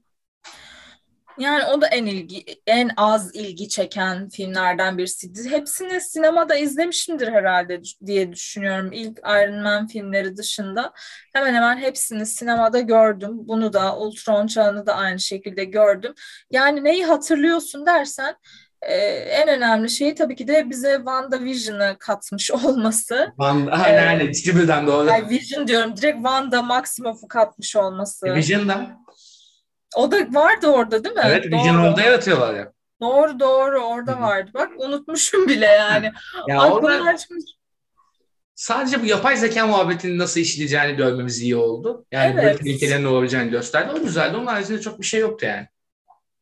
Yani 1.39 1.65
o 1.65 1.81
da 1.81 1.87
en 1.87 2.07
ilgi 2.07 2.45
en 2.67 2.91
az 2.97 3.35
ilgi 3.35 3.69
çeken 3.69 4.29
filmlerden 4.29 4.99
birisiydi. 4.99 5.51
Hepsini 5.51 6.01
sinemada 6.01 6.57
izlemişimdir 6.57 7.29
herhalde 7.29 7.83
diye 8.07 8.33
düşünüyorum. 8.33 8.93
İlk 8.93 9.19
Iron 9.19 9.63
Man 9.63 9.87
filmleri 9.87 10.37
dışında 10.37 10.93
hemen 11.33 11.55
hemen 11.55 11.77
hepsini 11.77 12.27
sinemada 12.27 12.81
gördüm. 12.81 13.31
Bunu 13.35 13.73
da 13.73 13.97
Ultron 13.99 14.47
çağını 14.47 14.87
da 14.87 14.95
aynı 14.95 15.21
şekilde 15.21 15.65
gördüm. 15.65 16.15
Yani 16.51 16.85
neyi 16.85 17.05
hatırlıyorsun 17.05 17.87
dersen 17.87 18.37
e, 18.89 18.95
en 19.31 19.49
önemli 19.49 19.91
şey 19.91 20.15
tabii 20.15 20.37
ki 20.37 20.49
de 20.49 20.71
bize 20.71 20.95
WandaVision'ı 20.97 21.97
katmış 21.99 22.51
olması. 22.51 23.27
Wanda, 23.29 23.71
aynen. 23.73 24.21
İkisi 24.21 24.57
birden 24.57 24.87
doğru. 24.87 25.11
Ay 25.11 25.29
Vision 25.29 25.69
diyorum. 25.69 25.97
Direkt 25.97 26.17
Wanda 26.17 26.63
Maximoff'u 26.63 27.29
katmış 27.29 27.77
olması. 27.77 28.29
E, 28.29 28.35
Vision'da. 28.35 28.91
O 29.97 30.11
da 30.11 30.17
vardı 30.31 30.67
orada 30.67 31.05
değil 31.05 31.15
mi? 31.15 31.23
Evet 31.25 31.47
Vision 31.47 31.77
orada 31.79 32.01
yaratıyorlar 32.03 32.55
ya. 32.55 32.73
Doğru 33.01 33.41
doğru 33.41 33.79
orada 33.85 34.21
vardı. 34.21 34.51
Bak 34.55 34.69
unutmuşum 34.79 35.49
bile 35.49 35.67
yani. 35.67 36.13
Ya 36.49 36.73
orada 36.73 36.89
Aklımdan 36.89 37.17
çıkmış. 37.17 37.45
sadece 38.55 39.03
bu 39.03 39.07
yapay 39.07 39.37
zeka 39.37 39.67
muhabbetinin 39.67 40.19
nasıl 40.19 40.41
işleyeceğini 40.41 40.97
görmemiz 40.97 41.43
iyi 41.43 41.57
oldu. 41.57 42.07
Yani 42.13 42.33
Evet. 42.35 42.45
böyle 42.45 42.57
tehlikelerin 42.57 43.05
olabileceğini 43.05 43.51
gösterdi. 43.51 43.93
O 43.97 44.01
güzeldi. 44.05 44.37
Onun 44.37 44.47
haricinde 44.47 44.81
çok 44.81 45.01
bir 45.01 45.07
şey 45.07 45.21
yoktu 45.21 45.47
yani. 45.47 45.67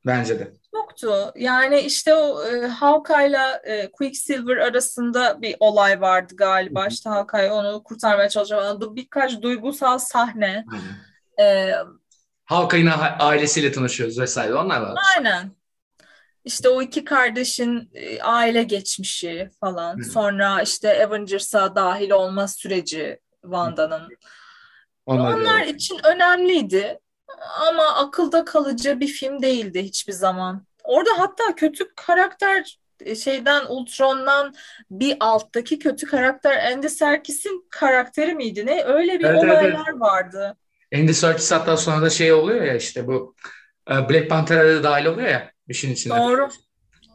Bence 0.06 0.38
de. 0.38 0.52
Yoktu. 0.74 1.32
Yani 1.36 1.80
işte 1.80 2.14
o 2.14 2.44
e, 2.46 2.66
Hawkeye'la 2.66 3.56
e, 3.64 3.92
Quicksilver 3.92 4.56
arasında 4.56 5.42
bir 5.42 5.56
olay 5.60 6.00
vardı 6.00 6.36
galiba. 6.36 6.86
İşte 6.86 7.10
Hawkeye 7.10 7.52
onu 7.52 7.82
kurtarmaya 7.82 8.28
çalışıyor. 8.28 8.80
Birkaç 8.96 9.42
duygusal 9.42 9.98
sahne. 9.98 10.64
E, 11.40 11.72
Hawkeye'nin 12.44 12.90
a- 12.90 13.16
ailesiyle 13.18 13.72
tanışıyoruz 13.72 14.18
vesaire. 14.18 14.54
Onlar 14.54 14.80
var. 14.80 14.98
aynen. 15.16 15.52
İşte 16.44 16.68
o 16.68 16.82
iki 16.82 17.04
kardeşin 17.04 17.90
e, 17.94 18.22
aile 18.22 18.62
geçmişi 18.62 19.50
falan. 19.60 19.98
Hı. 19.98 20.04
Sonra 20.04 20.62
işte 20.62 21.06
Avengers'a 21.06 21.74
dahil 21.74 22.10
olma 22.10 22.48
süreci 22.48 23.20
Wanda'nın. 23.42 24.08
Onlar, 25.06 25.32
Onlar 25.34 25.60
için 25.60 26.00
önemliydi 26.04 26.98
ama 27.68 27.94
akılda 27.94 28.44
kalıcı 28.44 29.00
bir 29.00 29.06
film 29.08 29.42
değildi 29.42 29.82
hiçbir 29.82 30.12
zaman. 30.12 30.66
Orada 30.84 31.10
hatta 31.18 31.54
kötü 31.56 31.94
karakter 31.96 32.78
e, 33.00 33.14
şeyden 33.16 33.64
Ultron'dan 33.68 34.54
bir 34.90 35.16
alttaki 35.20 35.78
kötü 35.78 36.06
karakter 36.06 36.72
Andy 36.72 36.88
Serkis'in 36.88 37.66
karakteri 37.70 38.34
miydi 38.34 38.66
ne? 38.66 38.84
Öyle 38.84 39.18
bir 39.18 39.24
Evet, 39.24 39.44
evet, 39.44 39.52
olaylar 39.52 39.92
vardı. 40.00 40.56
Andy 40.94 41.12
Serkis 41.12 41.52
hatta 41.52 41.76
sonra 41.76 42.02
da 42.02 42.10
şey 42.10 42.32
oluyor 42.32 42.62
ya 42.64 42.74
işte 42.74 43.06
bu 43.06 43.34
e, 43.90 44.08
Black 44.08 44.30
Panther'a 44.30 44.68
da 44.68 44.82
dahil 44.82 45.06
oluyor 45.06 45.28
ya 45.28 45.50
işin 45.68 45.92
içine. 45.92 46.18
Doğru. 46.18 46.48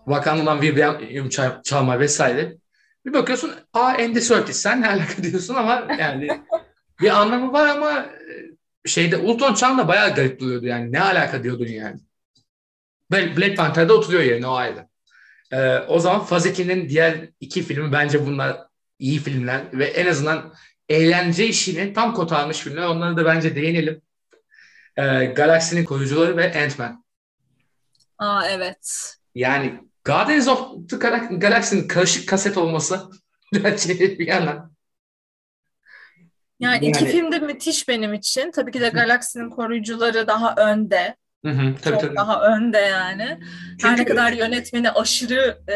Wakanda'dan 0.06 0.62
Vibranium 0.62 1.30
çal- 1.30 1.64
çalma 1.64 2.00
vesaire. 2.00 2.58
Bir 3.06 3.14
bakıyorsun 3.14 3.52
aa 3.74 3.94
Andy 4.00 4.20
Serkis 4.20 4.58
sen 4.58 4.82
ne 4.82 4.88
alaka 4.90 5.18
diyorsun 5.24 5.56
ama 5.56 5.88
yani 6.00 6.28
bir 7.02 7.10
anlamı 7.10 7.54
var 7.54 7.68
ama 7.68 7.92
e, 8.02 8.57
şeyde 8.88 9.18
Ultron 9.18 9.54
Chan 9.54 9.78
da 9.78 9.88
bayağı 9.88 10.16
garip 10.16 10.40
duruyordu 10.40 10.66
yani 10.66 10.92
ne 10.92 11.02
alaka 11.02 11.44
diyordun 11.44 11.68
yani. 11.68 12.00
Black 13.12 13.58
Panther'da 13.58 13.94
oturuyor 13.94 14.24
yerine 14.24 14.48
o 14.48 14.54
ayrı. 14.54 14.88
E, 15.52 15.78
o 15.78 16.00
zaman 16.00 16.24
Faz 16.24 16.46
2'nin 16.46 16.90
diğer 16.90 17.30
iki 17.40 17.64
filmi 17.64 17.92
bence 17.92 18.26
bunlar 18.26 18.58
iyi 19.00 19.20
filmler 19.20 19.62
ve 19.74 19.86
en 19.86 20.08
azından 20.08 20.54
eğlence 20.90 21.48
işini 21.48 21.94
tam 21.94 22.14
kotarmış 22.14 22.58
filmler. 22.58 22.84
Onlara 22.84 23.18
da 23.18 23.26
bence 23.26 23.56
değinelim. 23.56 24.02
E, 24.98 25.26
Galaksinin 25.26 25.86
Koruyucuları 25.86 26.38
ve 26.38 26.64
Ant-Man. 26.64 27.04
Aa 28.18 28.48
evet. 28.48 29.14
Yani 29.36 29.80
Guardians 30.06 30.48
of 30.48 30.90
the 30.90 30.96
Gal- 30.96 31.40
Galaxy'nin 31.40 31.88
karışık 31.88 32.30
kaset 32.30 32.58
olması 32.58 33.10
bir 33.54 34.28
yana. 34.28 34.77
Yani 36.60 36.86
iki 36.88 37.04
Yani- 37.04 37.12
film 37.12 37.32
de 37.32 37.40
müthiş 37.40 37.88
benim 37.88 38.14
için. 38.14 38.52
Tabii 38.52 38.72
ki 38.72 38.82
de 38.82 38.90
Galaksinin 38.90 39.50
koruyucuları 39.50 40.28
daha 40.28 40.56
önde. 40.56 41.16
Hı 41.46 41.52
hı, 41.52 41.76
tabii 41.82 41.94
Çok 41.94 42.02
tabii. 42.02 42.16
daha 42.16 42.42
önde 42.56 42.78
yani. 42.78 43.24
Her 43.24 43.40
Çünkü- 43.80 44.02
ne 44.02 44.06
kadar 44.06 44.32
yönetmeni 44.32 44.92
aşırı 44.92 45.58
e, 45.68 45.76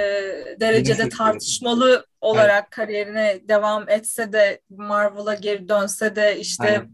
derecede 0.60 1.10
tartışmalı 1.10 2.06
olarak 2.22 2.72
kariyerine 2.72 3.40
devam 3.48 3.90
etse 3.90 4.34
de 4.34 4.62
Marvel'a 4.70 5.34
geri 5.34 5.70
dönse 5.70 6.16
de 6.16 6.40
işte 6.40 6.64
Aynen. 6.64 6.90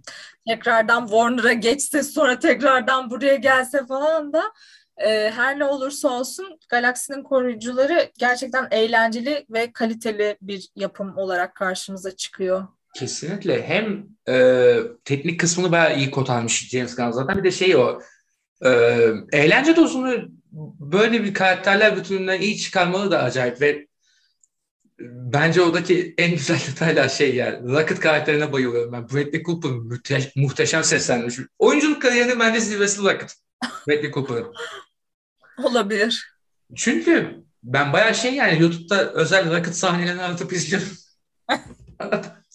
tekrardan 0.47 1.02
Warner'a 1.08 1.54
geçse 1.54 2.04
sonra 2.04 2.39
tekrardan 2.39 3.10
buraya 3.10 3.36
gelse 3.36 3.86
falan 3.86 4.34
da 4.34 4.43
e, 4.97 5.32
her 5.36 5.60
ne 5.60 5.65
olursa 5.65 6.10
olsun 6.10 6.60
Galaksinin 6.69 7.23
koruyucuları 7.23 8.12
gerçekten 8.19 8.67
eğlenceli 8.71 9.45
ve 9.50 9.71
kaliteli 9.73 10.38
bir 10.41 10.69
yapım 10.76 11.17
olarak 11.17 11.56
karşımıza 11.56 12.15
çıkıyor. 12.15 12.67
Kesinlikle. 12.97 13.67
Hem 13.67 14.05
e, 14.29 14.77
teknik 15.05 15.39
kısmını 15.39 15.71
bayağı 15.71 15.97
iyi 15.97 16.12
kotarmış 16.12 16.69
James 16.69 16.95
Gunn 16.95 17.12
zaten. 17.12 17.38
Bir 17.38 17.43
de 17.43 17.51
şey 17.51 17.75
o 17.75 18.01
e, 18.65 18.69
eğlence 19.31 19.75
dozunu 19.75 20.15
böyle 20.79 21.23
bir 21.23 21.33
karakterler 21.33 21.97
bütününden 21.97 22.41
iyi 22.41 22.57
çıkarmalı 22.57 23.12
da 23.12 23.23
acayip 23.23 23.62
ve 23.62 23.88
bence 24.99 25.62
oradaki 25.62 26.15
en 26.17 26.31
güzel 26.31 26.60
detaylar 26.67 27.10
şey 27.10 27.36
yani 27.36 27.71
Rocket 27.71 27.99
karakterine 27.99 28.51
bayılıyorum 28.51 28.93
ben. 28.93 29.10
Bradley 29.10 29.43
Cooper 29.43 29.71
müthiş, 29.71 30.36
muhteşem 30.36 30.83
seslenmiş. 30.83 31.36
Oyunculuk 31.60 32.01
kariyerinin 32.01 32.39
bence 32.39 32.60
zirvesi 32.60 33.01
Rocket. 33.01 33.36
Bradley 33.88 34.12
Cooper'ın. 34.12 34.53
Olabilir. 35.63 36.38
Çünkü 36.75 37.43
ben 37.63 37.93
bayağı 37.93 38.15
şey 38.15 38.33
yani 38.33 38.62
YouTube'da 38.62 39.13
özel 39.13 39.57
Rocket 39.57 39.75
sahnelerini 39.75 40.21
aratıp 40.21 40.53
izliyorum. 40.53 40.88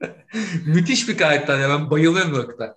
Müthiş 0.66 1.08
bir 1.08 1.18
karakter 1.18 1.58
ya 1.60 1.68
ben 1.68 1.90
bayılıyorum 1.90 2.36
Rocket'a. 2.36 2.76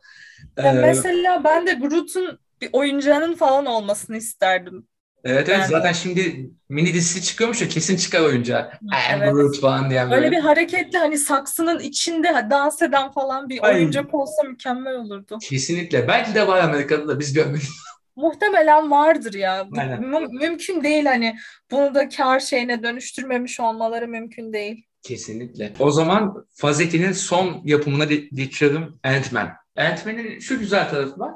Ya 0.64 0.74
Ee, 0.74 0.74
mesela 0.74 1.44
ben 1.44 1.68
de 1.68 1.74
Groot'un 1.74 2.40
bir 2.62 2.70
oyuncağının 2.74 3.36
falan 3.36 3.66
olmasını 3.66 4.18
isterdim. 4.18 4.88
evet 5.24 5.50
evet 5.50 5.60
yani- 5.60 5.70
zaten 5.72 5.92
şimdi 5.94 6.50
mini 6.70 6.94
dizisi 6.94 7.24
çıkıyormuş 7.24 7.62
ya 7.62 7.68
kesin 7.70 7.98
çıkar 7.98 8.22
oyuncağı. 8.22 8.72
Evet. 9.12 9.32
Groot 9.34 9.60
falan 9.62 9.90
diyen 9.90 10.12
böyle. 10.14 10.26
Öyle 10.26 10.32
bir 10.32 10.40
hareketli 10.40 10.98
hani 10.98 11.18
saksının 11.18 11.80
içinde 11.80 12.48
dans 12.50 12.82
eden 12.82 13.12
falan 13.12 13.50
bir 13.50 13.60
Ay. 13.62 13.74
oyuncak 13.74 14.14
olsa 14.14 14.44
mükemmel 14.44 14.96
olurdu. 14.96 15.40
Kesinlikle. 15.42 16.08
Belki 16.08 16.36
de 16.36 16.48
var 16.48 16.58
Amerika'da 16.64 17.08
da 17.08 17.20
biz 17.20 17.34
görmedik. 17.34 17.70
Muhtemelen 18.16 18.92
vardır 18.92 19.34
ya. 19.34 19.64
Aynen. 19.78 20.00
mü- 20.00 20.28
mümkün 20.32 20.84
değil 20.84 21.06
hani 21.06 21.38
bunu 21.72 21.96
da 21.96 22.10
kar 22.10 22.40
şeyine 22.40 22.84
dönüştürmemiş 22.84 23.60
olmaları 23.60 24.08
mümkün 24.08 24.54
değil. 24.54 24.86
Kesinlikle. 25.04 25.74
O 25.80 25.92
zaman 25.92 26.48
Fazetti'nin 26.54 27.12
son 27.12 27.62
yapımına 27.66 28.06
ge- 28.06 28.36
geçiyorum 28.36 29.00
Ant-Man. 29.04 29.50
Ant-Man'in 29.78 30.40
şu 30.40 30.60
güzel 30.60 30.90
tarafı 30.90 31.20
var. 31.20 31.34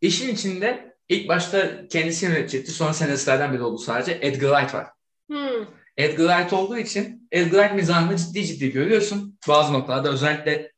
İşin 0.00 0.34
içinde 0.34 0.96
ilk 1.08 1.28
başta 1.28 1.88
kendisi 1.88 2.24
yönetecekti. 2.26 2.72
Sonra 2.72 2.92
senaristlerden 2.92 3.52
biri 3.52 3.62
oldu 3.62 3.78
sadece. 3.78 4.18
Edgar 4.22 4.50
Wright 4.50 4.74
var. 4.74 4.86
Hmm. 5.28 5.66
Edgar 5.96 6.26
Wright 6.28 6.52
olduğu 6.52 6.78
için 6.78 7.28
Edgar 7.32 7.50
Wright 7.58 7.74
mizahını 7.74 8.16
ciddi 8.16 8.46
ciddi 8.46 8.72
görüyorsun. 8.72 9.38
Bazı 9.48 9.72
noktalarda 9.72 10.08
özellikle 10.08 10.72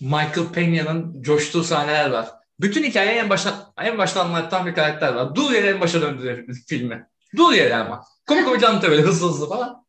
Michael 0.00 0.46
Peña'nın 0.54 1.22
coştuğu 1.22 1.64
sahneler 1.64 2.10
var. 2.10 2.28
Bütün 2.60 2.84
hikayeyi 2.84 3.18
en 3.18 3.30
baştan, 3.30 3.54
en 3.82 3.98
baştan 3.98 4.26
anlatan 4.26 4.66
bir 4.66 4.74
karakter 4.74 5.12
var. 5.14 5.34
Dur 5.34 5.50
yere 5.52 5.66
en 5.66 5.80
başa 5.80 6.00
döndürer 6.02 6.44
filmi. 6.68 7.06
Dur 7.36 7.52
yere 7.52 7.74
ama. 7.76 8.04
Komik 8.28 8.46
komik 8.46 8.64
anlatıyor 8.64 8.92
böyle 8.92 9.02
hızlı 9.02 9.28
hızlı 9.28 9.48
falan. 9.48 9.84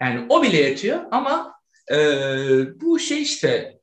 Yani 0.00 0.26
o 0.28 0.42
bile 0.42 0.56
yetiyor 0.56 1.00
ama 1.10 1.54
e, 1.92 1.96
bu 2.80 2.98
şey 2.98 3.22
işte 3.22 3.78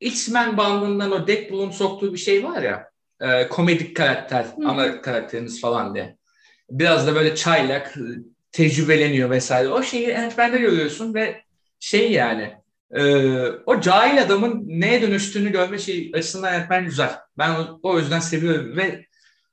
X-Men 0.00 0.56
bandından 0.56 1.12
o 1.12 1.26
Deadpool'un 1.26 1.70
soktuğu 1.70 2.12
bir 2.12 2.18
şey 2.18 2.44
var 2.44 2.62
ya 2.62 2.90
e, 3.20 3.48
komedik 3.48 3.96
karakter, 3.96 4.44
Hı. 4.44 4.68
ana 4.68 5.00
karakterimiz 5.00 5.60
falan 5.60 5.94
diye. 5.94 6.16
Biraz 6.70 7.06
da 7.06 7.14
böyle 7.14 7.34
çaylak, 7.34 7.94
tecrübeleniyor 8.52 9.30
vesaire. 9.30 9.68
O 9.68 9.82
şeyi 9.82 10.18
Ant-Man'de 10.18 10.58
görüyorsun 10.58 11.14
ve 11.14 11.42
şey 11.80 12.12
yani 12.12 12.54
e, 12.90 13.02
o 13.66 13.80
cahil 13.80 14.22
adamın 14.22 14.64
neye 14.66 15.02
dönüştüğünü 15.02 15.52
görme 15.52 15.78
şey 15.78 16.12
açısından 16.14 16.54
Ant-Man 16.54 16.84
güzel. 16.84 17.18
Ben 17.38 17.50
o, 17.50 17.80
o 17.82 17.98
yüzden 17.98 18.20
seviyorum 18.20 18.76
ve 18.76 19.06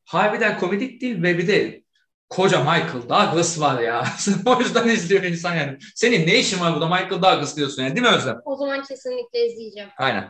harbiden 0.06 0.60
komedik 0.60 1.02
değil 1.02 1.24
ve 1.24 1.38
bir 1.38 1.48
de 1.48 1.84
koca 2.30 2.60
Michael 2.60 3.10
Douglas 3.10 3.60
var 3.60 3.82
ya. 3.82 4.08
o 4.46 4.60
yüzden 4.60 4.88
izliyor 4.88 5.24
insan 5.24 5.56
yani. 5.56 5.78
Senin 5.96 6.28
ne 6.28 6.40
işin 6.40 6.60
var 6.60 6.74
burada 6.74 6.88
Michael 6.88 7.22
Douglas 7.22 7.58
diyorsun 7.58 7.84
yani 7.84 7.96
değil 7.96 8.08
mi 8.08 8.16
Özlem? 8.16 8.38
O 8.46 8.56
zaman 8.56 8.84
kesinlikle 8.84 9.48
izleyeceğim. 9.48 9.90
Aynen. 9.98 10.30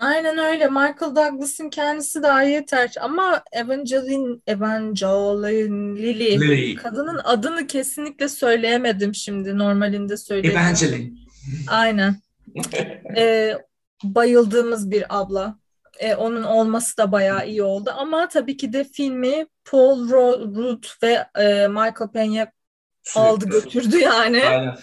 Aynen 0.00 0.38
öyle. 0.38 0.66
Michael 0.68 1.16
Douglas'ın 1.16 1.70
kendisi 1.70 2.22
daha 2.22 2.42
yeter. 2.42 2.94
Ama 3.00 3.42
Evangeline, 3.52 4.36
Evangeline 4.46 6.02
Lilly. 6.02 6.40
Lily. 6.40 6.74
Kadının 6.74 7.20
adını 7.24 7.66
kesinlikle 7.66 8.28
söyleyemedim 8.28 9.14
şimdi. 9.14 9.58
Normalinde 9.58 10.16
söyledim. 10.16 10.50
Evangeline. 10.58 11.10
Aynen. 11.68 12.16
Ee, 13.16 13.58
bayıldığımız 14.04 14.90
bir 14.90 15.04
abla. 15.08 15.58
E, 16.00 16.14
onun 16.14 16.42
olması 16.42 16.96
da 16.96 17.12
bayağı 17.12 17.48
iyi 17.48 17.62
oldu. 17.62 17.92
Ama 17.96 18.28
tabii 18.28 18.56
ki 18.56 18.72
de 18.72 18.84
filmi 18.84 19.46
Paul 19.64 20.08
Rudd 20.08 20.84
ve 21.02 21.26
e, 21.38 21.68
Michael 21.68 22.10
Peña 22.14 22.50
aldı 23.16 23.46
götürdü 23.48 23.98
yani. 24.00 24.44
Aynen. 24.44 24.76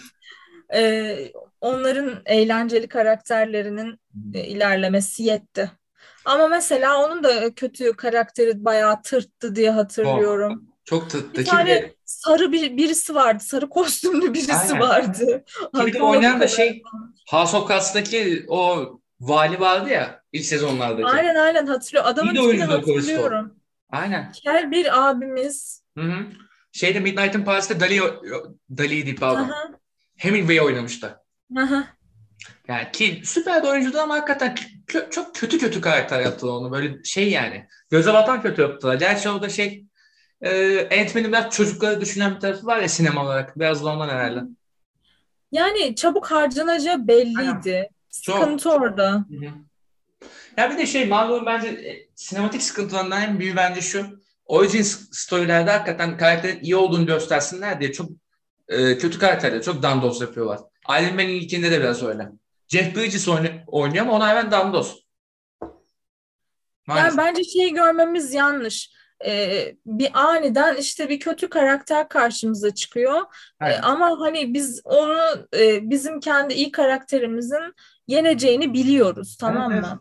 E, 0.74 1.32
onların 1.60 2.22
eğlenceli 2.26 2.88
karakterlerinin 2.88 4.00
e, 4.34 4.40
ilerlemesi 4.40 5.22
yetti. 5.22 5.70
Ama 6.24 6.48
mesela 6.48 7.04
onun 7.04 7.22
da 7.22 7.54
kötü 7.54 7.92
karakteri 7.92 8.64
bayağı 8.64 9.02
tırttı 9.02 9.56
diye 9.56 9.70
hatırlıyorum. 9.70 10.68
Çok 10.84 11.10
tıttı. 11.10 11.40
Bir 11.40 11.44
tane 11.44 11.70
de, 11.70 11.94
sarı 12.04 12.52
bir 12.52 12.76
birisi 12.76 13.14
vardı. 13.14 13.44
Sarı 13.44 13.68
kostümlü 13.68 14.34
birisi 14.34 14.74
Aynen. 14.74 14.80
vardı. 14.80 15.44
kim 15.92 16.02
oynayan 16.02 16.40
da 16.40 16.48
şey 16.48 16.82
House 17.30 17.56
of 17.56 17.68
Cards'taki 17.68 18.46
o 18.48 18.88
vali 19.20 19.60
vardı 19.60 19.90
ya 19.90 20.17
ilk 20.32 20.44
sezonlardaki. 20.44 21.06
Aynen 21.08 21.34
aynen 21.34 21.66
hatırlıyorum. 21.66 22.10
Adamın 22.10 22.30
İyi 22.30 22.36
de 22.36 22.40
oyuncu 22.40 22.72
hatırlıyorum. 22.72 23.54
Aynen. 23.90 24.32
Kel 24.32 24.70
bir 24.70 25.08
abimiz. 25.08 25.82
Hı 25.98 26.04
hı. 26.04 26.26
Şeyde 26.72 27.00
Midnight 27.00 27.34
in 27.34 27.44
Paris'te 27.44 27.80
Dali, 27.80 28.00
Dali'ydi 28.76 29.14
pardon. 29.14 29.42
Aha, 29.48 29.70
Hemingway 30.16 30.60
oynamıştı. 30.60 31.20
aha. 31.58 31.84
Yani 32.68 32.92
ki 32.92 33.22
süper 33.24 33.62
bir 33.62 33.68
oyuncuydu 33.68 33.98
ama 33.98 34.14
hakikaten 34.14 34.54
kö- 34.86 35.10
çok 35.10 35.34
kötü 35.34 35.58
kötü 35.58 35.80
karakter 35.80 36.20
yaptılar 36.20 36.52
onu. 36.52 36.72
Böyle 36.72 37.04
şey 37.04 37.30
yani. 37.30 37.68
Göze 37.90 38.12
batan 38.14 38.42
kötü 38.42 38.62
yaptılar. 38.62 38.94
Gerçi 38.94 39.30
orada 39.30 39.48
şey 39.48 39.84
e, 40.40 40.80
Ant-Man'in 41.00 41.32
biraz 41.32 41.50
çocukları 41.50 42.00
düşünen 42.00 42.34
bir 42.34 42.40
tarafı 42.40 42.66
var 42.66 42.78
ya 42.78 42.88
sinema 42.88 43.24
olarak. 43.24 43.58
Biraz 43.58 43.84
da 43.84 43.88
ondan 43.88 44.08
herhalde. 44.08 44.40
Yani 45.52 45.94
çabuk 45.94 46.26
harcanacağı 46.30 47.08
belliydi. 47.08 47.88
Çok. 48.22 48.38
Sıkıntı 48.38 48.70
orada. 48.72 49.10
Hı 49.12 49.46
hı. 49.46 49.50
Ya 50.58 50.70
bir 50.70 50.78
de 50.78 50.86
şey 50.86 51.06
Marvel'ın 51.06 51.46
bence 51.46 51.68
e, 51.68 52.08
sinematik 52.14 52.62
sıkıntılarından 52.62 53.22
en 53.22 53.38
büyüğü 53.38 53.56
bence 53.56 53.80
şu. 53.80 54.06
Origin 54.44 54.82
storylerde 55.12 55.70
hakikaten 55.70 56.16
karakterin 56.16 56.60
iyi 56.62 56.76
olduğunu 56.76 57.06
göstersinler 57.06 57.80
diye 57.80 57.92
çok 57.92 58.10
e, 58.68 58.98
kötü 58.98 59.18
karakterleri 59.18 59.62
çok 59.62 59.82
dandos 59.82 60.20
yapıyorlar. 60.20 60.58
Iron 61.00 61.14
Man'in 61.14 61.28
ilkinde 61.28 61.70
de 61.70 61.80
biraz 61.80 62.02
öyle. 62.02 62.28
Jeff 62.68 62.96
Bridges 62.96 63.28
oyna- 63.28 63.64
oynuyor 63.66 64.04
ama 64.04 64.14
ona 64.16 64.28
hemen 64.28 64.50
dandos. 64.50 64.96
Yani 65.62 65.72
Maalesef. 66.86 67.18
bence 67.18 67.44
şeyi 67.44 67.74
görmemiz 67.74 68.34
yanlış. 68.34 68.90
Ee, 69.26 69.74
bir 69.86 70.10
aniden 70.14 70.76
işte 70.76 71.08
bir 71.08 71.20
kötü 71.20 71.48
karakter 71.48 72.08
karşımıza 72.08 72.74
çıkıyor. 72.74 73.22
Ee, 73.62 73.74
ama 73.76 74.20
hani 74.20 74.54
biz 74.54 74.80
onu 74.84 75.46
e, 75.56 75.90
bizim 75.90 76.20
kendi 76.20 76.54
iyi 76.54 76.72
karakterimizin 76.72 77.74
yeneceğini 78.06 78.74
biliyoruz 78.74 79.36
tamam 79.40 79.72
Evet, 79.72 79.82
mı? 79.82 80.00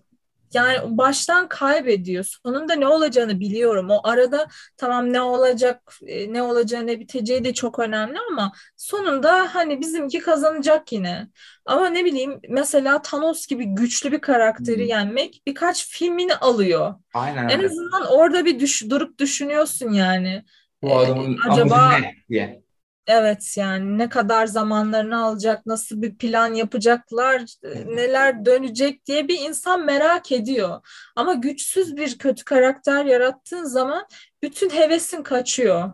Yani 0.54 0.98
baştan 0.98 1.48
kaybediyor. 1.48 2.24
Sonunda 2.24 2.74
ne 2.76 2.88
olacağını 2.88 3.40
biliyorum. 3.40 3.90
O 3.90 4.00
arada 4.04 4.48
tamam 4.78 5.14
ne 5.14 5.22
olacak, 5.22 5.94
e, 6.08 6.34
ne 6.34 6.42
olacağı, 6.44 6.88
ne 6.88 7.00
biteceği 7.00 7.44
de 7.44 7.54
çok 7.54 7.80
önemli 7.80 8.18
ama 8.32 8.52
sonunda 8.78 9.56
hani 9.56 9.80
bizimki 9.82 10.20
kazanacak 10.20 10.92
yine. 10.94 11.28
Ama 11.66 11.90
ne 11.90 12.06
bileyim 12.06 12.40
mesela 12.50 13.02
Thanos 13.02 13.48
gibi 13.48 13.66
güçlü 13.66 14.12
bir 14.12 14.20
karakteri 14.22 14.82
Hmm. 14.82 14.90
yenmek 14.90 15.42
birkaç 15.48 15.88
filmini 15.90 16.36
alıyor. 16.36 16.96
Aynen 17.14 17.50
En 17.50 17.64
azından 17.64 18.06
orada 18.10 18.46
bir 18.46 18.60
düş, 18.60 18.90
durup 18.90 19.20
düşünüyorsun 19.20 19.92
yani. 19.92 20.44
Bu 20.82 20.98
adamın 20.98 21.34
Ee, 21.34 21.38
acaba- 21.50 21.98
ne 21.98 22.16
diye. 22.30 22.62
Evet 23.08 23.58
yani 23.58 23.98
ne 23.98 24.10
kadar 24.10 24.48
zamanlarını 24.48 25.24
alacak, 25.24 25.66
nasıl 25.66 26.02
bir 26.02 26.18
plan 26.18 26.54
yapacaklar, 26.54 27.42
e, 27.64 27.96
neler 27.96 28.46
dönecek 28.46 29.06
diye 29.06 29.28
bir 29.28 29.40
insan 29.40 29.86
merak 29.86 30.32
ediyor. 30.32 30.88
Ama 31.16 31.34
güçsüz 31.34 31.98
bir 31.98 32.18
kötü 32.18 32.46
karakter 32.46 33.06
yarattığın 33.06 33.64
zaman 33.64 34.08
bütün 34.44 34.70
hevesin 34.70 35.24
kaçıyor. 35.24 35.94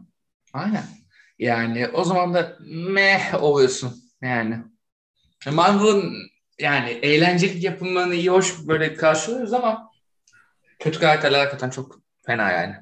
Aynen. 0.54 0.84
Yani 1.40 1.88
o 1.88 2.04
zaman 2.04 2.34
da 2.34 2.58
meh 2.70 3.44
oluyorsun 3.44 3.96
yani. 4.22 4.58
Marvel'ın 5.52 6.14
yani 6.60 6.90
eğlencelik 6.90 7.64
yapımlarını 7.64 8.16
iyi 8.16 8.30
hoş 8.30 8.68
böyle 8.68 8.96
karşılıyoruz 8.96 9.54
ama 9.54 9.92
kötü 10.80 11.00
karakterler 11.00 11.40
hakikaten 11.40 11.70
çok 11.70 12.00
fena 12.26 12.52
yani. 12.52 12.76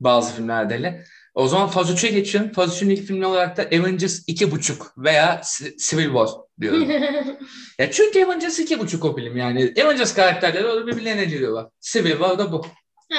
Bazı 0.00 0.34
filmlerde 0.34 0.74
hele. 0.74 1.04
O 1.36 1.48
zaman 1.48 1.68
Faz 1.68 1.90
3'e 1.90 2.10
geçiyorum. 2.10 2.52
Faz 2.52 2.82
3'ün 2.82 2.90
ilk 2.90 3.06
filmi 3.06 3.26
olarak 3.26 3.56
da 3.56 3.62
Avengers 3.62 4.28
2.5 4.28 4.74
veya 4.98 5.40
Civil 5.78 6.04
War 6.04 6.28
diyorum. 6.60 6.90
ya 7.78 7.90
çünkü 7.90 8.24
Avengers 8.24 8.58
2.5 8.60 9.08
o 9.08 9.16
film 9.16 9.36
yani. 9.36 9.74
Avengers 9.84 10.14
karakterleri 10.14 10.66
orada 10.66 10.86
birbirlerine 10.86 11.24
giriyorlar. 11.24 11.66
Civil 11.80 12.10
War 12.10 12.38
da 12.38 12.52
bu. 12.52 12.66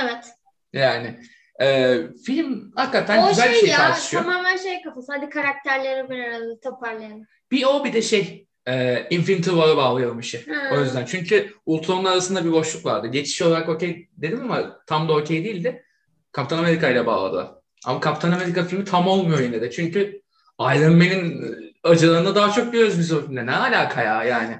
evet. 0.04 0.26
Yani 0.74 1.20
e, 1.62 1.98
film 2.26 2.72
hakikaten 2.76 3.24
O 3.24 3.30
güzel 3.30 3.50
bir 3.50 3.54
şey 3.54 3.62
şey 3.62 3.70
ya 3.70 3.78
tartışıyor. 3.78 4.24
tamamen 4.24 4.58
şey 4.58 4.82
kafası. 4.82 5.14
Hadi 5.16 5.30
karakterleri 5.30 6.10
bir 6.10 6.20
arada 6.20 6.60
toparlayalım. 6.64 7.24
Bir 7.52 7.64
o 7.64 7.86
bir 7.86 7.94
de 7.94 8.02
şey 8.02 8.48
e, 8.68 9.06
Infinity 9.10 9.50
War'a 9.50 9.78
bağlayalım 9.78 10.20
işi. 10.20 10.46
Ha. 10.54 10.76
O 10.76 10.80
yüzden. 10.80 11.06
Çünkü 11.06 11.54
Ultron'la 11.66 12.12
arasında 12.12 12.46
bir 12.46 12.52
boşluk 12.52 12.86
vardı. 12.86 13.08
Geçiş 13.08 13.42
olarak 13.42 13.70
okey 13.70 14.10
dedim 14.18 14.42
ama 14.44 14.80
tam 14.88 15.10
da 15.10 15.14
okey 15.14 15.44
değildi. 15.46 15.84
Kaptan 16.32 16.58
Amerika 16.58 16.90
ile 16.90 17.06
bağladılar. 17.06 17.57
Ama 17.86 18.00
Kaptan 18.00 18.32
Amerika 18.32 18.64
filmi 18.64 18.86
tam 18.86 19.08
olmuyor 19.08 19.40
yine 19.40 19.62
de. 19.62 19.72
Çünkü 19.72 20.22
Iron 20.60 20.96
Man'in 20.96 21.58
acılarını 21.84 22.36
daha 22.36 22.52
çok 22.52 22.74
görüyoruz 22.74 23.00
biz 23.00 23.12
o 23.12 23.22
filmde. 23.22 23.46
Ne 23.46 23.56
alaka 23.56 24.04
ya 24.04 24.24
yani. 24.24 24.58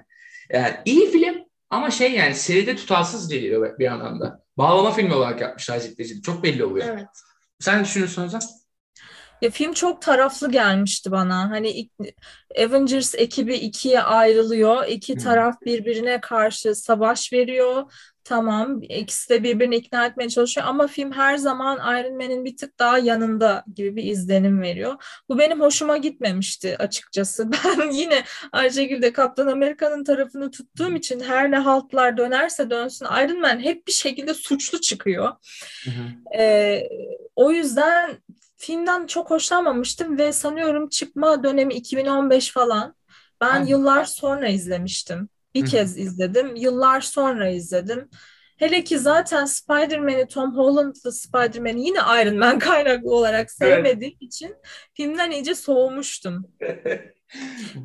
Yani 0.50 0.76
iyi 0.86 1.12
film 1.12 1.36
ama 1.70 1.92
şey 1.92 2.12
yani 2.12 2.36
seride 2.36 2.76
tutarsız 2.76 3.30
geliyor 3.30 3.80
bir 3.80 3.86
yandan 3.86 4.20
da. 4.22 4.44
Bağlama 4.58 4.92
filmi 4.92 5.14
olarak 5.14 5.42
yapmışlar 5.42 5.80
ciddi 5.80 6.22
Çok 6.22 6.44
belli 6.44 6.64
oluyor. 6.64 6.88
Evet. 6.90 7.08
Sen 7.60 7.84
düşünüyorsun 7.84 8.24
Özlem? 8.24 8.42
Ya 9.42 9.50
film 9.50 9.74
çok 9.74 10.02
taraflı 10.02 10.52
gelmişti 10.52 11.12
bana. 11.12 11.50
Hani 11.50 11.90
Avengers 12.60 13.16
ekibi 13.16 13.56
ikiye 13.56 14.02
ayrılıyor. 14.02 14.88
İki 14.88 15.18
taraf 15.18 15.62
birbirine 15.62 16.22
karşı 16.22 16.76
savaş 16.76 17.34
veriyor. 17.34 17.94
Tamam, 18.28 18.82
ikisi 18.84 19.30
de 19.30 19.44
birbirini 19.44 19.76
ikna 19.76 20.06
etmeye 20.06 20.30
çalışıyor 20.30 20.68
ama 20.68 20.88
film 20.88 21.12
her 21.12 21.38
zaman 21.38 22.00
Iron 22.00 22.16
Man'in 22.16 22.46
bir 22.46 22.58
tık 22.58 22.80
daha 22.80 22.98
yanında 22.98 23.64
gibi 23.76 23.96
bir 23.96 24.04
izlenim 24.04 24.62
veriyor. 24.62 25.04
Bu 25.30 25.40
benim 25.40 25.62
hoşuma 25.62 25.98
gitmemişti 25.98 26.78
açıkçası. 26.78 27.50
Ben 27.66 27.92
yine 27.92 28.24
Ayşegül 28.52 29.02
de 29.02 29.14
Kaptan 29.14 29.48
Amerika'nın 29.48 30.04
tarafını 30.04 30.52
tuttuğum 30.52 30.96
için 30.96 31.20
her 31.20 31.52
ne 31.52 31.58
haltlar 31.58 32.18
dönerse 32.18 32.70
dönsün 32.70 33.06
Iron 33.06 33.42
Man 33.42 33.60
hep 33.60 33.88
bir 33.88 33.92
şekilde 33.92 34.34
suçlu 34.34 34.82
çıkıyor. 34.82 35.32
Ee, 36.38 36.84
o 37.36 37.52
yüzden 37.52 38.18
filmden 38.58 39.08
çok 39.08 39.32
hoşlanmamıştım 39.32 40.18
ve 40.18 40.32
sanıyorum 40.32 40.90
çıkma 40.90 41.44
dönemi 41.44 41.74
2015 41.74 42.52
falan. 42.52 42.96
Ben 43.42 43.52
Aynen. 43.52 43.66
yıllar 43.66 44.06
sonra 44.06 44.48
izlemiştim. 44.48 45.30
Bir 45.62 45.66
kez 45.66 45.98
izledim. 45.98 46.56
Yıllar 46.56 47.02
sonra 47.02 47.50
izledim. 47.50 48.10
Hele 48.58 48.84
ki 48.84 49.00
zaten 49.00 49.46
Spider-Man'i, 49.46 50.28
Tom 50.28 50.58
Holland'lı 50.58 51.12
Spider-Man'i 51.12 51.86
yine 51.86 51.98
Iron 51.98 52.38
Man 52.38 52.60
kaynaklı 52.60 53.12
olarak 53.16 53.52
sevmediğim 53.52 54.18
için 54.20 54.56
filmden 54.94 55.32
iyice 55.32 55.56
soğumuştum. 55.56 56.48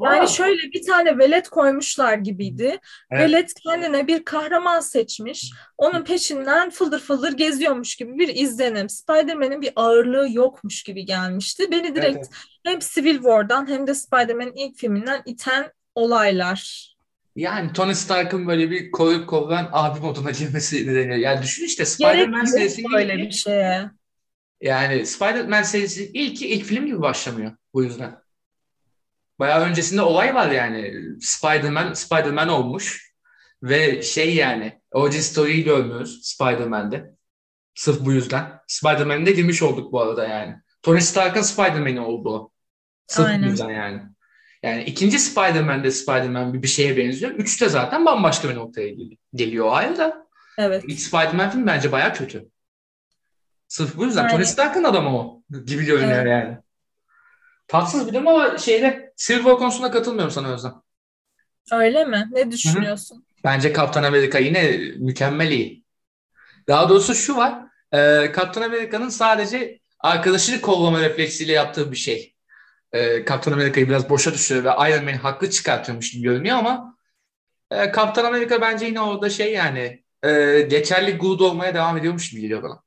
Yani 0.04 0.28
şöyle 0.28 0.72
bir 0.72 0.86
tane 0.86 1.18
velet 1.18 1.48
koymuşlar 1.48 2.14
gibiydi. 2.14 2.78
Evet. 3.10 3.28
Velet 3.28 3.54
kendine 3.54 4.06
bir 4.06 4.24
kahraman 4.24 4.80
seçmiş. 4.80 5.50
Onun 5.78 6.04
peşinden 6.04 6.70
fıldır 6.70 7.00
fıldır 7.00 7.32
geziyormuş 7.32 7.96
gibi 7.96 8.18
bir 8.18 8.28
izlenim. 8.34 8.88
Spider-Man'in 8.88 9.62
bir 9.62 9.72
ağırlığı 9.76 10.26
yokmuş 10.30 10.82
gibi 10.82 11.04
gelmişti. 11.04 11.70
Beni 11.70 11.94
direkt 11.94 12.16
Evet, 12.16 12.28
hem 12.64 12.78
Civil 12.78 13.14
War'dan 13.14 13.68
hem 13.68 13.86
de 13.86 13.94
Spider-Man'in 13.94 14.54
ilk 14.54 14.76
filminden 14.78 15.22
iten 15.26 15.72
olaylar. 15.94 16.91
Yani 17.36 17.72
Tony 17.72 17.94
Stark'ın 17.94 18.46
böyle 18.46 18.70
bir 18.70 18.90
koruyup 18.90 19.28
kollayan 19.28 19.68
abi 19.72 20.00
moduna 20.00 20.30
girmesi 20.30 20.86
nedeniyle. 20.86 21.20
Yani 21.20 21.42
düşün 21.42 21.64
işte 21.64 21.84
Spider-Man 21.84 22.38
yok 22.38 22.48
serisinin 22.48 22.92
böyle 22.92 23.18
bir 23.18 23.30
şeye. 23.30 23.90
yani 24.60 25.06
Spider-Man 25.06 25.62
serisi 25.62 26.10
ilki 26.14 26.48
ilk 26.48 26.64
film 26.64 26.86
gibi 26.86 27.00
başlamıyor 27.02 27.56
bu 27.74 27.84
yüzden. 27.84 28.22
Bayağı 29.38 29.60
öncesinde 29.64 30.02
olay 30.02 30.34
var 30.34 30.50
yani. 30.50 30.94
Spider-Man 31.20 31.92
Spider-Man 31.92 32.48
olmuş 32.48 33.12
ve 33.62 34.02
şey 34.02 34.34
yani 34.34 34.80
origin 34.92 35.20
story'yi 35.20 35.64
görmüyoruz 35.64 36.20
Spider-Man'de. 36.22 37.14
Sırf 37.74 38.00
bu 38.00 38.12
yüzden. 38.12 38.52
Spider-Man'de 38.66 39.32
girmiş 39.32 39.62
olduk 39.62 39.92
bu 39.92 40.00
arada 40.00 40.28
yani. 40.28 40.56
Tony 40.82 41.00
Stark'ın 41.00 41.42
Spider-Man'i 41.42 42.00
oldu 42.00 42.30
o. 42.34 42.50
Sırf 43.06 43.26
bu 43.26 43.30
Aynen. 43.30 43.48
yüzden 43.48 43.70
yani. 43.70 44.02
Yani 44.62 44.84
ikinci 44.84 45.18
Spider-Man'de 45.18 45.90
Spider-Man 45.90 46.62
bir, 46.62 46.68
şeye 46.68 46.96
benziyor. 46.96 47.32
Üçte 47.32 47.68
zaten 47.68 48.04
bambaşka 48.06 48.48
bir 48.48 48.54
noktaya 48.54 48.88
gel- 48.88 49.16
geliyor 49.34 49.66
o 49.66 49.72
ayrı 49.72 49.98
da. 49.98 50.26
Evet. 50.58 50.84
İlk 50.88 51.00
Spider-Man 51.00 51.50
film 51.50 51.66
bence 51.66 51.92
bayağı 51.92 52.14
kötü. 52.14 52.48
Sırf 53.68 53.96
bu 53.96 54.04
yüzden. 54.04 54.24
Aynen. 54.24 54.36
Tony 54.36 54.44
Stark'ın 54.44 54.84
adamı 54.84 55.18
o 55.18 55.42
gibi 55.66 55.84
görünüyor 55.84 56.26
Evet. 56.26 56.30
yani. 56.30 56.58
Tatsız 57.68 58.06
bir 58.06 58.12
durum 58.12 58.28
ama 58.28 58.58
şeyde 58.58 59.12
Civil 59.16 59.38
War 59.38 59.58
konusunda 59.58 59.90
katılmıyorum 59.90 60.30
sana 60.30 60.48
Özlem. 60.48 60.74
Öyle 61.72 62.04
mi? 62.04 62.28
Ne 62.32 62.50
düşünüyorsun? 62.50 63.24
Bence 63.44 63.72
Kaptan 63.72 64.02
Amerika 64.02 64.38
yine 64.38 64.78
mükemmel 64.96 65.50
iyi. 65.50 65.84
Daha 66.68 66.88
doğrusu 66.88 67.14
şu 67.14 67.36
var. 67.36 67.58
E, 67.92 68.32
Kaptan 68.32 68.62
Amerika'nın 68.62 69.08
sadece 69.08 69.80
arkadaşını 70.00 70.60
kollama 70.60 71.00
refleksiyle 71.00 71.52
yaptığı 71.52 71.92
bir 71.92 71.96
şey. 71.96 72.31
E, 72.92 73.24
Kaptan 73.24 73.52
Amerika'yı 73.52 73.88
biraz 73.88 74.10
boşa 74.10 74.34
düşürüyor 74.34 74.64
ve 74.64 74.90
Iron 74.90 75.04
Man'i 75.04 75.16
haklı 75.16 75.50
çıkartıyormuş 75.50 76.12
gibi 76.12 76.22
görünüyor 76.22 76.56
ama 76.56 76.96
e, 77.70 77.90
Kaptan 77.90 78.24
Amerika 78.24 78.60
bence 78.60 78.86
yine 78.86 79.00
orada 79.00 79.30
şey 79.30 79.52
yani 79.52 80.02
e, 80.22 80.60
geçerli 80.60 81.16
good 81.16 81.40
olmaya 81.40 81.74
devam 81.74 81.96
ediyormuş 81.96 82.30
gibi 82.30 82.40
geliyor 82.40 82.62
bana. 82.62 82.82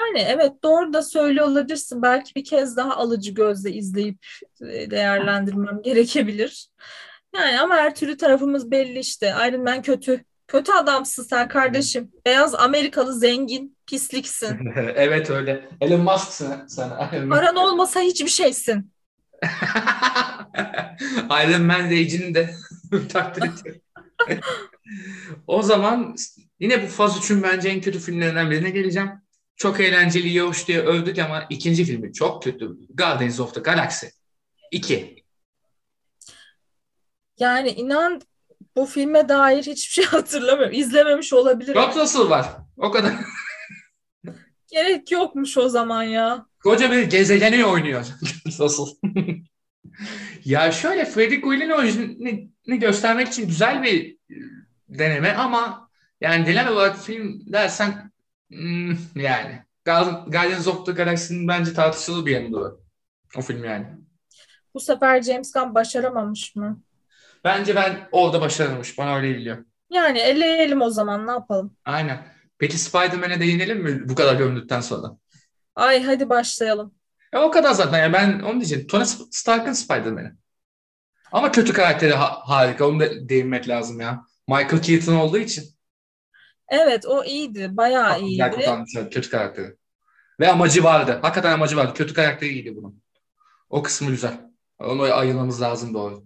Yani 0.00 0.18
evet 0.28 0.52
doğru 0.62 0.92
da 0.92 1.02
söylüyor 1.02 1.46
olabilirsin. 1.46 2.02
Belki 2.02 2.34
bir 2.34 2.44
kez 2.44 2.76
daha 2.76 2.96
alıcı 2.96 3.34
gözle 3.34 3.72
izleyip 3.72 4.26
e, 4.60 4.90
değerlendirmem 4.90 5.82
gerekebilir. 5.82 6.68
Yani 7.36 7.60
ama 7.60 7.74
her 7.76 7.94
türlü 7.94 8.16
tarafımız 8.16 8.70
belli 8.70 8.98
işte. 8.98 9.34
Iron 9.48 9.64
Man 9.64 9.82
kötü. 9.82 10.24
Kötü 10.48 10.72
adamsın 10.72 11.22
sen 11.22 11.48
kardeşim. 11.48 12.12
Beyaz 12.26 12.54
Amerikalı 12.54 13.18
zengin 13.18 13.75
pisliksin. 13.86 14.72
evet 14.76 15.30
öyle. 15.30 15.68
Elon 15.80 16.00
Musk'sın 16.00 16.66
sen. 16.66 16.88
Man. 16.88 17.28
Paran 17.28 17.56
olmasa 17.56 18.00
hiçbir 18.00 18.28
şeysin. 18.28 18.92
Iron 21.44 21.62
Man 21.62 21.84
Rage'ini 21.84 22.34
de 22.34 22.54
takdir 23.12 23.42
ediyorum. 23.42 23.80
o 25.46 25.62
zaman 25.62 26.16
yine 26.60 26.82
bu 26.82 26.86
faz 26.86 27.16
3'ün 27.16 27.42
bence 27.42 27.68
en 27.68 27.80
kötü 27.80 27.98
filmlerinden 27.98 28.50
birine 28.50 28.70
geleceğim. 28.70 29.10
Çok 29.56 29.80
eğlenceli, 29.80 30.40
hoş 30.40 30.68
diye 30.68 30.80
övdük 30.80 31.18
ama 31.18 31.46
ikinci 31.50 31.84
filmi 31.84 32.12
çok 32.12 32.42
kötü. 32.42 32.70
Guardians 32.94 33.40
of 33.40 33.54
the 33.54 33.60
Galaxy 33.60 34.06
2. 34.70 35.24
Yani 37.38 37.70
inan 37.70 38.20
bu 38.76 38.86
filme 38.86 39.28
dair 39.28 39.62
hiçbir 39.62 39.92
şey 39.92 40.04
hatırlamıyorum. 40.04 40.74
İzlememiş 40.74 41.32
olabilirim. 41.32 41.82
Kurt 41.82 41.96
Russell 41.96 42.30
var. 42.30 42.46
O 42.76 42.90
kadar. 42.90 43.12
Gerek 44.68 45.12
yokmuş 45.12 45.58
o 45.58 45.68
zaman 45.68 46.02
ya. 46.02 46.46
Koca 46.62 46.90
bir 46.90 47.02
gezegeni 47.02 47.64
oynuyor 47.64 48.06
Russell. 48.46 48.86
ya 50.44 50.72
şöyle 50.72 51.04
Freddie 51.04 51.40
Quill'in 51.40 51.70
orijinalini 51.70 52.78
göstermek 52.78 53.28
için 53.28 53.46
güzel 53.46 53.82
bir 53.82 54.16
e, 54.30 54.34
deneme 54.88 55.32
ama 55.32 55.90
yani 56.20 56.44
genel 56.44 56.68
olarak 56.68 56.98
film 56.98 57.52
dersen 57.52 58.12
hmm, 58.50 58.90
yani 59.14 59.62
Guardians 59.84 60.66
of 60.66 60.86
the 60.86 60.92
Galaxy'nin 60.92 61.48
bence 61.48 61.72
tartışılı 61.72 62.26
bir 62.26 62.30
yanı 62.30 62.52
var. 62.52 62.72
O 63.36 63.40
film 63.40 63.64
yani. 63.64 63.86
Bu 64.74 64.80
sefer 64.80 65.22
James 65.22 65.52
Gunn 65.52 65.74
başaramamış 65.74 66.56
mı? 66.56 66.80
Bence 67.44 67.74
ben 67.76 68.08
orada 68.12 68.40
başaramamış. 68.40 68.98
Bana 68.98 69.16
öyle 69.16 69.32
geliyor. 69.32 69.64
Yani 69.90 70.18
eleyelim 70.18 70.80
o 70.80 70.90
zaman 70.90 71.26
ne 71.26 71.30
yapalım? 71.30 71.76
Aynen. 71.84 72.35
Peki 72.58 72.78
Spider-Man'e 72.78 73.40
değinelim 73.40 73.78
mi 73.82 74.08
bu 74.08 74.14
kadar 74.14 74.34
gömdükten 74.36 74.80
sonra? 74.80 75.16
Ay 75.74 76.02
hadi 76.02 76.28
başlayalım. 76.28 76.94
E 77.32 77.38
o 77.38 77.50
kadar 77.50 77.72
zaten. 77.72 77.98
Yani 77.98 78.12
ben 78.12 78.40
onu 78.40 78.54
diyeceğim. 78.60 78.86
Tony 78.86 79.04
Stark'ın 79.30 79.72
Spider-Man'i. 79.72 80.32
Ama 81.32 81.52
kötü 81.52 81.72
karakteri 81.72 82.12
ha- 82.12 82.40
harika. 82.48 82.88
Onu 82.88 83.00
da 83.00 83.28
değinmek 83.28 83.68
lazım 83.68 84.00
ya. 84.00 84.24
Michael 84.48 84.82
Keaton 84.82 85.14
olduğu 85.14 85.38
için. 85.38 85.64
Evet 86.68 87.06
o 87.06 87.24
iyiydi. 87.24 87.68
Bayağı 87.72 88.14
Güzel 88.14 88.26
iyiydi. 88.26 88.50
kurtarmışlar 88.50 89.10
kötü 89.10 89.30
karakteri. 89.30 89.76
Ve 90.40 90.48
amacı 90.48 90.84
vardı. 90.84 91.18
Hakikaten 91.22 91.52
amacı 91.52 91.76
vardı. 91.76 91.92
Kötü 91.94 92.14
karakteri 92.14 92.50
iyiydi 92.50 92.76
bunun. 92.76 93.02
O 93.70 93.82
kısmı 93.82 94.10
güzel. 94.10 94.40
Onu 94.78 95.02
ayırmamız 95.02 95.62
lazım 95.62 95.94
doğru. 95.94 96.25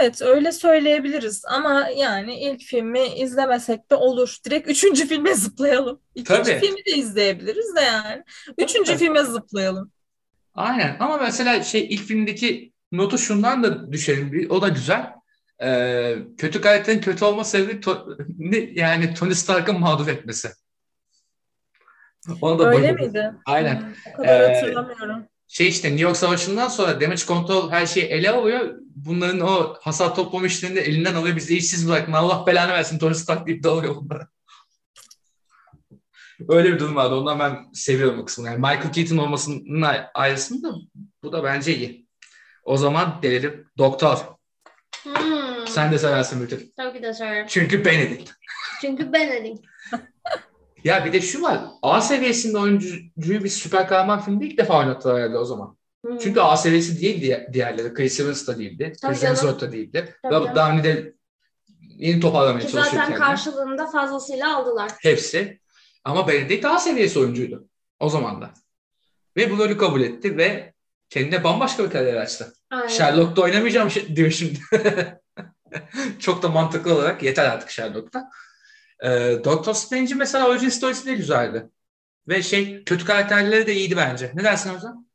Evet 0.00 0.22
öyle 0.22 0.52
söyleyebiliriz 0.52 1.44
ama 1.48 1.88
yani 1.96 2.40
ilk 2.40 2.62
filmi 2.62 3.06
izlemesek 3.06 3.90
de 3.90 3.94
olur. 3.94 4.36
Direkt 4.44 4.68
üçüncü 4.68 5.06
filme 5.08 5.34
zıplayalım. 5.34 6.00
İkinci 6.14 6.42
Tabii. 6.42 6.60
filmi 6.60 6.84
de 6.86 6.90
izleyebiliriz 6.96 7.76
de 7.76 7.80
yani. 7.80 8.22
Üçüncü 8.58 8.86
Tabii. 8.92 8.98
filme 8.98 9.22
zıplayalım. 9.24 9.92
Aynen. 10.54 10.96
Ama 11.00 11.16
mesela 11.18 11.62
şey 11.62 11.86
ilk 11.90 12.00
filmdeki 12.02 12.72
notu 12.92 13.18
şundan 13.18 13.62
da 13.62 13.92
düşelim. 13.92 14.46
O 14.50 14.62
da 14.62 14.68
güzel. 14.68 15.12
Ee, 15.62 16.16
kötü 16.38 16.60
karakterin 16.60 17.00
kötü 17.00 17.24
olma 17.24 17.44
sebebi 17.44 17.72
to- 17.80 18.24
ne- 18.38 18.80
yani 18.80 19.14
Tony 19.14 19.34
Stark'ın 19.34 19.80
mağdur 19.80 20.08
etmesi. 20.08 20.48
Onu 22.40 22.58
da 22.58 22.68
Öyle 22.68 22.82
bayıldım. 22.82 23.06
miydi? 23.06 23.32
Aynen. 23.46 23.80
Hmm, 23.80 23.92
o 24.06 24.16
kadar 24.16 24.40
Ee, 24.40 24.54
hatırlamıyorum. 24.54 25.26
Şey 25.52 25.68
işte 25.68 25.88
New 25.88 26.02
York 26.02 26.16
Savaşı'ndan 26.16 26.68
sonra 26.68 27.00
Damage 27.00 27.22
Control 27.26 27.70
her 27.70 27.86
şeyi 27.86 28.06
ele 28.06 28.30
alıyor. 28.30 28.74
Bunların 28.96 29.40
o 29.40 29.76
hasar 29.80 30.14
toplama 30.14 30.46
işlerini 30.46 30.76
de 30.76 30.80
elinden 30.80 31.14
alıyor. 31.14 31.36
Bizi 31.36 31.56
işsiz 31.56 31.88
bırakma. 31.88 32.18
Allah 32.18 32.46
belanı 32.46 32.72
versin 32.72 32.98
Tony 32.98 33.14
Stark 33.14 33.46
deyip 33.46 33.62
dalıyor 33.62 33.96
bunlara. 33.96 34.28
Öyle 36.48 36.72
bir 36.72 36.78
durum 36.78 36.96
vardı. 36.96 37.14
Ondan 37.14 37.38
ben 37.38 37.72
seviyorum 37.72 38.18
o 38.18 38.24
kısmını. 38.24 38.48
Yani 38.48 38.58
Michael 38.58 38.92
Keaton 38.92 39.16
olmasının 39.16 39.84
ayrısında 40.14 40.74
bu 41.22 41.32
da 41.32 41.44
bence 41.44 41.76
iyi. 41.76 42.06
O 42.64 42.76
zaman 42.76 43.18
gelelim 43.22 43.66
Doktor. 43.78 44.18
Hmm. 45.02 45.66
Sen 45.68 45.92
de 45.92 45.98
seversin 45.98 46.38
Mütür. 46.38 46.66
Tabii 46.76 46.98
ki 46.98 47.02
de 47.02 47.14
söylerim. 47.14 47.46
Çünkü 47.48 47.84
Benedict. 47.84 48.30
Çünkü 48.80 49.12
ben 49.12 49.30
dedim. 49.30 49.58
Ya 50.84 51.04
bir 51.04 51.12
de 51.12 51.20
şu 51.20 51.42
var. 51.42 51.60
A 51.82 52.00
seviyesinde 52.00 52.58
oyuncuyu 52.58 53.44
bir 53.44 53.48
süper 53.48 53.88
kahraman 53.88 54.20
filmde 54.20 54.46
ilk 54.46 54.58
defa 54.58 54.78
oynattılar 54.78 55.18
herhalde 55.18 55.38
o 55.38 55.44
zaman. 55.44 55.76
Hmm. 56.04 56.18
Çünkü 56.18 56.40
A 56.40 56.56
seviyesi 56.56 57.00
değil 57.00 57.20
diye 57.20 57.48
diğerleri. 57.52 57.94
Chris 57.94 58.20
Evans 58.20 58.46
da 58.46 58.58
değildi. 58.58 58.92
Tabii 59.02 59.12
Chris. 59.12 59.24
Hemsworth 59.24 59.60
da 59.60 59.72
değildi. 59.72 60.16
Robert. 60.24 60.56
Downey 60.56 60.84
de 60.84 61.14
yeni 61.78 62.20
toparlamaya 62.20 62.66
Ki 62.66 62.72
çalışıyor 62.72 63.02
zaten 63.04 63.18
karşılığında 63.18 63.86
fazlasıyla 63.86 64.56
aldılar. 64.56 64.90
Hepsi. 65.00 65.60
Ama 66.04 66.28
Benedict 66.28 66.64
A 66.64 66.78
seviyesi 66.78 67.18
oyuncuydu. 67.18 67.68
O 68.00 68.08
zaman 68.08 68.42
da. 68.42 68.50
Ve 69.36 69.50
bu 69.50 69.58
rolü 69.58 69.76
kabul 69.76 70.00
etti 70.00 70.36
ve 70.36 70.74
kendine 71.10 71.44
bambaşka 71.44 71.84
bir 71.84 71.90
kariyer 71.90 72.16
açtı. 72.16 72.52
Aynen. 72.70 72.88
Sherlock'ta 72.88 73.42
oynamayacağım 73.42 73.90
şey- 73.90 74.16
diyor 74.16 74.30
şimdi. 74.30 74.58
Çok 76.18 76.42
da 76.42 76.48
mantıklı 76.48 76.94
olarak 76.94 77.22
yeter 77.22 77.44
artık 77.44 77.70
Sherlock'ta. 77.70 78.30
Ee, 79.04 79.36
Doctor 79.44 79.74
Strange'in 79.74 80.18
mesela 80.18 80.48
origin 80.48 80.68
story'si 80.68 81.06
de 81.06 81.14
güzeldi. 81.14 81.70
Ve 82.28 82.42
şey 82.42 82.84
kötü 82.84 83.04
karakterleri 83.04 83.66
de 83.66 83.74
iyiydi 83.74 83.96
bence. 83.96 84.32
Ne 84.34 84.44
dersin 84.44 84.74
Ozan? 84.74 85.06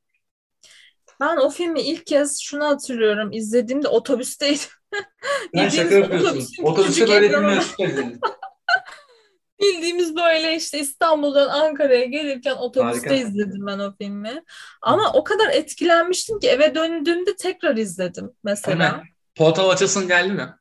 Ben 1.19 1.38
o 1.38 1.49
filmi 1.49 1.81
ilk 1.81 2.05
kez 2.05 2.39
şunu 2.41 2.65
hatırlıyorum. 2.65 3.31
İzlediğimde 3.31 3.88
otobüsteydim. 3.88 4.65
Ben 5.53 5.69
şaka 5.69 5.95
yapıyorsun. 5.95 6.63
Otobüste 6.63 7.07
böyle. 7.07 7.61
Bildiğimiz 9.61 10.15
böyle 10.15 10.55
işte 10.55 10.79
İstanbul'dan 10.79 11.49
Ankara'ya 11.49 12.05
gelirken 12.05 12.55
otobüste 12.55 13.09
Harika. 13.09 13.27
izledim 13.27 13.67
ben 13.67 13.79
o 13.79 13.93
filmi. 14.01 14.43
Ama 14.81 15.13
o 15.13 15.23
kadar 15.23 15.49
etkilenmiştim 15.49 16.39
ki 16.39 16.47
eve 16.47 16.75
döndüğümde 16.75 17.35
tekrar 17.35 17.77
izledim 17.77 18.31
mesela. 18.43 18.73
Hemen. 18.73 19.03
Portal 19.35 19.69
açılsın 19.69 20.07
geldi 20.07 20.33
mi? 20.33 20.53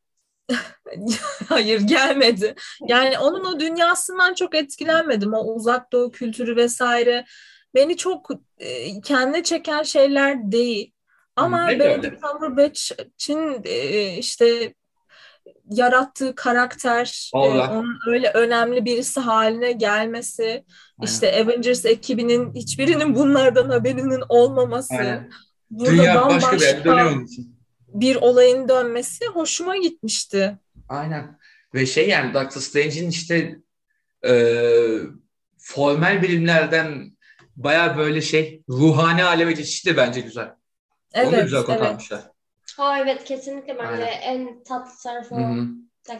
Hayır 1.48 1.80
gelmedi. 1.80 2.54
Yani 2.88 3.18
onun 3.18 3.44
o 3.44 3.60
dünyasından 3.60 4.34
çok 4.34 4.54
etkilenmedim. 4.54 5.34
O 5.34 5.54
uzak 5.54 5.92
doğu 5.92 6.10
kültürü 6.10 6.56
vesaire 6.56 7.24
beni 7.74 7.96
çok 7.96 8.30
e, 8.58 9.00
kendine 9.00 9.42
çeken 9.42 9.82
şeyler 9.82 10.52
değil. 10.52 10.92
Ama 11.36 11.68
öyle. 11.68 11.84
Benedict 11.84 12.22
Cumberbatch'in 12.22 13.60
e, 13.64 14.08
işte 14.16 14.74
yarattığı 15.70 16.34
karakter, 16.34 17.30
e, 17.34 17.38
onun 17.38 17.98
öyle 18.08 18.30
önemli 18.30 18.84
birisi 18.84 19.20
haline 19.20 19.72
gelmesi, 19.72 20.64
işte 21.02 21.42
Avengers 21.42 21.84
ekibinin 21.84 22.54
hiçbirinin 22.54 23.14
bunlardan 23.14 23.68
haberinin 23.68 24.22
olmaması, 24.28 24.94
Aynen. 24.94 25.30
burada 25.70 25.92
Dünya 25.92 26.14
başka 26.14 26.56
bir 26.56 26.60
bambaşka 26.60 26.84
dönüyor 26.84 27.24
için. 27.24 27.55
Bir 28.00 28.16
olayın 28.16 28.68
dönmesi 28.68 29.26
hoşuma 29.26 29.76
gitmişti. 29.76 30.58
Aynen. 30.88 31.38
Ve 31.74 31.86
şey 31.86 32.08
yani 32.08 32.34
Doctor 32.34 32.60
Strange'in 32.60 33.10
işte 33.10 33.58
e, 34.26 34.32
formal 35.58 36.22
bilimlerden 36.22 37.16
baya 37.56 37.96
böyle 37.96 38.20
şey 38.20 38.62
ruhani 38.68 39.24
aleme 39.24 39.52
geçişi 39.52 39.86
de 39.86 39.96
bence 39.96 40.20
güzel. 40.20 40.54
Onu 41.14 41.32
da 41.32 41.36
Evet, 41.36 41.44
güzel 41.44 41.58
evet. 41.58 41.66
kotarmışlar. 41.66 42.22
Ha 42.76 42.98
evet 43.00 43.24
kesinlikle 43.24 43.78
bence 43.78 44.04
Aynen. 44.04 44.20
en 44.20 44.64
tatlı 44.64 45.02
tarafı 45.02 45.34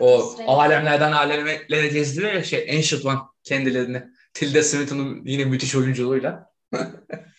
o. 0.01 0.37
O 0.47 0.59
alemlerden 0.61 1.13
alemlere 1.13 1.89
gezdiriyor 1.89 2.33
ya 2.33 2.45
şey 2.45 2.71
Ancient 2.77 3.05
One 3.05 3.19
kendilerini. 3.43 4.03
Tilda 4.35 4.63
Swinton'un 4.63 5.23
yine 5.25 5.45
müthiş 5.45 5.75
oyunculuğuyla. 5.75 6.51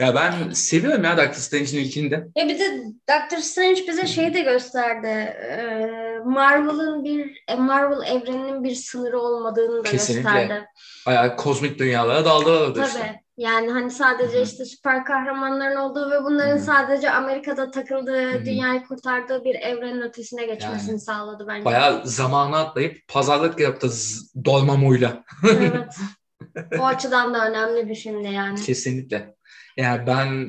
ya 0.00 0.14
ben 0.14 0.50
seviyorum 0.52 1.04
ya 1.04 1.16
Doctor 1.16 1.32
Strange'in 1.34 1.78
ilkini 1.84 2.10
de. 2.10 2.26
Ya 2.36 2.48
bir 2.48 2.58
de 2.58 2.82
Doctor 3.08 3.38
Strange 3.38 3.86
bize 3.88 4.06
şeyi 4.06 4.34
de 4.34 4.40
gösterdi. 4.40 5.06
Ee, 5.06 6.18
Marvel'ın 6.24 7.04
bir 7.04 7.42
e, 7.48 7.54
Marvel 7.54 8.06
evreninin 8.16 8.64
bir 8.64 8.74
sınırı 8.74 9.18
olmadığını 9.20 9.84
da 9.84 9.90
Kesinlikle. 9.90 10.30
gösterdi. 10.38 10.66
Bayağı 11.06 11.36
kozmik 11.36 11.78
dünyalara 11.78 12.24
daldılar 12.24 12.74
Tabii. 12.74 12.86
işte. 12.86 13.20
Yani 13.36 13.70
hani 13.70 13.90
sadece 13.90 14.34
Hı 14.36 14.40
hı. 14.40 14.44
işte 14.44 14.64
süper 14.64 15.04
kahramanların 15.04 15.76
olduğu 15.76 16.10
ve 16.10 16.24
bunların 16.24 16.56
Hı 16.56 16.60
hı. 16.60 16.64
sadece 16.64 17.10
Amerika'da 17.10 17.70
takıldığı, 17.70 18.32
hı. 18.32 18.44
dünyayı 18.44 18.82
kurtardığı 18.84 19.44
bir 19.44 19.54
evrenin 19.54 20.00
ötesine 20.00 20.46
geçmesini 20.46 20.90
Yani. 20.90 21.00
sağladı 21.00 21.44
bence. 21.48 21.64
Bayağı 21.64 22.00
zamanı 22.06 22.56
atlayıp 22.56 23.08
pazarlık 23.08 23.60
yaptı 23.60 23.86
z- 23.86 24.44
Dormammu'yla. 24.44 25.24
Evet. 25.50 25.94
O 26.80 26.84
açıdan 26.86 27.34
da 27.34 27.48
önemli 27.50 27.88
bir 27.88 27.94
filmdi 27.94 28.28
yani. 28.28 28.60
Kesinlikle. 28.60 29.34
Yani 29.76 30.06
ben 30.06 30.48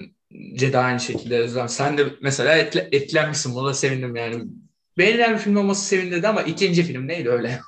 de 0.72 0.78
aynı 0.78 1.00
şekilde 1.00 1.40
Özlem. 1.40 1.70
Sen 1.70 1.98
de 1.98 2.06
mesela 2.22 2.56
etle, 2.56 2.90
etkilenmişsin. 2.92 3.56
Buna 3.56 3.68
da 3.68 3.74
sevindim 3.74 4.16
yani. 4.16 4.44
Beğenilen 4.98 5.34
bir 5.34 5.40
film 5.40 5.56
olması 5.56 5.86
sevindirdi 5.86 6.28
ama 6.28 6.42
ikinci 6.42 6.84
film 6.84 7.08
neydi 7.08 7.30
öyle? 7.30 7.60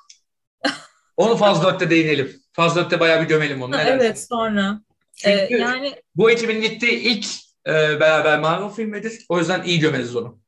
Onu 1.17 1.37
fazla 1.37 1.71
dörtte 1.71 1.89
değinelim. 1.89 2.31
Fazla 2.53 2.81
dörtte 2.81 2.99
bayağı 2.99 3.21
bir 3.21 3.27
gömelim 3.27 3.61
onu. 3.61 3.73
Dersin? 3.73 3.91
Evet 3.91 4.27
sonra. 4.29 4.81
Ee, 5.25 5.37
Çünkü 5.39 5.61
yani 5.61 5.95
bu 6.15 6.31
ekibin 6.31 6.61
gittiği 6.61 6.91
ilk 6.91 7.25
e, 7.67 7.99
beraber 7.99 8.39
Marvel 8.39 8.69
filmidir. 8.69 9.25
O 9.29 9.39
yüzden 9.39 9.63
iyi 9.63 9.79
gömeriz 9.79 10.15
onu. 10.15 10.42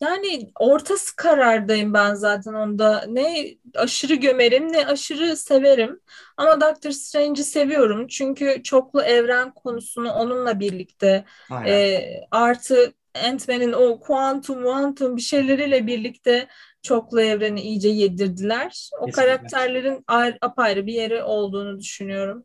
Yani 0.00 0.52
ortası 0.60 1.16
karardayım 1.16 1.94
ben 1.94 2.14
zaten 2.14 2.54
onda. 2.54 3.04
Ne 3.08 3.46
aşırı 3.74 4.14
gömerim 4.14 4.72
ne 4.72 4.86
aşırı 4.86 5.36
severim. 5.36 6.00
Ama 6.36 6.60
Doctor 6.60 6.90
Strange'i 6.90 7.44
seviyorum. 7.44 8.06
Çünkü 8.06 8.62
çoklu 8.62 9.02
evren 9.02 9.54
konusunu 9.54 10.12
onunla 10.12 10.60
birlikte 10.60 11.24
Aynen. 11.50 11.72
e, 11.72 12.20
artı 12.30 12.92
Ant-Man'in 13.24 13.72
o 13.72 14.00
kuantum 14.00 14.62
kuantum 14.62 15.16
bir 15.16 15.22
şeyleriyle 15.22 15.86
birlikte 15.86 16.48
çoklu 16.82 17.20
evreni 17.20 17.60
iyice 17.60 17.88
yedirdiler. 17.88 18.90
O 19.00 19.06
Kesinlikle. 19.06 19.12
karakterlerin 19.12 20.04
ayrı, 20.06 20.38
apayrı 20.40 20.86
bir 20.86 20.92
yeri 20.92 21.22
olduğunu 21.22 21.78
düşünüyorum. 21.78 22.44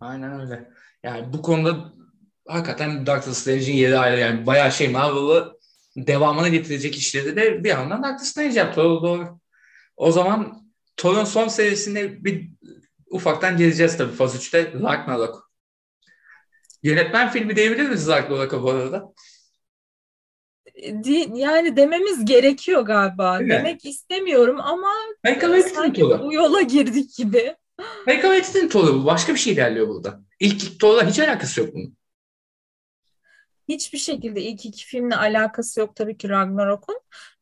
Aynen 0.00 0.40
öyle. 0.40 0.70
Yani 1.02 1.32
bu 1.32 1.42
konuda 1.42 1.92
hakikaten 2.48 3.06
Doctor 3.06 3.32
Strange'in 3.32 3.76
yeri 3.76 3.98
ayrı. 3.98 4.20
Yani 4.20 4.46
bayağı 4.46 4.72
şey 4.72 4.88
Marvel'ı 4.88 5.55
devamını 5.96 6.48
getirecek 6.48 6.96
işleri 6.96 7.36
de 7.36 7.64
bir 7.64 7.68
yandan 7.68 8.16
Strange 8.16 8.58
yaptı. 8.58 8.82
O 8.82 9.02
doğru. 9.02 9.40
O 9.96 10.12
zaman 10.12 10.66
Thor'un 10.96 11.24
son 11.24 11.48
serisine 11.48 12.24
bir 12.24 12.48
ufaktan 13.10 13.56
geleceğiz 13.56 13.96
tabii 13.96 14.12
faz 14.12 14.36
3'te 14.36 14.72
Ragnarok. 14.72 15.50
Yönetmen 16.82 17.30
filmi 17.30 17.56
diyebilir 17.56 17.82
miyiz 17.82 18.08
Ragnarok'a 18.08 18.62
bu 18.62 18.70
arada? 18.70 19.12
Yani 21.34 21.76
dememiz 21.76 22.24
gerekiyor 22.24 22.82
galiba. 22.82 23.38
Değil 23.38 23.50
mi? 23.50 23.56
Demek 23.56 23.84
istemiyorum 23.84 24.60
ama 24.60 24.92
sanki 25.74 26.00
Thor'u. 26.00 26.22
bu 26.22 26.32
yola 26.32 26.62
girdik 26.62 27.16
gibi. 27.16 27.56
Taika 28.04 28.22
Waititi'nin 28.22 28.68
Thor'u 28.68 28.94
bu. 29.02 29.06
Başka 29.06 29.34
bir 29.34 29.38
şey 29.38 29.52
ilerliyor 29.52 29.88
burada. 29.88 30.20
İlk, 30.40 30.64
ilk 30.64 30.80
Thor'la 30.80 31.08
hiç 31.08 31.18
alakası 31.18 31.60
yok 31.60 31.74
bunun. 31.74 31.96
Hiçbir 33.68 33.98
şekilde 33.98 34.42
ilk 34.42 34.66
iki 34.66 34.86
filmle 34.86 35.16
alakası 35.16 35.80
yok 35.80 35.96
tabii 35.96 36.16
ki 36.16 36.28
Ragnarok'un. 36.28 37.00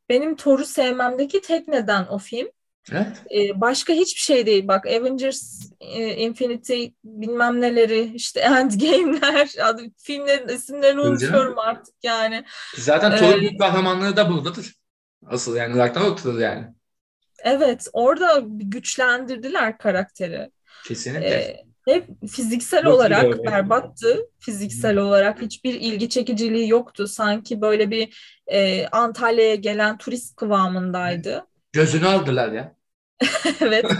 Benim 0.09 0.37
Thor'u 0.37 0.64
sevmemdeki 0.64 1.41
tek 1.41 1.68
neden 1.68 2.07
o 2.07 2.18
film. 2.18 2.49
Evet. 2.93 3.22
Ee, 3.35 3.61
başka 3.61 3.93
hiçbir 3.93 4.20
şey 4.20 4.47
değil. 4.47 4.68
Bak 4.68 4.87
Avengers 4.87 5.70
e, 5.81 6.16
Infinity 6.16 6.87
bilmem 7.05 7.61
neleri 7.61 8.12
işte 8.14 8.41
Endgame'ler 8.41 9.51
adı, 9.62 9.83
filmlerin 9.99 10.49
isimlerini 10.49 11.01
unutuyorum 11.01 11.59
artık 11.59 11.95
yani. 12.03 12.45
Zaten 12.79 13.12
Ee, 13.12 13.16
Thor'un 13.16 13.41
büyük 13.41 13.61
kahramanlığı 13.61 14.16
da 14.16 14.31
buradadır. 14.31 14.75
Asıl 15.27 15.57
yani 15.57 15.79
Ragnarok'tadır 15.79 16.41
yani. 16.41 16.75
Evet 17.45 17.87
orada 17.93 18.43
güçlendirdiler 18.47 19.79
karakteri. 19.79 20.51
Kesinlikle. 20.85 21.29
Ee, 21.29 21.64
hep 21.85 22.07
fiziksel 22.28 22.87
olarak 22.87 23.45
berbattı. 23.45 24.28
Fiziksel 24.41 24.97
olarak 24.97 25.43
hiçbir 25.43 25.74
ilgi 25.74 26.09
çekiciliği 26.09 26.68
yoktu. 26.68 27.07
Sanki 27.07 27.61
böyle 27.61 27.91
bir 27.91 28.16
e, 28.47 28.87
Antalya'ya 28.87 29.55
gelen 29.55 29.99
turist 29.99 30.37
kıvamındaydı. 30.37 31.47
Gözünü 31.72 32.07
aldılar 32.07 32.53
ya. 32.53 32.74
Evet. 33.60 33.96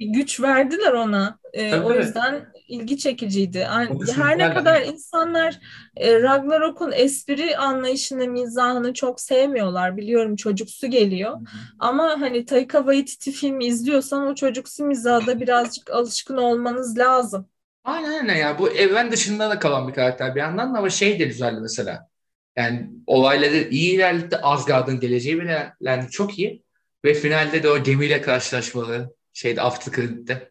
Güç 0.00 0.40
verdiler 0.40 0.92
ona. 0.92 1.38
Ee, 1.52 1.70
Tabii, 1.70 1.84
o 1.84 1.92
yüzden 1.94 2.46
ilgi 2.68 2.98
çekiciydi. 2.98 3.58
Yani 3.58 3.90
her 4.16 4.38
ne 4.38 4.50
kadar 4.50 4.82
insanlar 4.82 5.58
e, 5.96 6.22
Ragnarok'un 6.22 6.92
espri 6.92 7.56
anlayışını, 7.56 8.28
mizahını 8.28 8.94
çok 8.94 9.20
sevmiyorlar. 9.20 9.96
Biliyorum 9.96 10.36
çocuksu 10.36 10.86
geliyor. 10.90 11.40
Ama 11.78 12.20
hani 12.20 12.44
Taika 12.44 12.78
Waititi 12.78 13.32
filmi 13.32 13.66
izliyorsan 13.66 14.26
o 14.26 14.34
çocuksu 14.34 14.84
mizaha 14.84 15.26
da 15.26 15.40
birazcık 15.40 15.90
alışkın 15.90 16.36
olmanız 16.36 16.98
lazım. 16.98 17.48
Aynen 17.84 18.10
aynen 18.10 18.36
ya. 18.36 18.58
Bu 18.58 18.68
evren 18.70 19.12
dışında 19.12 19.50
da 19.50 19.58
kalan 19.58 19.88
bir 19.88 19.94
karakter 19.94 20.34
bir 20.34 20.40
yandan 20.40 20.74
da 20.74 20.78
ama 20.78 20.90
şey 20.90 21.18
de 21.18 21.24
güzeldi 21.24 21.60
mesela. 21.60 22.08
Yani 22.56 22.90
olayları 23.06 23.56
iyi 23.56 23.94
ilerletti. 23.94 24.36
Asgard'ın 24.36 25.00
geleceği 25.00 25.40
bile 25.40 25.72
ilerletti. 25.80 26.10
Çok 26.10 26.38
iyi. 26.38 26.65
Ve 27.06 27.14
finalde 27.14 27.62
de 27.62 27.70
o 27.70 27.82
gemiyle 27.82 28.22
karşılaşmaları 28.22 29.10
şeyde 29.32 29.62
after 29.62 29.92
credit'te. 29.92 30.50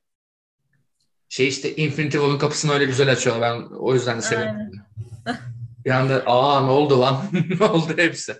Şey 1.30 1.48
işte 1.48 1.76
Infinity 1.76 2.18
War'un 2.18 2.38
kapısını 2.38 2.74
öyle 2.74 2.86
güzel 2.86 3.12
açıyor. 3.12 3.42
Ben 3.42 3.62
o 3.62 3.94
yüzden 3.94 4.18
de 4.18 4.22
seviyorum. 4.22 4.56
Bir 5.86 5.90
anda 5.90 6.24
aa 6.26 6.62
ne 6.62 6.72
oldu 6.72 7.02
lan? 7.02 7.24
ne 7.60 7.66
oldu 7.66 7.94
hepsi? 7.98 8.40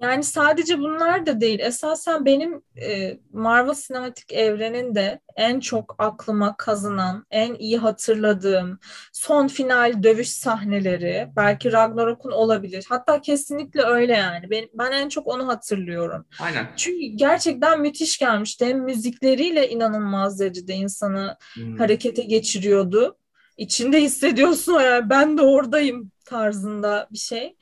Yani 0.00 0.24
sadece 0.24 0.78
bunlar 0.78 1.26
da 1.26 1.40
değil. 1.40 1.58
Esasen 1.60 2.24
benim 2.24 2.62
e, 2.82 3.18
Marvel 3.32 3.74
sinematik 3.74 4.32
evreninde 4.32 5.20
en 5.36 5.60
çok 5.60 5.94
aklıma 5.98 6.56
kazınan, 6.56 7.26
en 7.30 7.54
iyi 7.54 7.78
hatırladığım 7.78 8.78
son 9.12 9.48
final 9.48 10.02
dövüş 10.02 10.28
sahneleri 10.28 11.28
belki 11.36 11.72
Ragnarok'un 11.72 12.30
olabilir. 12.30 12.84
Hatta 12.88 13.20
kesinlikle 13.20 13.82
öyle 13.82 14.12
yani. 14.12 14.50
Ben, 14.50 14.68
ben 14.74 14.92
en 14.92 15.08
çok 15.08 15.26
onu 15.26 15.48
hatırlıyorum. 15.48 16.26
Aynen. 16.40 16.68
Çünkü 16.76 17.06
gerçekten 17.16 17.80
müthiş 17.80 18.18
gelmişti. 18.18 18.66
Hem 18.66 18.78
müzikleriyle 18.84 19.68
inanılmaz 19.68 20.40
derecede 20.40 20.74
insanı 20.74 21.36
Hmm. 21.54 21.76
harekete 21.78 22.22
geçiriyordu. 22.22 23.16
İçinde 23.56 24.02
hissediyorsun 24.02 24.72
o 24.74 24.80
yani 24.80 25.10
ben 25.10 25.38
de 25.38 25.42
oradayım 25.42 26.12
tarzında 26.24 27.08
bir 27.12 27.18
şey. 27.18 27.56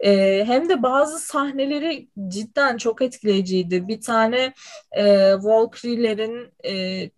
Ee, 0.00 0.44
hem 0.46 0.68
de 0.68 0.82
bazı 0.82 1.18
sahneleri 1.18 2.08
cidden 2.28 2.76
çok 2.76 3.02
etkileyiciydi. 3.02 3.88
Bir 3.88 4.00
tane 4.00 4.52
e, 4.92 5.34
Valkyrie'lerin 5.34 6.48
e, 6.64 7.10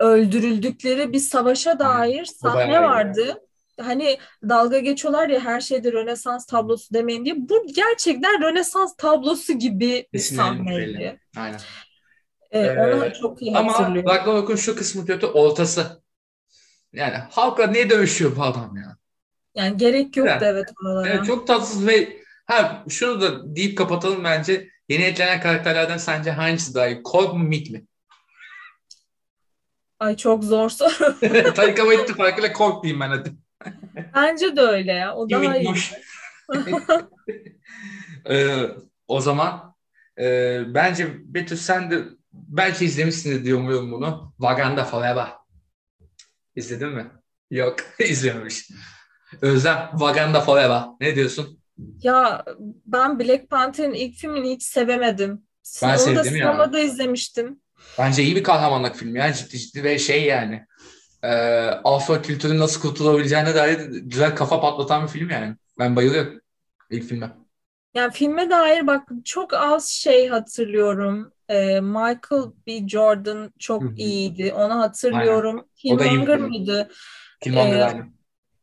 öldürüldükleri 0.00 1.12
bir 1.12 1.18
savaşa 1.18 1.78
dair 1.78 2.24
sahne 2.24 2.82
vardı. 2.82 3.42
Hani 3.80 4.18
dalga 4.48 4.78
geçiyorlar 4.78 5.28
ya 5.28 5.40
her 5.40 5.60
şeyde 5.60 5.92
Rönesans 5.92 6.46
tablosu 6.46 6.94
demeyin 6.94 7.24
diye. 7.24 7.34
Bu 7.48 7.66
gerçekten 7.74 8.42
Rönesans 8.42 8.96
tablosu 8.96 9.52
gibi 9.52 10.06
bir 10.12 10.18
sahneydi. 10.18 11.20
Aynen. 11.36 11.60
Ee, 12.50 12.58
Ee, 12.60 12.70
onu 12.76 13.12
çok 13.20 13.42
iyi 13.42 13.56
Ama 13.56 13.72
hatırlıyorum. 13.72 14.10
Ragnarok'un 14.10 14.56
şu 14.56 14.76
kısmı 14.76 15.06
kötü 15.06 15.26
ortası. 15.26 16.02
Yani 16.92 17.16
halkla 17.30 17.66
niye 17.66 17.90
dövüşüyor 17.90 18.36
bu 18.36 18.42
adam 18.42 18.76
ya? 18.76 18.96
Yani 19.54 19.76
gerek 19.76 20.16
yoktu 20.16 20.32
Evet. 20.32 20.42
evet 20.42 20.68
oralara. 20.84 21.08
Evet 21.08 21.26
çok 21.26 21.46
tatsız 21.46 21.86
ve 21.86 22.22
ha 22.46 22.84
şunu 22.88 23.20
da 23.20 23.56
deyip 23.56 23.78
kapatalım 23.78 24.24
bence. 24.24 24.68
Yeni 24.88 25.02
eklenen 25.02 25.40
karakterlerden 25.40 25.98
sence 25.98 26.30
hangisi 26.30 26.74
daha 26.74 26.88
iyi? 26.88 27.02
Korg 27.02 27.34
mu 27.34 27.44
Mick 27.44 27.70
mi? 27.70 27.84
Ay 29.98 30.16
çok 30.16 30.44
zor 30.44 30.68
soru. 30.70 31.20
Taika 31.54 31.82
Waititi 31.82 32.14
farkıyla 32.14 32.52
Korg 32.52 32.82
diyeyim 32.82 33.00
ben 33.00 33.08
hadi. 33.08 33.32
Bence 34.14 34.56
de 34.56 34.60
öyle 34.60 34.92
ya. 34.92 35.14
O 35.16 35.30
daha 35.30 35.56
iyi. 35.56 35.74
Ee, 38.30 38.66
o 39.08 39.20
zaman 39.20 39.74
e, 40.20 40.60
bence 40.74 41.08
Betül 41.34 41.56
sen 41.56 41.90
de 41.90 42.04
belki 42.32 42.84
izlemişsindir 42.84 43.44
diye 43.44 43.54
umuyorum 43.54 43.92
bunu. 43.92 44.32
Wakanda 44.38 44.84
Forever. 44.84 45.28
İzledin 46.56 46.88
mi? 46.88 47.06
Yok 47.50 47.76
izlememiş. 47.98 48.68
Özlem 49.40 49.88
Wakanda 49.90 50.40
Forever. 50.40 50.82
Ne 51.00 51.14
diyorsun? 51.14 51.60
Ya 52.02 52.44
ben 52.86 53.18
Black 53.18 53.50
Panther'ın 53.50 53.94
ilk 53.94 54.14
filmini 54.16 54.54
hiç 54.54 54.62
sevemedim. 54.62 55.42
Ben 55.82 55.88
Onu 55.88 55.94
da 55.94 55.98
sevdim 55.98 56.16
ya. 56.16 56.30
sinemada 56.30 56.80
izlemiştim. 56.80 57.60
Bence 57.98 58.22
iyi 58.22 58.36
bir 58.36 58.42
kahramanlık 58.42 58.96
filmi 58.96 59.18
yani 59.18 59.34
ciddi 59.34 59.58
ciddi 59.58 59.84
ve 59.84 59.98
şey 59.98 60.24
yani 60.24 60.66
e, 61.22 61.28
Afro 61.84 62.22
kültürün 62.22 62.58
nasıl 62.58 62.80
kurtulabileceğine 62.80 63.54
dair 63.54 63.78
güzel 63.90 64.36
kafa 64.36 64.60
patlatan 64.60 65.02
bir 65.02 65.08
film 65.08 65.30
yani. 65.30 65.56
Ben 65.78 65.96
bayılıyorum 65.96 66.40
ilk 66.90 67.04
filme. 67.04 67.32
Yani 67.94 68.12
filme 68.12 68.50
dair 68.50 68.86
bak 68.86 69.08
çok 69.24 69.54
az 69.54 69.88
şey 69.88 70.28
hatırlıyorum. 70.28 71.32
Ee, 71.48 71.80
Michael 71.80 72.44
B. 72.66 72.88
Jordan 72.88 73.52
çok 73.58 73.98
iyiydi. 73.98 74.52
Onu 74.52 74.74
hatırlıyorum. 74.74 75.58
Da 75.58 75.62
bir 75.62 75.76
Killmonger 75.76 76.38
mıydı? 76.38 76.90
Killmonger 77.40 77.78
Ee, 77.78 77.84
aynı. 77.84 78.19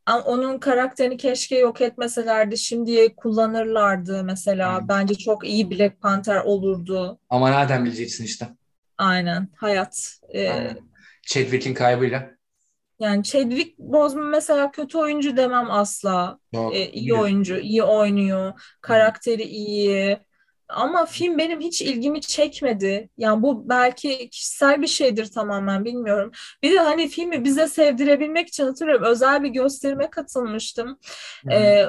Ama 0.08 0.22
Onun 0.24 0.58
karakterini 0.58 1.16
keşke 1.16 1.58
yok 1.58 1.80
etmeselerdi. 1.80 2.58
Şimdiye 2.58 3.16
kullanırlardı 3.16 4.24
mesela. 4.24 4.82
Hı. 4.82 4.88
Bence 4.88 5.14
çok 5.14 5.48
iyi 5.48 5.70
Black 5.70 6.00
Panther 6.00 6.40
olurdu. 6.44 7.18
Ama 7.30 7.50
nereden 7.50 7.84
bileceksin 7.84 8.24
işte. 8.24 8.48
Aynen. 8.98 9.48
Hayat. 9.56 10.18
Ee, 10.28 10.48
Aynen. 10.50 10.78
Chadwick'in 11.22 11.74
kaybıyla. 11.74 12.30
Yani 13.00 13.22
Chadwick 13.22 13.78
Boseman 13.78 14.26
mesela 14.26 14.70
kötü 14.70 14.98
oyuncu 14.98 15.36
demem 15.36 15.70
asla. 15.70 16.38
Yok, 16.52 16.76
Ee, 16.76 16.90
iyi 16.90 17.14
oyuncu, 17.14 17.58
iyi 17.58 17.82
oynuyor, 17.82 18.52
karakteri 18.80 19.42
iyi. 19.42 20.18
Ama 20.68 21.06
film 21.06 21.38
benim 21.38 21.60
hiç 21.60 21.82
ilgimi 21.82 22.20
çekmedi. 22.20 23.08
Yani 23.18 23.42
bu 23.42 23.68
belki 23.68 24.30
kişisel 24.30 24.82
bir 24.82 24.86
şeydir 24.86 25.30
tamamen 25.32 25.84
bilmiyorum. 25.84 26.30
Bir 26.62 26.72
de 26.72 26.78
hani 26.78 27.08
filmi 27.08 27.44
bize 27.44 27.68
sevdirebilmek 27.68 28.48
için 28.48 28.64
hatırlıyorum 28.64 29.04
özel 29.06 29.42
bir 29.42 29.48
gösterime 29.48 30.10
katılmıştım. 30.10 30.98
Ee, 31.52 31.86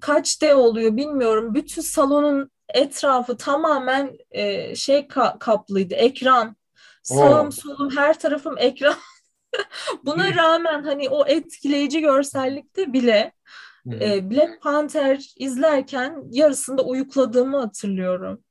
kaç 0.00 0.42
D 0.42 0.54
oluyor 0.54 0.96
bilmiyorum. 0.96 1.54
Bütün 1.54 1.82
salonun 1.82 2.50
etrafı 2.74 3.36
tamamen 3.36 4.18
e, 4.30 4.74
şey 4.74 4.98
ka- 4.98 5.38
kaplıydı. 5.38 5.94
Ekran. 5.94 6.56
Sağım 7.02 7.46
Oo. 7.46 7.50
solum 7.50 7.96
her 7.96 8.18
tarafım 8.18 8.58
ekran. 8.58 8.94
Buna 10.04 10.34
rağmen 10.34 10.82
hani 10.82 11.08
o 11.08 11.26
etkileyici 11.26 12.00
görsellikte 12.00 12.92
bile. 12.92 13.32
E, 13.86 14.30
Black 14.30 14.62
Panther 14.62 15.32
izlerken 15.36 16.22
yarısında 16.30 16.82
uyukladığımı 16.82 17.58
hatırlıyorum. 17.60 18.44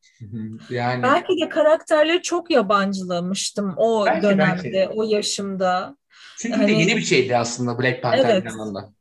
Yani 0.70 1.04
Belki 1.04 1.34
de 1.42 1.50
karakterleri 1.50 2.22
çok 2.22 2.52
yabancılamıştım 2.52 3.74
o 3.78 4.06
Belki, 4.06 4.24
dönemde, 4.24 4.64
belki. 4.74 4.90
o 4.96 5.04
yaşımda. 5.04 5.98
çünkü 6.38 6.54
de 6.60 6.62
hani- 6.62 6.80
yeni 6.82 6.96
bir 6.96 7.02
şeydi 7.02 7.38
aslında 7.38 7.80
Black 7.80 8.02
Panther 8.04 8.30
Evet. 8.30 8.46
yanında. 8.46 8.94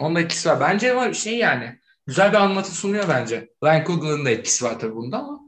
Onun 0.00 0.14
etkisi 0.16 0.48
var. 0.48 0.60
Bence 0.60 0.92
ama 0.92 1.12
şey 1.12 1.36
yani 1.38 1.78
güzel 2.06 2.32
bir 2.32 2.36
anlatı 2.36 2.74
sunuyor 2.74 3.04
bence. 3.08 3.48
Ryan 3.64 3.84
Coogler'ın 3.84 4.24
da 4.24 4.30
etkisi 4.30 4.64
var 4.64 4.78
tabii 4.80 4.94
bunda 4.96 5.18
ama 5.18 5.40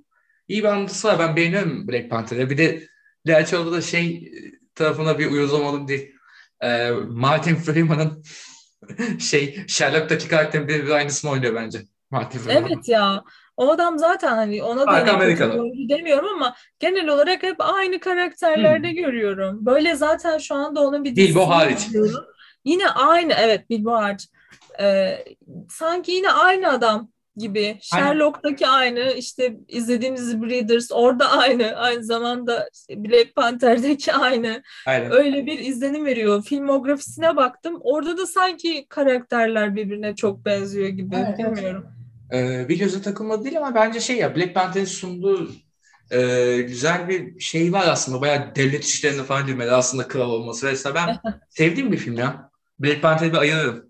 iyi 0.48 0.62
bir 0.62 0.68
anlatısı 0.68 1.08
var. 1.08 1.18
Ben 1.18 1.36
beğeniyorum 1.36 1.88
Black 1.88 2.10
Panther'ı. 2.10 2.50
Bir 2.50 2.58
de 2.58 2.88
orada 3.56 3.72
da 3.72 3.80
şey 3.82 4.32
tarafına 4.74 5.18
bir 5.18 5.30
uyuzlamadım 5.30 5.88
değil. 5.88 6.12
Ee, 6.60 6.90
Martin 7.08 7.54
Freeman'ın 7.54 8.24
şey 9.20 9.64
Sherlock'taki 9.68 10.28
karakterin 10.28 10.68
birebir 10.68 10.90
aynısını 10.90 11.30
oynuyor 11.30 11.54
bence. 11.54 11.82
Martin 12.10 12.38
Freeman. 12.38 12.64
Evet 12.64 12.88
ya. 12.88 13.24
O 13.56 13.70
adam 13.70 13.98
zaten 13.98 14.36
hani 14.36 14.62
ona 14.62 14.86
da 14.86 14.92
hani 14.92 15.88
demiyorum 15.88 16.28
ama 16.34 16.54
genel 16.78 17.08
olarak 17.08 17.42
hep 17.42 17.56
aynı 17.58 18.00
karakterlerde 18.00 18.92
görüyorum. 18.92 19.66
Böyle 19.66 19.94
zaten 19.94 20.38
şu 20.38 20.54
anda 20.54 20.80
onun 20.80 21.04
bir 21.04 21.10
Hmm. 21.10 21.16
Bilbo 21.16 21.48
hariç. 21.48 21.78
izliyorum. 21.78 22.24
Yine 22.64 22.88
aynı 22.88 23.32
evet 23.32 23.70
Bilbo 23.70 23.92
hariç. 23.92 24.28
Ee, 24.80 25.24
sanki 25.70 26.12
yine 26.12 26.30
aynı 26.30 26.68
adam 26.70 27.08
gibi. 27.36 27.78
Sherlock'taki 27.82 28.66
aynı 28.66 29.12
işte 29.12 29.56
izlediğimiz 29.68 30.42
Breeders 30.42 30.92
orada 30.92 31.30
aynı. 31.30 31.76
Aynı 31.76 32.04
zamanda 32.04 32.68
işte 32.74 33.04
Black 33.04 33.34
Panther'deki 33.34 34.12
aynı. 34.12 34.62
Aynen. 34.86 35.12
Öyle 35.12 35.46
bir 35.46 35.58
izlenim 35.58 36.04
veriyor. 36.04 36.42
Filmografisine 36.42 37.36
baktım. 37.36 37.78
Orada 37.80 38.18
da 38.18 38.26
sanki 38.26 38.86
karakterler 38.88 39.76
birbirine 39.76 40.14
çok 40.14 40.44
benziyor 40.44 40.88
gibi. 40.88 41.16
Evet, 41.16 41.34
evet. 41.38 41.56
Bilmiyorum. 41.56 41.86
Ee, 42.32 42.68
bir 42.68 42.78
göze 42.78 43.02
takılmadı 43.02 43.44
değil 43.44 43.58
ama 43.58 43.74
bence 43.74 44.00
şey 44.00 44.16
ya 44.16 44.36
Black 44.36 44.54
Panther'in 44.54 44.84
sunduğu 44.84 45.50
e, 46.10 46.56
güzel 46.62 47.08
bir 47.08 47.40
şey 47.40 47.72
var 47.72 47.86
aslında. 47.88 48.20
Bayağı 48.20 48.54
devlet 48.54 48.84
işlerine 48.84 49.22
falan 49.22 49.46
girmedi 49.46 49.70
aslında 49.70 50.08
kral 50.08 50.30
olması 50.30 50.66
vesaire. 50.66 50.94
Ben 50.94 51.18
sevdiğim 51.50 51.92
bir 51.92 51.96
film 51.96 52.14
ya. 52.14 52.50
Black 52.78 53.02
Panther'ı 53.02 53.32
bir 53.32 53.38
ayırırım 53.38 53.86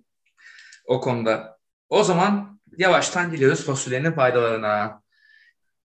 o 0.86 1.00
konuda. 1.00 1.58
O 1.88 2.02
zaman 2.02 2.55
yavaştan 2.78 3.30
geliyoruz 3.30 3.64
fasulyenin 3.66 4.12
faydalarına. 4.12 5.02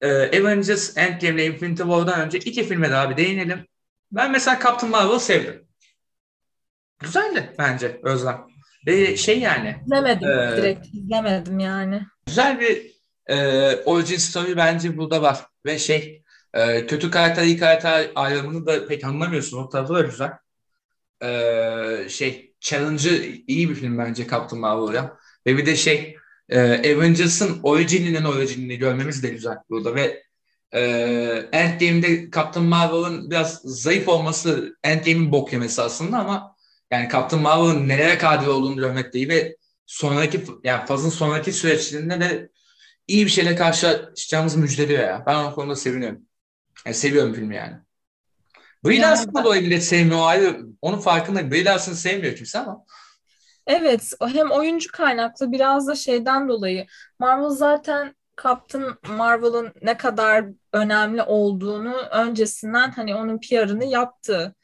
Ee, 0.01 0.41
Avengers 0.41 0.97
Endgame 0.97 1.35
ile 1.35 1.45
Infinity 1.45 1.83
War'dan 1.83 2.21
önce 2.21 2.37
iki 2.37 2.63
filme 2.63 2.91
daha 2.91 3.09
bir 3.09 3.17
değinelim. 3.17 3.65
Ben 4.11 4.31
mesela 4.31 4.59
Captain 4.63 4.91
Marvel'ı 4.91 5.19
sevdim. 5.19 5.67
Güzeldi 6.99 7.53
bence 7.59 7.99
Özlem. 8.03 8.45
Ve 8.87 9.17
şey 9.17 9.39
yani 9.39 9.75
İzlemedim 9.85 10.29
Ee, 10.29 10.57
direkt 10.57 10.87
izlemedim 10.93 11.59
yani. 11.59 12.01
güzel 12.27 12.59
bir 12.59 12.91
e, 13.27 13.37
origin 13.85 14.17
story 14.17 14.57
bence 14.57 14.97
burada 14.97 15.21
var. 15.21 15.45
Ve 15.65 15.79
şey 15.79 16.23
e, 16.53 16.85
kötü 16.87 17.11
karakter 17.11 17.43
iyi 17.43 17.57
karakter 17.57 18.11
ayrımını 18.15 18.65
da 18.65 18.87
pek 18.87 19.03
anlamıyorsun. 19.03 19.57
O 19.63 19.69
tarafı 19.69 19.93
da 19.93 20.01
güzel. 20.01 20.31
E, 21.23 22.09
şey 22.09 22.53
Challenge'ı 22.59 23.23
iyi 23.47 23.69
bir 23.69 23.75
film 23.75 23.97
bence 23.97 24.27
Captain 24.27 24.61
Marvel 24.61 24.93
ya. 24.95 25.17
Ve 25.47 25.57
bir 25.57 25.65
de 25.65 25.75
şey 25.75 26.17
e, 26.49 26.59
Avengers'ın 26.95 27.59
orijininin 27.63 28.23
orijinini 28.23 28.77
görmemiz 28.77 29.23
de 29.23 29.29
güzel 29.29 29.57
burada 29.69 29.95
ve 29.95 30.23
e, 30.71 30.81
Endgame'de 31.51 32.31
Captain 32.31 32.65
Marvel'ın 32.65 33.31
biraz 33.31 33.61
zayıf 33.63 34.07
olması 34.07 34.77
Endgame'in 34.83 35.31
bok 35.31 35.53
yemesi 35.53 35.81
aslında 35.81 36.17
ama 36.17 36.55
yani 36.91 37.09
Captain 37.11 37.41
Marvel'ın 37.41 37.87
nelere 37.87 38.17
kadir 38.17 38.47
olduğunu 38.47 38.75
görmek 38.75 39.13
de 39.13 39.17
iyi 39.17 39.29
ve 39.29 39.55
sonraki 39.85 40.45
yani 40.63 40.85
fazın 40.85 41.09
sonraki 41.09 41.53
süreçlerinde 41.53 42.19
de 42.19 42.49
iyi 43.07 43.25
bir 43.25 43.31
şeyle 43.31 43.55
karşılaşacağımızı 43.55 44.59
müjdeliyor 44.59 45.03
ya. 45.03 45.23
Ben 45.27 45.43
o 45.43 45.55
konuda 45.55 45.75
seviniyorum. 45.75 46.21
Yani 46.85 46.95
seviyorum 46.95 47.33
filmi 47.33 47.55
yani. 47.55 47.75
Brie 48.85 49.01
Larson'ı 49.01 49.35
ben- 49.35 49.43
dolayı 49.43 49.61
millet 49.61 49.83
sevmiyor 49.83 50.19
o 50.19 50.25
ayrı. 50.25 50.61
Onun 50.81 50.99
farkındayım. 50.99 51.51
Brie 51.51 51.65
Larson'ı 51.65 51.95
sevmiyor 51.95 52.35
kimse 52.35 52.59
ama. 52.59 52.85
Evet, 53.67 54.13
hem 54.27 54.51
oyuncu 54.51 54.91
kaynaklı 54.91 55.51
biraz 55.51 55.87
da 55.87 55.95
şeyden 55.95 56.49
dolayı. 56.49 56.85
Marvel 57.19 57.49
zaten 57.49 58.15
Captain 58.43 58.83
Marvel'ın 59.09 59.73
ne 59.81 59.97
kadar 59.97 60.45
önemli 60.73 61.21
olduğunu 61.23 61.95
öncesinden 62.11 62.91
hani 62.91 63.15
onun 63.15 63.39
PR'ını 63.39 63.85
yaptı. 63.85 64.55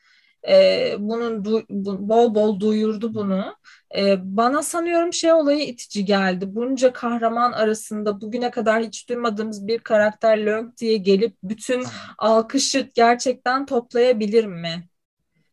Ee, 0.49 0.95
bunun 0.99 1.43
du- 1.45 1.65
bol 2.09 2.35
bol 2.35 2.59
duyurdu 2.59 3.15
bunu. 3.15 3.55
Ee, 3.97 4.17
bana 4.37 4.63
sanıyorum 4.63 5.13
şey 5.13 5.33
olayı 5.33 5.61
itici 5.67 6.05
geldi. 6.05 6.55
Bunca 6.55 6.93
kahraman 6.93 7.51
arasında 7.51 8.21
bugüne 8.21 8.51
kadar 8.51 8.83
hiç 8.83 9.09
duymadığımız 9.09 9.67
bir 9.67 9.79
karakter 9.79 10.37
Lönk 10.45 10.77
diye 10.77 10.97
gelip 10.97 11.37
bütün 11.43 11.85
alkışı 12.19 12.89
gerçekten 12.95 13.67
toplayabilir 13.67 14.45
mi? 14.45 14.89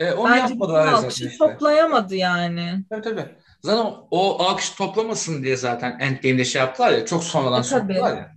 E, 0.01 0.13
onu 0.13 0.31
Bence 0.33 0.41
yapmadılar 0.53 0.85
zaten 0.87 1.03
alkışı 1.03 1.25
işte. 1.27 1.39
toplayamadı 1.39 2.15
yani. 2.17 2.85
Tabii 2.91 3.03
tabii. 3.03 3.27
Zaten 3.63 3.93
o, 4.11 4.43
alkış 4.43 4.71
toplamasın 4.71 5.43
diye 5.43 5.57
zaten 5.57 5.99
Endgame'de 6.01 6.45
şey 6.45 6.61
yaptılar 6.63 6.93
ya. 6.93 7.07
Çok 7.07 7.25
sonradan 7.25 7.61
E, 7.61 7.65
tabii. 7.67 7.93
soktular 7.95 8.17
ya. 8.17 8.33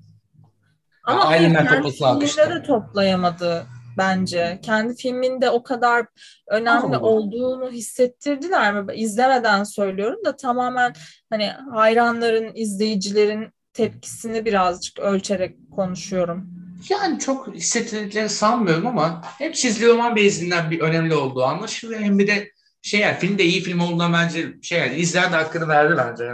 Ama 1.03 1.19
Ya 1.19 1.29
hayır, 1.29 1.51
Iron 1.51 1.63
Man 1.65 1.83
alkışlar. 2.01 2.55
de 2.55 2.63
toplayamadı 2.63 3.65
bence. 3.97 4.59
Kendi 4.61 4.95
filminde 4.95 5.49
o 5.49 5.63
kadar 5.63 6.05
önemli 6.47 6.95
Allah. 6.97 6.99
olduğunu 6.99 7.71
hissettirdiler 7.71 8.73
mi? 8.81 8.93
İzlemeden 8.95 9.63
söylüyorum 9.63 10.19
da 10.25 10.35
tamamen 10.35 10.93
hani 11.29 11.47
hayranların, 11.73 12.51
izleyicilerin 12.55 13.49
tepkisini 13.73 14.45
birazcık 14.45 14.99
ölçerek 14.99 15.57
konuşuyorum. 15.75 16.60
Yani 16.89 17.19
çok 17.19 17.47
hissettirdiklerini 17.47 18.29
sanmıyorum 18.29 18.87
ama 18.87 19.21
hem 19.37 19.51
çizgi 19.51 19.87
roman 19.87 20.15
bezinden 20.15 20.71
bir 20.71 20.79
önemli 20.79 21.15
olduğu 21.15 21.43
anlaşılıyor. 21.43 22.01
Hem 22.01 22.19
bir 22.19 22.27
de 22.27 22.51
şey 22.81 22.99
yani 22.99 23.19
film 23.19 23.37
de 23.37 23.43
iyi 23.43 23.61
film 23.61 23.79
olduğundan 23.79 24.13
bence 24.13 24.53
şey 24.61 24.79
yani 24.79 24.95
izleyen 24.95 25.31
de 25.31 25.35
hakkını 25.35 25.67
verdi 25.67 25.93
bence. 25.97 26.31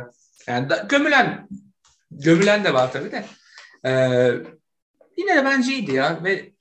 Yani 0.47 0.69
da, 0.69 0.85
gömülen 0.89 1.47
gömülen 2.11 2.63
de 2.63 2.73
var 2.73 2.91
tabii 2.91 3.11
de. 3.11 3.25
Ee, 3.85 4.31
yine 5.17 5.35
de 5.35 5.45
bence 5.45 5.73
iyiydi 5.73 5.91
ya 5.93 6.19
ve 6.23 6.51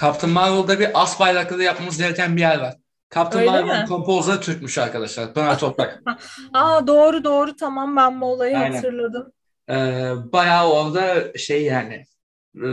Captain 0.00 0.32
Marvel'da 0.32 0.80
bir 0.80 1.02
as 1.02 1.20
bayraklı 1.20 1.62
yapmamız 1.62 1.98
gereken 1.98 2.36
bir 2.36 2.40
yer 2.40 2.58
var. 2.60 2.76
Captain 3.14 3.44
Marvel'ın 3.46 3.86
kompozları 3.86 4.40
Türkmüş 4.40 4.78
arkadaşlar. 4.78 5.34
Pınar 5.34 5.58
Toprak. 5.58 6.02
Aa 6.52 6.86
doğru 6.86 7.24
doğru 7.24 7.56
tamam 7.56 7.96
ben 7.96 8.20
bu 8.20 8.26
olayı 8.26 8.58
Aynen. 8.58 8.74
hatırladım. 8.74 9.32
Ee, 9.70 10.12
bayağı 10.32 10.70
orada 10.70 11.38
şey 11.38 11.62
yani 11.62 12.04
e, 12.56 12.66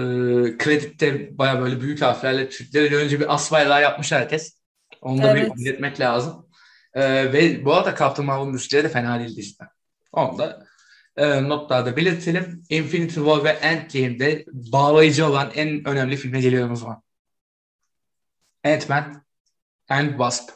kredite 0.57 1.37
bayağı 1.37 1.61
böyle 1.61 1.81
büyük 1.81 2.01
harflerle 2.01 2.49
Türkleri 2.49 2.89
görünce 2.89 3.19
bir 3.19 3.33
as 3.33 3.51
bayrağı 3.51 3.81
yapmış 3.81 4.11
herkes. 4.11 4.59
Onu 5.01 5.23
da 5.23 5.31
Evet. 5.31 5.51
bir 5.55 5.65
belirtmek 5.65 5.99
lazım. 5.99 6.49
Ee, 6.93 7.33
ve 7.33 7.65
bu 7.65 7.73
arada 7.73 7.95
Captain 7.95 8.25
Marvel 8.25 8.51
müzikleri 8.51 8.83
de 8.83 8.89
fena 8.89 9.19
değildi 9.19 9.39
işte. 9.39 9.65
Onu 10.11 10.37
da 10.37 10.65
e, 11.17 11.43
notlarda 11.49 11.95
belirtelim. 11.95 12.63
Infinity 12.69 13.15
War 13.15 13.43
ve 13.43 13.49
Endgame'de 13.49 14.45
bağlayıcı 14.47 15.25
olan 15.27 15.51
en 15.55 15.87
önemli 15.87 16.17
filme 16.17 16.41
geliyorum 16.41 16.71
o 16.71 16.75
zaman. 16.75 17.03
Ant-Man 18.63 19.25
and 19.89 20.09
Wasp. 20.09 20.49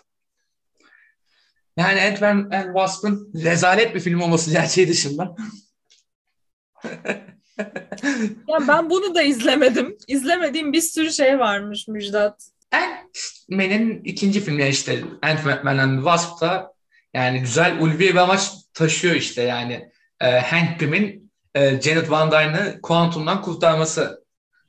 Yani 1.78 2.02
Ant-Man 2.02 2.50
and 2.52 2.66
Wasp'ın 2.66 3.32
rezalet 3.44 3.96
bir 3.96 4.00
film 4.00 4.22
olması 4.22 4.52
gerçeği 4.52 4.88
dışında 4.88 5.36
Ya 8.48 8.58
ben 8.68 8.90
bunu 8.90 9.16
da 9.16 9.22
izlemedim. 9.22 9.98
İzlemediğim 10.08 10.74
bir 10.74 10.82
sürü 10.82 11.12
şey 11.14 11.40
varmış 11.40 11.88
Müjdat. 11.88 12.50
Ant-Man'in 12.72 14.02
ikinci 14.04 14.42
filmi 14.42 14.68
işte 14.68 15.04
Ant-Man 15.22 15.78
and 15.78 15.98
Wasp'ta 15.98 16.74
yani 17.14 17.40
güzel 17.40 17.80
ulvi 17.80 18.00
bir 18.00 18.16
amaç 18.16 18.52
taşıyor 18.74 19.16
işte 19.16 19.42
yani 19.42 19.90
e, 20.22 20.40
Hank 20.40 20.80
Pym'in 20.80 21.32
e, 21.56 21.82
Janet 21.82 22.10
Van 22.12 22.32
Dyne'ı 22.32 22.80
kuantumdan 22.82 23.42
kurtarması 23.42 24.24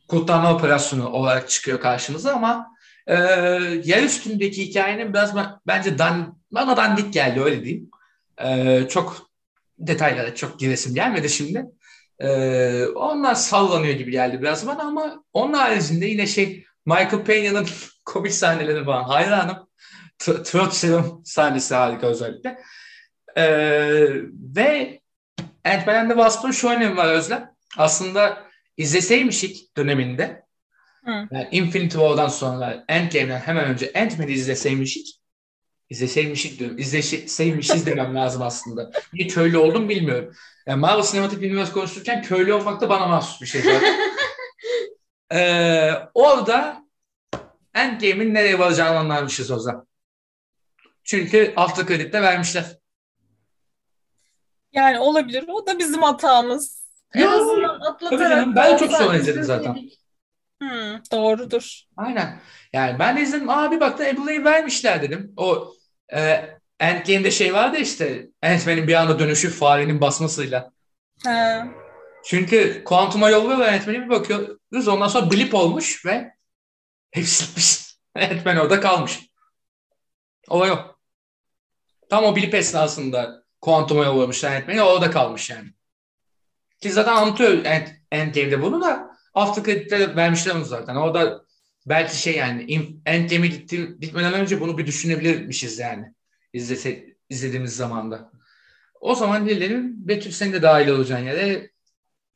kurtarma 0.09 0.55
operasyonu 0.55 1.09
olarak 1.09 1.49
çıkıyor 1.51 1.80
karşımıza 1.80 2.32
ama 2.32 2.74
Ee, 3.07 3.14
yer 3.85 4.03
üstündeki 4.03 4.66
hikayenin 4.66 5.12
biraz 5.14 5.37
ben- 5.37 5.61
bence 5.66 5.99
dan, 5.99 6.39
bana 6.53 6.76
dandik 6.76 7.12
geldi 7.12 7.41
öyle 7.41 7.64
diyeyim. 7.64 7.91
Ee, 8.45 8.87
çok 8.89 9.30
detaylara 9.78 10.35
çok 10.35 10.61
giresim 10.61 10.95
gelmedi 10.95 11.28
şimdi. 11.30 11.64
Ee, 12.20 12.86
onlar 12.94 13.34
sallanıyor 13.34 13.94
gibi 13.94 14.10
geldi 14.10 14.42
biraz 14.42 14.66
bana 14.66 14.82
ama 14.82 15.24
onun 15.32 15.52
haricinde 15.52 16.06
yine 16.06 16.26
şey 16.26 16.64
Michael 16.86 17.24
Peña'nın 17.24 17.66
komik 18.04 18.32
sahneleri 18.32 18.84
falan 18.84 19.04
hayranım. 19.04 19.68
T- 20.18 20.42
Throat 20.42 20.74
Serum 20.74 21.22
sahnesi 21.24 21.74
harika 21.74 22.06
özellikle. 22.06 22.58
Ee, 23.36 24.06
ve 24.56 25.00
Ant-Man 25.64 25.94
and 25.94 26.08
the 26.10 26.14
Wasp'ın 26.14 26.50
şu 26.50 26.68
önemi 26.68 26.96
var 26.96 27.06
Özlem. 27.06 27.50
Aslında 27.78 28.44
izleseymişik 28.76 29.76
döneminde 29.76 30.44
Hı. 31.04 31.10
yani 31.10 31.48
Infinity 31.50 31.96
War'dan 31.96 32.28
sonra 32.28 32.84
Endgame'den 32.88 33.40
hemen 33.40 33.64
önce 33.64 33.92
Ant-Man'i 33.94 34.32
izleseymişik 34.32 35.20
izleseymişik 35.90 36.58
diyorum. 36.58 36.78
İzleseymişiz 36.78 37.86
demem 37.86 38.14
lazım 38.14 38.42
aslında. 38.42 38.90
Niye 39.12 39.28
köylü 39.28 39.58
oldum 39.58 39.88
bilmiyorum. 39.88 40.34
Yani 40.66 40.80
Marvel 40.80 41.04
Cinematic 41.04 41.38
Universe 41.38 41.72
konuşurken 41.72 42.22
köylü 42.22 42.52
olmak 42.52 42.80
da 42.80 42.88
bana 42.88 43.06
mahsus 43.06 43.40
bir 43.40 43.46
şey 43.46 43.62
zaten. 43.62 43.94
Ee, 45.32 45.90
orada 46.14 46.84
Endgame'in 47.74 48.34
nereye 48.34 48.58
varacağını 48.58 48.98
anlamışız 48.98 49.50
o 49.50 49.58
zaman. 49.58 49.86
Çünkü 51.04 51.52
after 51.56 51.86
credit'te 51.86 52.22
vermişler. 52.22 52.64
Yani 54.72 54.98
olabilir. 54.98 55.44
O 55.48 55.66
da 55.66 55.78
bizim 55.78 56.02
hatamız. 56.02 56.84
En 57.14 57.22
Yo, 57.22 57.30
azından 57.30 57.80
atlatarak 57.80 58.30
canım, 58.30 58.56
ben 58.56 58.72
da 58.72 58.78
çok 58.78 58.92
sonra 58.92 59.16
izledim 59.16 59.44
zaten. 59.44 59.78
Hı, 60.62 61.00
doğrudur. 61.12 61.80
Aynen. 61.96 62.40
Yani 62.72 62.98
ben 62.98 63.16
de 63.16 63.22
izledim. 63.22 63.50
Aa 63.50 63.70
bir 63.70 63.80
baktım 63.80 64.06
Ebula'yı 64.06 64.44
vermişler 64.44 65.02
dedim. 65.02 65.32
O 65.36 65.74
e, 66.14 66.48
Endgame'de 66.81 67.31
şey 67.31 67.55
vardı 67.55 67.77
işte 67.77 68.29
Ant-Man'in 68.43 68.89
bir 68.89 68.95
anda 68.95 69.18
dönüşü 69.18 69.51
farenin 69.51 70.01
basmasıyla. 70.01 70.72
He. 71.25 71.64
Çünkü 72.25 72.85
kuantuma 72.85 73.31
yolluyorlar 73.31 73.72
Ant-Man'e 73.72 74.05
bir 74.05 74.11
bakıyoruz. 74.11 74.89
Ondan 74.89 75.09
sonra 75.09 75.31
blip 75.31 75.55
olmuş 75.55 76.07
ve 76.07 76.33
hepsi 77.11 77.45
gitmiş. 77.47 77.97
Ant-Man 78.14 78.57
orada 78.57 78.81
kalmış. 78.81 79.20
Olay 80.49 80.70
o. 80.70 80.79
Tam 82.11 82.25
o 82.25 82.37
blip 82.37 82.55
esnasında 82.55 83.45
kuantuma 83.61 84.05
yollamışlar 84.05 84.57
Ant-Man'i. 84.57 84.83
Orada 84.83 85.11
kalmış 85.11 85.51
yani. 85.51 85.68
Ki 86.81 86.93
zaten 86.93 87.16
anlatıyor 87.16 87.64
Ant, 87.64 87.89
Endgame'de 88.12 88.62
bunu 88.62 88.81
da 88.81 89.11
After 89.35 89.64
Credit'te 89.64 90.16
vermişler 90.16 90.55
onu 90.55 90.64
zaten. 90.64 90.97
Orada 90.97 91.45
belki 91.87 92.16
şey 92.16 92.37
yani 92.37 92.91
Endgame'e 93.07 93.49
gitmeden 94.01 94.33
önce 94.33 94.61
bunu 94.61 94.79
bir 94.79 94.87
düşünebilirmişiz 94.87 95.79
yani. 95.79 96.14
İzlese, 96.55 97.16
izlediğimiz 97.28 97.76
zamanda. 97.76 98.32
O 99.00 99.14
zaman 99.14 99.48
dilerim 99.48 100.09
Betül 100.09 100.30
sen 100.30 100.52
de 100.52 100.62
dahil 100.62 100.88
olacağın 100.88 101.24
yere 101.24 101.70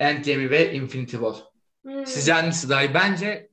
Endgame 0.00 0.50
ve 0.50 0.74
Infinity 0.74 1.16
War. 1.16 1.34
Hmm. 1.82 2.06
Sizce 2.06 2.32
hangisi 2.32 2.68
daha 2.68 2.82
iyi? 2.82 2.94
Bence 2.94 3.50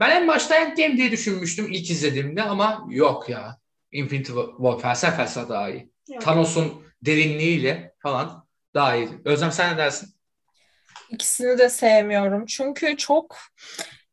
ben 0.00 0.10
en 0.10 0.28
başta 0.28 0.54
Endgame 0.54 0.96
diye 0.96 1.10
düşünmüştüm 1.10 1.72
ilk 1.72 1.90
izlediğimde 1.90 2.42
ama 2.42 2.86
yok 2.90 3.28
ya. 3.28 3.58
Infinity 3.92 4.32
War 4.32 4.78
felsefe 4.78 5.16
felsefe 5.16 5.48
daha 5.48 5.70
iyi. 5.70 5.92
Yok. 6.08 6.22
Thanos'un 6.22 6.84
derinliğiyle 7.02 7.94
falan 7.98 8.46
daha 8.74 8.96
iyi. 8.96 9.08
Özlem 9.24 9.52
sen 9.52 9.74
ne 9.74 9.78
dersin? 9.78 10.14
İkisini 11.10 11.58
de 11.58 11.68
sevmiyorum. 11.68 12.46
Çünkü 12.46 12.96
çok 12.96 13.38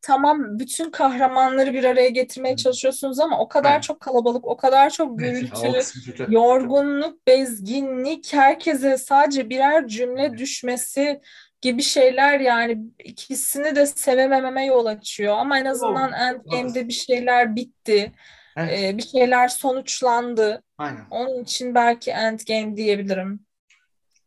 tamam 0.10 0.60
bütün 0.60 0.91
kahramanları 0.91 1.74
bir 1.74 1.84
araya 1.84 2.10
getirmeye 2.10 2.55
çalışıyorsunuz 2.55 3.20
ama 3.20 3.39
o 3.39 3.47
kadar 3.47 3.74
Evet. 3.74 3.84
çok 3.84 3.99
kalabalık, 3.99 4.45
o 4.45 4.57
kadar 4.57 4.89
çok 4.89 5.12
O 5.18 5.18
gürültü, 5.18 5.74
kısmı 5.74 6.03
kötü. 6.03 6.24
yorgunluk, 6.32 7.28
bezginlik, 7.28 8.34
herkese 8.34 8.97
sadece 8.97 9.49
birer 9.49 9.88
cümle 9.88 10.38
düşmesi 10.38 11.22
gibi 11.62 11.82
şeyler 11.82 12.39
yani 12.39 12.78
ikisini 13.05 13.76
de 13.76 13.86
sevemememe 13.86 14.66
yol 14.66 14.86
açıyor. 14.86 15.38
Ama 15.38 15.60
en 15.60 15.66
azından 15.66 16.12
Endgame'de 16.14 16.88
bir 16.88 16.93
şeyler 16.93 17.55
bitti, 17.55 18.12
Evet, 18.55 18.72
e, 18.74 18.97
bir 18.97 19.03
şeyler 19.03 19.47
sonuçlandı. 19.47 20.64
aynen. 20.78 21.05
Onun 21.10 21.43
için 21.43 21.76
belki 21.76 22.12
Endgame 22.12 22.78
diyebilirim. 22.78 23.45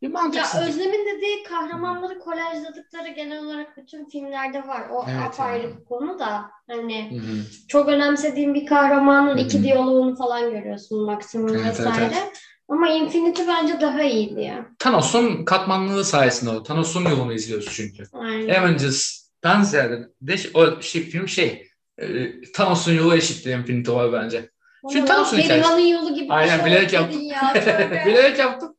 Bir 0.03 0.07
Ya 0.07 0.13
mantıksızlık. 0.13 0.67
Özlem'in 0.67 1.05
dediği 1.05 1.43
kahramanları 1.43 2.19
kolajladıkları 2.19 3.09
genel 3.09 3.45
olarak 3.45 3.77
bütün 3.77 4.09
filmlerde 4.09 4.67
var. 4.67 4.81
O 4.91 5.05
Evet, 5.09 5.21
apayrı 5.21 5.63
yani. 5.63 5.77
bir 5.79 5.85
konu 5.85 6.19
da 6.19 6.45
hani 6.69 7.11
Hı 7.11 7.15
hı. 7.15 7.45
çok 7.67 7.87
önemsediğim 7.89 8.53
bir 8.53 8.65
kahramanın 8.65 9.37
Hı 9.37 9.41
iki 9.41 9.59
hı. 9.59 9.63
diyaloğunu 9.63 10.15
falan 10.15 10.51
görüyorsun 10.51 11.05
maksimum 11.05 11.47
Evet, 11.49 11.59
evet, 11.65 11.79
vesaire. 11.79 12.03
evet. 12.05 12.41
Ama 12.69 12.89
Infinity 12.89 13.41
bence 13.47 13.81
daha 13.81 14.03
iyiydi 14.03 14.41
ya. 14.41 14.65
Thanos'un 14.79 15.45
katmanlılığı 15.45 16.05
sayesinde 16.05 16.49
o. 16.49 16.63
Thanos'un 16.63 17.05
yolunu 17.09 17.33
izliyoruz 17.33 17.69
çünkü. 17.71 18.03
Aynen. 18.13 18.61
Avengers'tan 18.61 19.61
ziyade 19.63 20.09
de 20.21 20.35
o 20.53 20.81
şey, 20.81 21.01
film 21.03 21.27
şey 21.27 21.67
e, 21.97 22.07
Thanos'un 22.51 22.93
yolu 22.93 23.15
eşittir 23.15 23.57
Infinity 23.57 23.91
War 23.91 24.13
bence. 24.13 24.49
Çünkü 24.91 25.05
Thanos'un 25.05 25.37
hikayesi. 25.37 25.69
Berivan'ın 25.69 25.87
yolu 25.87 26.15
gibi 26.15 26.25
bir 26.25 26.29
Aynen, 26.33 26.57
şey 26.57 26.65
bilerek 26.65 26.87
dedin 26.89 26.97
yaptım. 26.97 27.21
ya. 27.21 27.53
tövbe. 27.53 28.03
Bilerek 28.07 28.39
yaptım. 28.39 28.75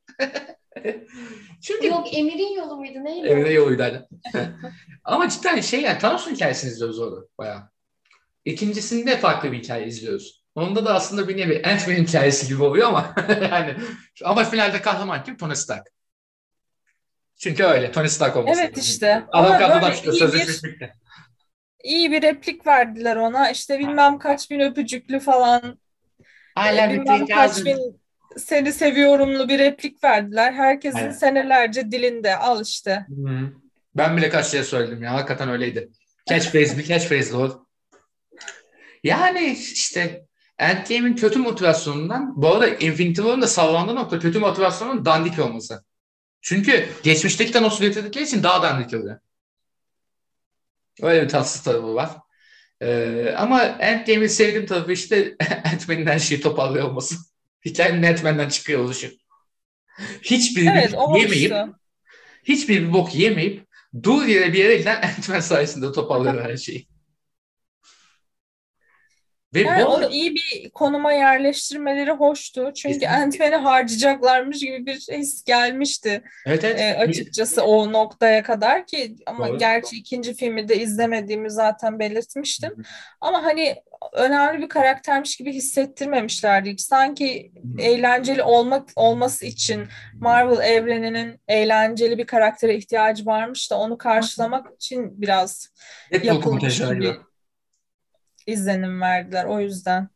çünkü 1.63 1.87
Yok 1.87 2.19
Emir'in 2.19 2.57
yolu 2.57 2.77
muydu 2.77 3.05
neydi? 3.05 3.29
Evine 3.29 3.51
yoluydu 3.51 3.83
aynen. 3.83 4.07
Ama 5.05 5.29
cidden 5.29 5.61
şey 5.61 5.81
yani 5.81 5.99
Thanos'un 5.99 6.35
hikayesini 6.35 6.71
izliyoruz 6.71 6.99
orada 6.99 7.27
bayağı. 7.39 7.63
İkincisinde 8.45 9.19
farklı 9.19 9.53
bir 9.53 9.59
hikaye 9.59 9.87
izliyoruz. 9.87 10.45
Onda 10.55 10.85
da 10.85 10.95
aslında 10.95 11.29
bir 11.29 11.37
nevi 11.37 11.63
Ant-Man'in 11.65 12.07
hikayesi 12.07 12.49
gibi 12.49 12.63
oluyor 12.63 12.89
ama 12.89 13.15
yani 13.29 13.77
ama 14.25 14.45
finalde 14.45 14.83
kahraman 14.83 15.25
kim? 15.25 15.37
Tony 15.37 15.55
Stark. 15.55 15.87
Çünkü 17.37 17.65
öyle. 17.65 17.93
Tony 17.93 18.09
Stark 18.09 18.37
olması. 18.37 18.61
Evet 18.61 18.79
işte. 18.79 19.25
Adam 19.33 19.83
böyle 19.83 19.97
çıkıyor. 19.97 20.15
iyi 20.15 20.19
Sözleşmiş 20.19 20.65
bir, 20.65 20.73
bitti. 20.73 20.95
iyi 21.85 22.13
bir 22.13 22.23
replik 22.23 22.67
verdiler 22.67 23.17
ona. 23.17 23.51
İşte 23.51 23.79
bilmem 23.79 24.19
kaç 24.19 24.51
bin 24.51 24.61
öpücüklü 24.61 25.21
falan. 25.21 25.79
Hala 26.55 26.91
bilmem 26.91 27.27
kaç 27.27 27.65
bin 27.65 28.04
seni 28.39 28.73
seviyorumlu 28.73 29.49
bir 29.49 29.59
replik 29.59 30.05
verdiler. 30.05 30.53
Herkesin 30.53 30.99
Aynen. 30.99 31.11
senelerce 31.11 31.93
dilinde. 31.93 32.37
Al 32.37 32.63
işte. 32.63 33.07
Hı. 33.09 33.53
Ben 33.97 34.17
bile 34.17 34.29
kaç 34.29 34.47
şey 34.47 34.63
söyledim 34.63 35.03
ya. 35.03 35.13
Hakikaten 35.13 35.49
öyleydi. 35.49 35.91
Catchphrase 36.29 36.79
bir 36.79 36.85
catchphrase 36.85 37.37
o. 37.37 37.67
Yani 39.05 39.53
işte 39.53 40.27
Endgame'in 40.59 41.17
kötü 41.17 41.39
motivasyonundan 41.39 42.43
bu 42.43 42.49
arada 42.49 42.69
Infinity 42.69 43.21
War'ın 43.21 43.43
da 43.43 43.47
sallandığı 43.47 43.95
nokta 43.95 44.19
kötü 44.19 44.39
motivasyonun 44.39 45.05
dandik 45.05 45.39
olması. 45.39 45.85
Çünkü 46.41 46.89
geçmişteki 47.03 47.53
Thanos'u 47.53 47.83
getirdikleri 47.85 48.25
için 48.25 48.43
daha 48.43 48.63
dandik 48.63 48.95
oluyor. 48.95 49.19
Öyle 51.03 51.23
bir 51.23 51.29
tatsız 51.29 51.63
tarafı 51.63 51.95
var. 51.95 52.11
Ee, 52.81 53.35
ama 53.37 53.63
Endgame'in 53.63 54.27
sevdiğim 54.27 54.67
tarafı 54.67 54.93
işte 54.93 55.37
Ant-Man'in 55.65 56.07
her 56.07 56.19
şeyi 56.19 56.41
toparlıyor 56.41 56.89
olması. 56.89 57.15
Hikayenin 57.65 58.03
Ant-Man'den 58.03 58.49
çıkıyor 58.49 58.81
oluşu. 58.81 59.11
Hiçbir 60.23 60.67
Evet 60.67 60.93
bir 60.93 61.21
yemeyip 61.21 61.75
hiçbir 62.45 62.83
bir 62.83 62.93
bok 62.93 63.15
yemeyip 63.15 63.67
dur 64.03 64.27
yere 64.27 64.53
bir 64.53 64.59
yere 64.59 64.77
giden 64.77 65.03
Ant-Man 65.19 65.41
sayesinde 65.41 65.93
toparlıyor 65.93 66.45
her 66.45 66.57
şeyi. 66.57 66.87
Ve 69.55 69.61
Yani 69.61 69.85
bu 69.85 69.89
onu 69.89 70.11
iyi 70.11 70.35
bir 70.35 70.71
konuma 70.71 71.13
yerleştirmeleri 71.13 72.11
hoştu. 72.11 72.73
Çünkü. 72.77 73.07
Ant-Man'i 73.07 73.57
harcayacaklarmış 73.57 74.61
gibi 74.61 74.87
bir 74.87 74.95
his 74.95 75.45
gelmişti. 75.45 76.23
evet 76.47 76.65
evet. 76.65 76.81
e, 76.81 76.95
açıkçası 76.95 77.63
o 77.63 77.93
noktaya 77.93 78.43
kadar 78.43 78.87
ki 78.87 79.17
ama 79.27 79.49
Doğru. 79.49 79.59
gerçi 79.59 79.97
ikinci 79.97 80.35
filmi 80.35 80.69
de 80.69 80.81
izlemediğimi 80.81 81.51
zaten 81.51 81.99
belirtmiştim. 81.99 82.71
Hı 82.71 82.75
hı. 82.75 82.83
Ama 83.21 83.45
hani 83.45 83.77
önemli 84.13 84.63
bir 84.63 84.69
karaktermiş 84.69 85.37
gibi 85.37 85.53
hissettirmemişlerdi 85.53 86.71
hiç. 86.71 86.81
Sanki 86.81 87.53
eğlenceli 87.79 88.43
olmak 88.43 88.89
olması 88.97 89.47
için 89.47 89.87
Marvel 90.15 90.71
evreninin 90.71 91.41
eğlenceli 91.49 92.19
bir 92.19 92.27
karaktere 92.27 92.77
ihtiyacı 92.77 93.27
varmış 93.27 93.71
da 93.71 93.79
onu 93.79 93.99
karşılamak 93.99 94.75
için 94.77 95.23
biraz 95.23 95.69
Deadpool 96.13 96.35
yapılmış 96.35 96.79
gibi. 96.79 97.17
izlenim 98.47 99.01
verdiler 99.01 99.45
o 99.45 99.61
yüzden. 99.61 100.09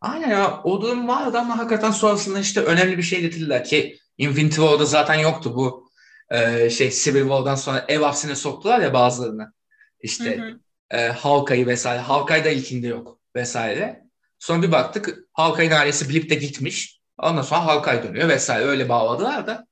Aynen 0.00 0.30
ya 0.30 0.62
o 0.64 0.82
durum 0.82 1.08
vardı 1.08 1.38
ama 1.38 1.58
hakikaten 1.58 1.90
sonrasında 1.90 2.38
işte 2.38 2.60
önemli 2.60 2.98
bir 2.98 3.02
şey 3.02 3.20
getirdiler 3.20 3.64
ki 3.64 3.98
Infinity 4.18 4.56
War'da 4.56 4.84
zaten 4.84 5.14
yoktu 5.14 5.56
bu 5.56 5.90
e, 6.30 6.70
şey 6.70 6.90
Civil 6.90 7.20
War'dan 7.20 7.54
sonra 7.54 7.84
ev 7.88 8.00
hapsine 8.00 8.34
soktular 8.36 8.80
ya 8.80 8.94
bazılarını. 8.94 9.52
İşte 10.00 10.38
Hı 10.38 10.42
hı. 10.42 10.58
E, 10.92 11.08
Hawkeye'yi 11.08 11.66
vesaire. 11.66 12.00
Hawkeye 12.00 12.44
da 12.44 12.50
ilkinde 12.50 12.86
yok 12.86 13.18
vesaire. 13.36 14.02
Sonra 14.38 14.62
bir 14.62 14.72
baktık 14.72 15.18
Hawkeye'nin 15.32 15.74
ailesi 15.74 16.08
bilip 16.08 16.30
de 16.30 16.34
gitmiş. 16.34 17.00
Ondan 17.18 17.42
sonra 17.42 17.66
Hawkeye 17.66 18.02
dönüyor 18.02 18.28
vesaire. 18.28 18.64
Öyle 18.64 18.88
bağladılar 18.88 19.46
da. 19.46 19.66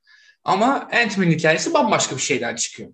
Ama 0.45 0.89
Ant-Man'in 0.93 1.31
hikayesi 1.31 1.75
bambaşka 1.75 2.16
bir 2.16 2.21
şeyden 2.21 2.55
çıkıyor 2.57 2.91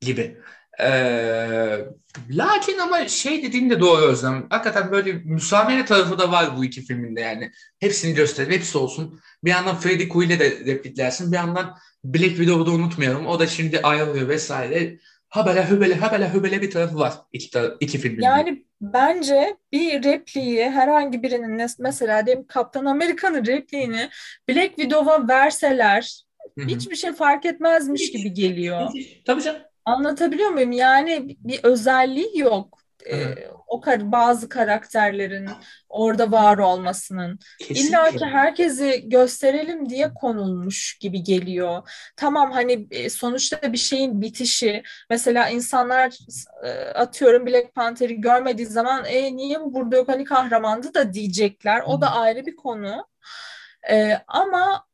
gibi. 0.00 0.36
Ee, 0.80 1.84
lakin 2.30 2.78
ama 2.78 3.08
şey 3.08 3.42
dediğin 3.42 3.70
de 3.70 3.80
doğru 3.80 4.02
Özlem. 4.02 4.46
Hakikaten 4.50 4.92
böyle 4.92 5.12
müsamere 5.12 5.84
tarafı 5.84 6.18
da 6.18 6.32
var 6.32 6.56
bu 6.56 6.64
iki 6.64 6.84
filminde 6.84 7.20
yani. 7.20 7.52
Hepsini 7.78 8.14
gösterelim, 8.14 8.52
hepsi 8.52 8.78
olsun. 8.78 9.20
Bir 9.44 9.50
yandan 9.50 9.76
Freddie 9.76 10.08
Quay'le 10.08 10.38
de 10.38 10.50
repliklersin. 10.50 11.32
Bir 11.32 11.36
yandan 11.36 11.76
Black 12.04 12.36
Widow'u 12.36 12.66
da 12.66 12.70
unutmayalım. 12.70 13.26
O 13.26 13.38
da 13.38 13.46
şimdi 13.46 13.80
ayrılıyor 13.80 14.28
vesaire. 14.28 14.98
Habele 15.30 15.70
hübele 15.70 15.94
habele 15.94 16.34
hübele 16.34 16.62
bir 16.62 16.70
tarafı 16.70 16.96
var 16.98 17.14
iki, 17.32 17.48
tar- 17.48 17.76
iki 17.80 17.98
filmin. 17.98 18.22
Yani 18.22 18.64
bence 18.80 19.56
bir 19.72 20.04
repliği 20.04 20.70
herhangi 20.70 21.22
birinin 21.22 21.70
mesela 21.78 22.26
diyelim 22.26 22.46
Kaptan 22.46 22.84
Amerika'nın 22.84 23.46
repliğini 23.46 24.08
Black 24.48 24.76
Widow'a 24.76 25.28
verseler 25.28 26.24
Hı 26.58 26.64
hı. 26.64 26.68
hiçbir 26.68 26.96
şey 26.96 27.12
fark 27.12 27.46
etmezmiş 27.46 28.02
Hiç. 28.02 28.12
gibi 28.12 28.32
geliyor. 28.32 28.90
Tabii 29.26 29.42
canım. 29.42 29.60
Anlatabiliyor 29.84 30.50
muyum? 30.50 30.72
Yani 30.72 31.36
bir 31.40 31.60
özelliği 31.64 32.38
yok. 32.38 32.78
Evet. 33.06 33.50
o 33.66 33.80
kar 33.80 34.12
bazı 34.12 34.48
karakterlerin 34.48 35.48
orada 35.88 36.32
var 36.32 36.58
olmasının. 36.58 37.38
İlla 37.68 38.10
ki 38.10 38.24
herkesi 38.24 39.08
gösterelim 39.08 39.88
diye 39.88 40.14
konulmuş 40.14 40.98
gibi 41.00 41.22
geliyor. 41.22 41.90
Tamam 42.16 42.52
hani 42.52 42.86
e, 42.90 43.10
sonuçta 43.10 43.72
bir 43.72 43.78
şeyin 43.78 44.20
bitişi. 44.20 44.82
Mesela 45.10 45.48
insanlar 45.48 46.18
e, 46.64 46.70
atıyorum 46.70 47.46
Black 47.46 47.74
Panther'i 47.74 48.20
görmediği 48.20 48.66
zaman 48.66 49.04
e, 49.04 49.36
niye 49.36 49.60
bu 49.60 49.74
burada 49.74 49.96
yok 49.96 50.08
hani 50.08 50.24
kahramandı 50.24 50.94
da 50.94 51.12
diyecekler. 51.12 51.82
O 51.86 52.00
da 52.00 52.12
ayrı 52.12 52.46
bir 52.46 52.56
konu. 52.56 53.06
E, 53.90 54.18
ama 54.26 54.89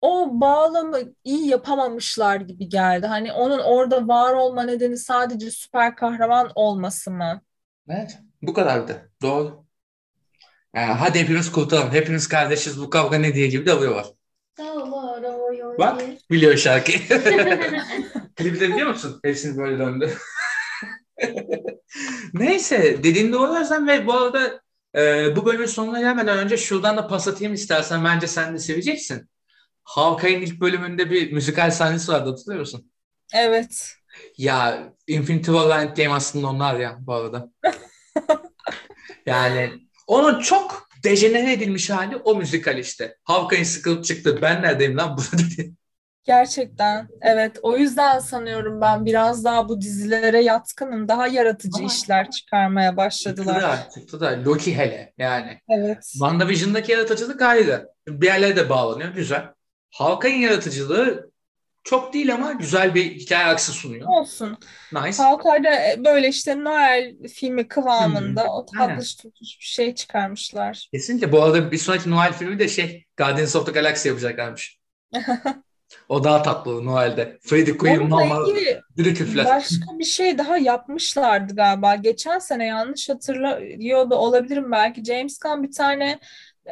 o 0.00 0.40
bağlamı 0.40 1.00
iyi 1.24 1.48
yapamamışlar 1.48 2.36
gibi 2.36 2.68
geldi. 2.68 3.06
Hani 3.06 3.32
onun 3.32 3.58
orada 3.58 4.08
var 4.08 4.34
olma 4.34 4.62
nedeni 4.62 4.96
sadece 4.96 5.50
süper 5.50 5.96
kahraman 5.96 6.52
olması 6.54 7.10
mı? 7.10 7.40
Evet. 7.88 8.18
Bu 8.42 8.54
kadardı. 8.54 9.10
Doğru. 9.22 9.66
Yani 10.74 10.92
hadi 10.92 11.18
hepimiz 11.18 11.52
kurtulalım. 11.52 11.90
Hepimiz 11.90 12.28
kardeşiz. 12.28 12.80
Bu 12.80 12.90
kavga 12.90 13.18
ne 13.18 13.34
diye 13.34 13.46
gibi 13.46 13.66
de 13.66 13.90
var. 13.90 14.06
Dağlar 14.58 15.22
ağıyor 15.22 15.78
Bak 15.78 16.02
biliyor 16.30 16.56
şarkıyı. 16.56 16.98
Klibi 18.36 18.60
de 18.60 18.68
biliyor 18.68 18.88
musun? 18.88 19.20
Hepsini 19.24 19.58
böyle 19.58 19.78
döndü. 19.78 20.12
Neyse 22.34 23.02
dediğin 23.02 23.32
doğru 23.32 23.60
Özlem 23.60 23.88
ve 23.88 24.06
bu 24.06 24.12
arada 24.14 24.60
e, 24.96 25.36
bu 25.36 25.46
bölümün 25.46 25.66
sonuna 25.66 26.00
gelmeden 26.00 26.38
önce 26.38 26.56
şuradan 26.56 26.96
da 26.96 27.08
pas 27.08 27.28
atayım 27.28 27.54
istersen 27.54 28.04
bence 28.04 28.26
sen 28.26 28.54
de 28.54 28.58
seveceksin. 28.58 29.28
Hawkeye'nin 29.86 30.42
ilk 30.46 30.60
bölümünde 30.60 31.10
bir 31.10 31.32
müzikal 31.32 31.70
sahnesi 31.70 32.12
vardı 32.12 32.30
hatırlıyor 32.30 32.60
musun? 32.60 32.92
Evet. 33.34 33.92
Ya 34.38 34.92
Infinity 35.06 35.50
War 35.50 35.68
ve 35.68 35.82
Endgame 35.82 36.14
aslında 36.14 36.46
onlar 36.46 36.80
ya 36.80 36.96
bu 37.00 37.12
arada. 37.14 37.50
yani 39.26 39.72
onun 40.06 40.40
çok 40.40 40.88
dejenere 41.04 41.52
edilmiş 41.52 41.90
hali 41.90 42.16
o 42.16 42.34
müzikal 42.34 42.78
işte. 42.78 43.16
Hawkeye 43.24 43.64
sıkılıp 43.64 44.04
çıktı. 44.04 44.38
Ben 44.42 44.62
neredeyim 44.62 44.96
lan 44.96 45.16
burada 45.16 45.42
dedi. 45.56 45.72
Gerçekten 46.24 47.08
evet 47.20 47.58
o 47.62 47.76
yüzden 47.76 48.18
sanıyorum 48.18 48.80
ben 48.80 49.04
biraz 49.04 49.44
daha 49.44 49.68
bu 49.68 49.80
dizilere 49.80 50.42
yatkınım 50.42 51.08
daha 51.08 51.26
yaratıcı 51.26 51.78
Ama- 51.78 51.86
işler 51.86 52.30
çıkarmaya 52.30 52.88
Çıktı 52.90 52.96
başladılar. 52.96 53.62
da, 53.62 53.88
çıktı 53.94 54.20
da. 54.20 54.40
Loki 54.44 54.76
hele 54.76 55.12
yani. 55.18 55.60
Evet. 55.68 56.02
WandaVision'daki 56.12 56.92
yaratıcılık 56.92 57.42
ayrı. 57.42 57.88
Bir 58.08 58.26
yerlere 58.26 58.56
de 58.56 58.68
bağlanıyor. 58.68 59.14
Güzel. 59.14 59.48
Hawkeye'nin 59.90 60.40
yaratıcılığı 60.40 61.30
çok 61.86 62.12
değil 62.12 62.34
ama 62.34 62.52
güzel 62.52 62.94
bir 62.94 63.14
hikaye 63.14 63.44
aksı 63.44 63.72
sunuyor. 63.72 64.06
Olsun. 64.08 64.58
Nice. 64.92 65.22
Hawkeye'de 65.22 66.04
böyle 66.04 66.28
işte 66.28 66.64
Noel 66.64 67.14
filmi 67.34 67.68
kıvamında 67.68 68.42
Hı, 68.42 68.48
o 68.48 68.66
tatlış 68.66 69.14
tutmuş 69.14 69.58
bir 69.60 69.64
şey 69.64 69.94
çıkarmışlar. 69.94 70.88
Kesinlikle. 70.92 71.32
Bu 71.32 71.42
arada 71.42 71.72
bir 71.72 71.78
sonraki 71.78 72.10
Noel 72.10 72.32
filmi 72.32 72.58
de 72.58 72.68
şey 72.68 73.04
Guardians 73.16 73.56
of 73.56 73.66
the 73.66 73.72
Galaxy 73.72 74.08
yapacaklarmış. 74.08 74.78
o 76.08 76.24
daha 76.24 76.42
tatlı 76.42 76.84
Noel'de. 76.84 77.38
Freddie 77.42 77.76
Quinn 77.76 78.10
normal 78.10 78.46
dürük 78.96 79.20
üfler. 79.20 79.44
başka 79.44 79.98
bir 79.98 80.04
şey 80.04 80.38
daha 80.38 80.58
yapmışlardı 80.58 81.56
galiba. 81.56 81.94
Geçen 81.94 82.38
sene 82.38 82.66
yanlış 82.66 83.08
hatırlıyor 83.08 84.10
da 84.10 84.14
olabilirim 84.18 84.72
belki. 84.72 85.04
James 85.04 85.38
Gunn 85.38 85.62
bir 85.62 85.72
tane 85.72 86.18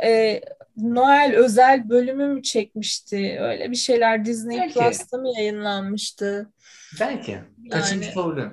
e, 0.03 0.41
Noel 0.77 1.35
özel 1.37 1.89
bölümü 1.89 2.27
mü 2.27 2.43
çekmişti? 2.43 3.39
Öyle 3.41 3.71
bir 3.71 3.77
şeyler 3.77 4.25
Disney 4.25 4.59
Belki. 4.59 4.75
Plus'ta 4.75 5.19
mı 5.19 5.29
yayınlanmıştı? 5.37 6.53
Belki. 7.01 7.39
Kaçıncı 7.71 8.09
Yani. 8.09 8.21
olabilir. 8.21 8.49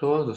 Doğrudur. 0.00 0.36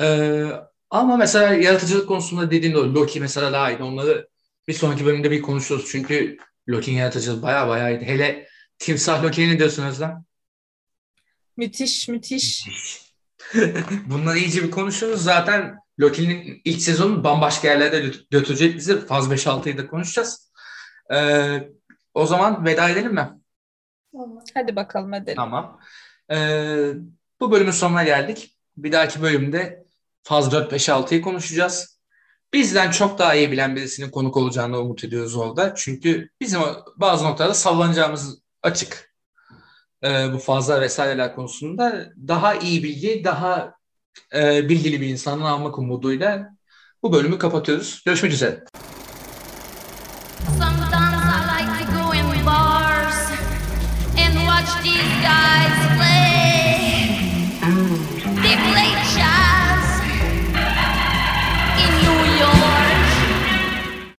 Ee, 0.00 0.44
ama 0.90 1.16
mesela 1.16 1.54
yaratıcılık 1.54 2.08
konusunda 2.08 2.50
dediğin 2.50 2.74
o 2.74 2.94
Loki 2.94 3.20
mesela 3.20 3.52
daha 3.52 3.70
iyiydi. 3.70 3.82
Onları 3.82 4.28
bir 4.68 4.72
sonraki 4.72 5.06
bölümde 5.06 5.30
bir 5.30 5.42
konuşuruz. 5.42 5.88
Çünkü 5.92 6.36
Loki'nin 6.68 6.96
yaratıcılığı 6.96 7.42
baya 7.42 7.68
baya 7.68 7.90
iyiydi. 7.90 8.04
Hele 8.04 8.48
Timsah 8.78 9.24
Loki'ye 9.24 9.48
ne 9.48 9.58
diyorsun 9.58 9.86
Özlem? 9.86 10.24
Müthiş 11.56 12.08
müthiş. 12.08 12.68
Bunları 14.06 14.38
iyice 14.38 14.62
bir 14.62 14.70
konuşuruz. 14.70 15.22
Zaten 15.22 15.78
Loki'nin 16.00 16.60
ilk 16.64 16.82
sezonu 16.82 17.24
bambaşka 17.24 17.68
yerlerde 17.68 18.00
gö- 18.00 18.24
götürecek 18.30 18.76
bizi. 18.76 19.06
Faz 19.06 19.32
5-6'yı 19.32 19.78
da 19.78 19.86
konuşacağız. 19.86 20.52
Ee, 21.14 21.68
o 22.14 22.26
zaman 22.26 22.64
veda 22.64 22.88
edelim 22.88 23.14
mi? 23.14 23.28
Hadi 24.54 24.76
bakalım 24.76 25.14
edelim. 25.14 25.36
Tamam. 25.36 25.80
Ee, 26.30 26.92
bu 27.40 27.52
bölümün 27.52 27.70
sonuna 27.70 28.04
geldik. 28.04 28.58
Bir 28.76 28.92
dahaki 28.92 29.22
bölümde 29.22 29.84
Faz 30.22 30.52
4-5-6'yı 30.52 31.22
konuşacağız. 31.22 32.00
Bizden 32.52 32.90
çok 32.90 33.18
daha 33.18 33.34
iyi 33.34 33.52
bilen 33.52 33.76
birisinin 33.76 34.10
konuk 34.10 34.36
olacağını 34.36 34.78
umut 34.78 35.04
ediyoruz 35.04 35.36
orada. 35.36 35.74
Çünkü 35.74 36.30
bizim 36.40 36.60
bazı 36.96 37.24
noktalarda 37.24 37.54
sallanacağımız 37.54 38.38
açık. 38.62 39.14
Ee, 40.04 40.32
bu 40.32 40.38
fazla 40.38 40.80
vesaireler 40.80 41.34
konusunda 41.34 42.12
daha 42.28 42.54
iyi 42.54 42.82
bilgi, 42.82 43.24
daha 43.24 43.77
e, 44.34 44.68
bilgili 44.68 45.00
bir 45.00 45.08
insanın 45.08 45.42
almak 45.42 45.78
umuduyla 45.78 46.56
bu 47.02 47.12
bölümü 47.12 47.38
kapatıyoruz. 47.38 48.02
Görüşmek 48.06 48.32
üzere. 48.32 48.64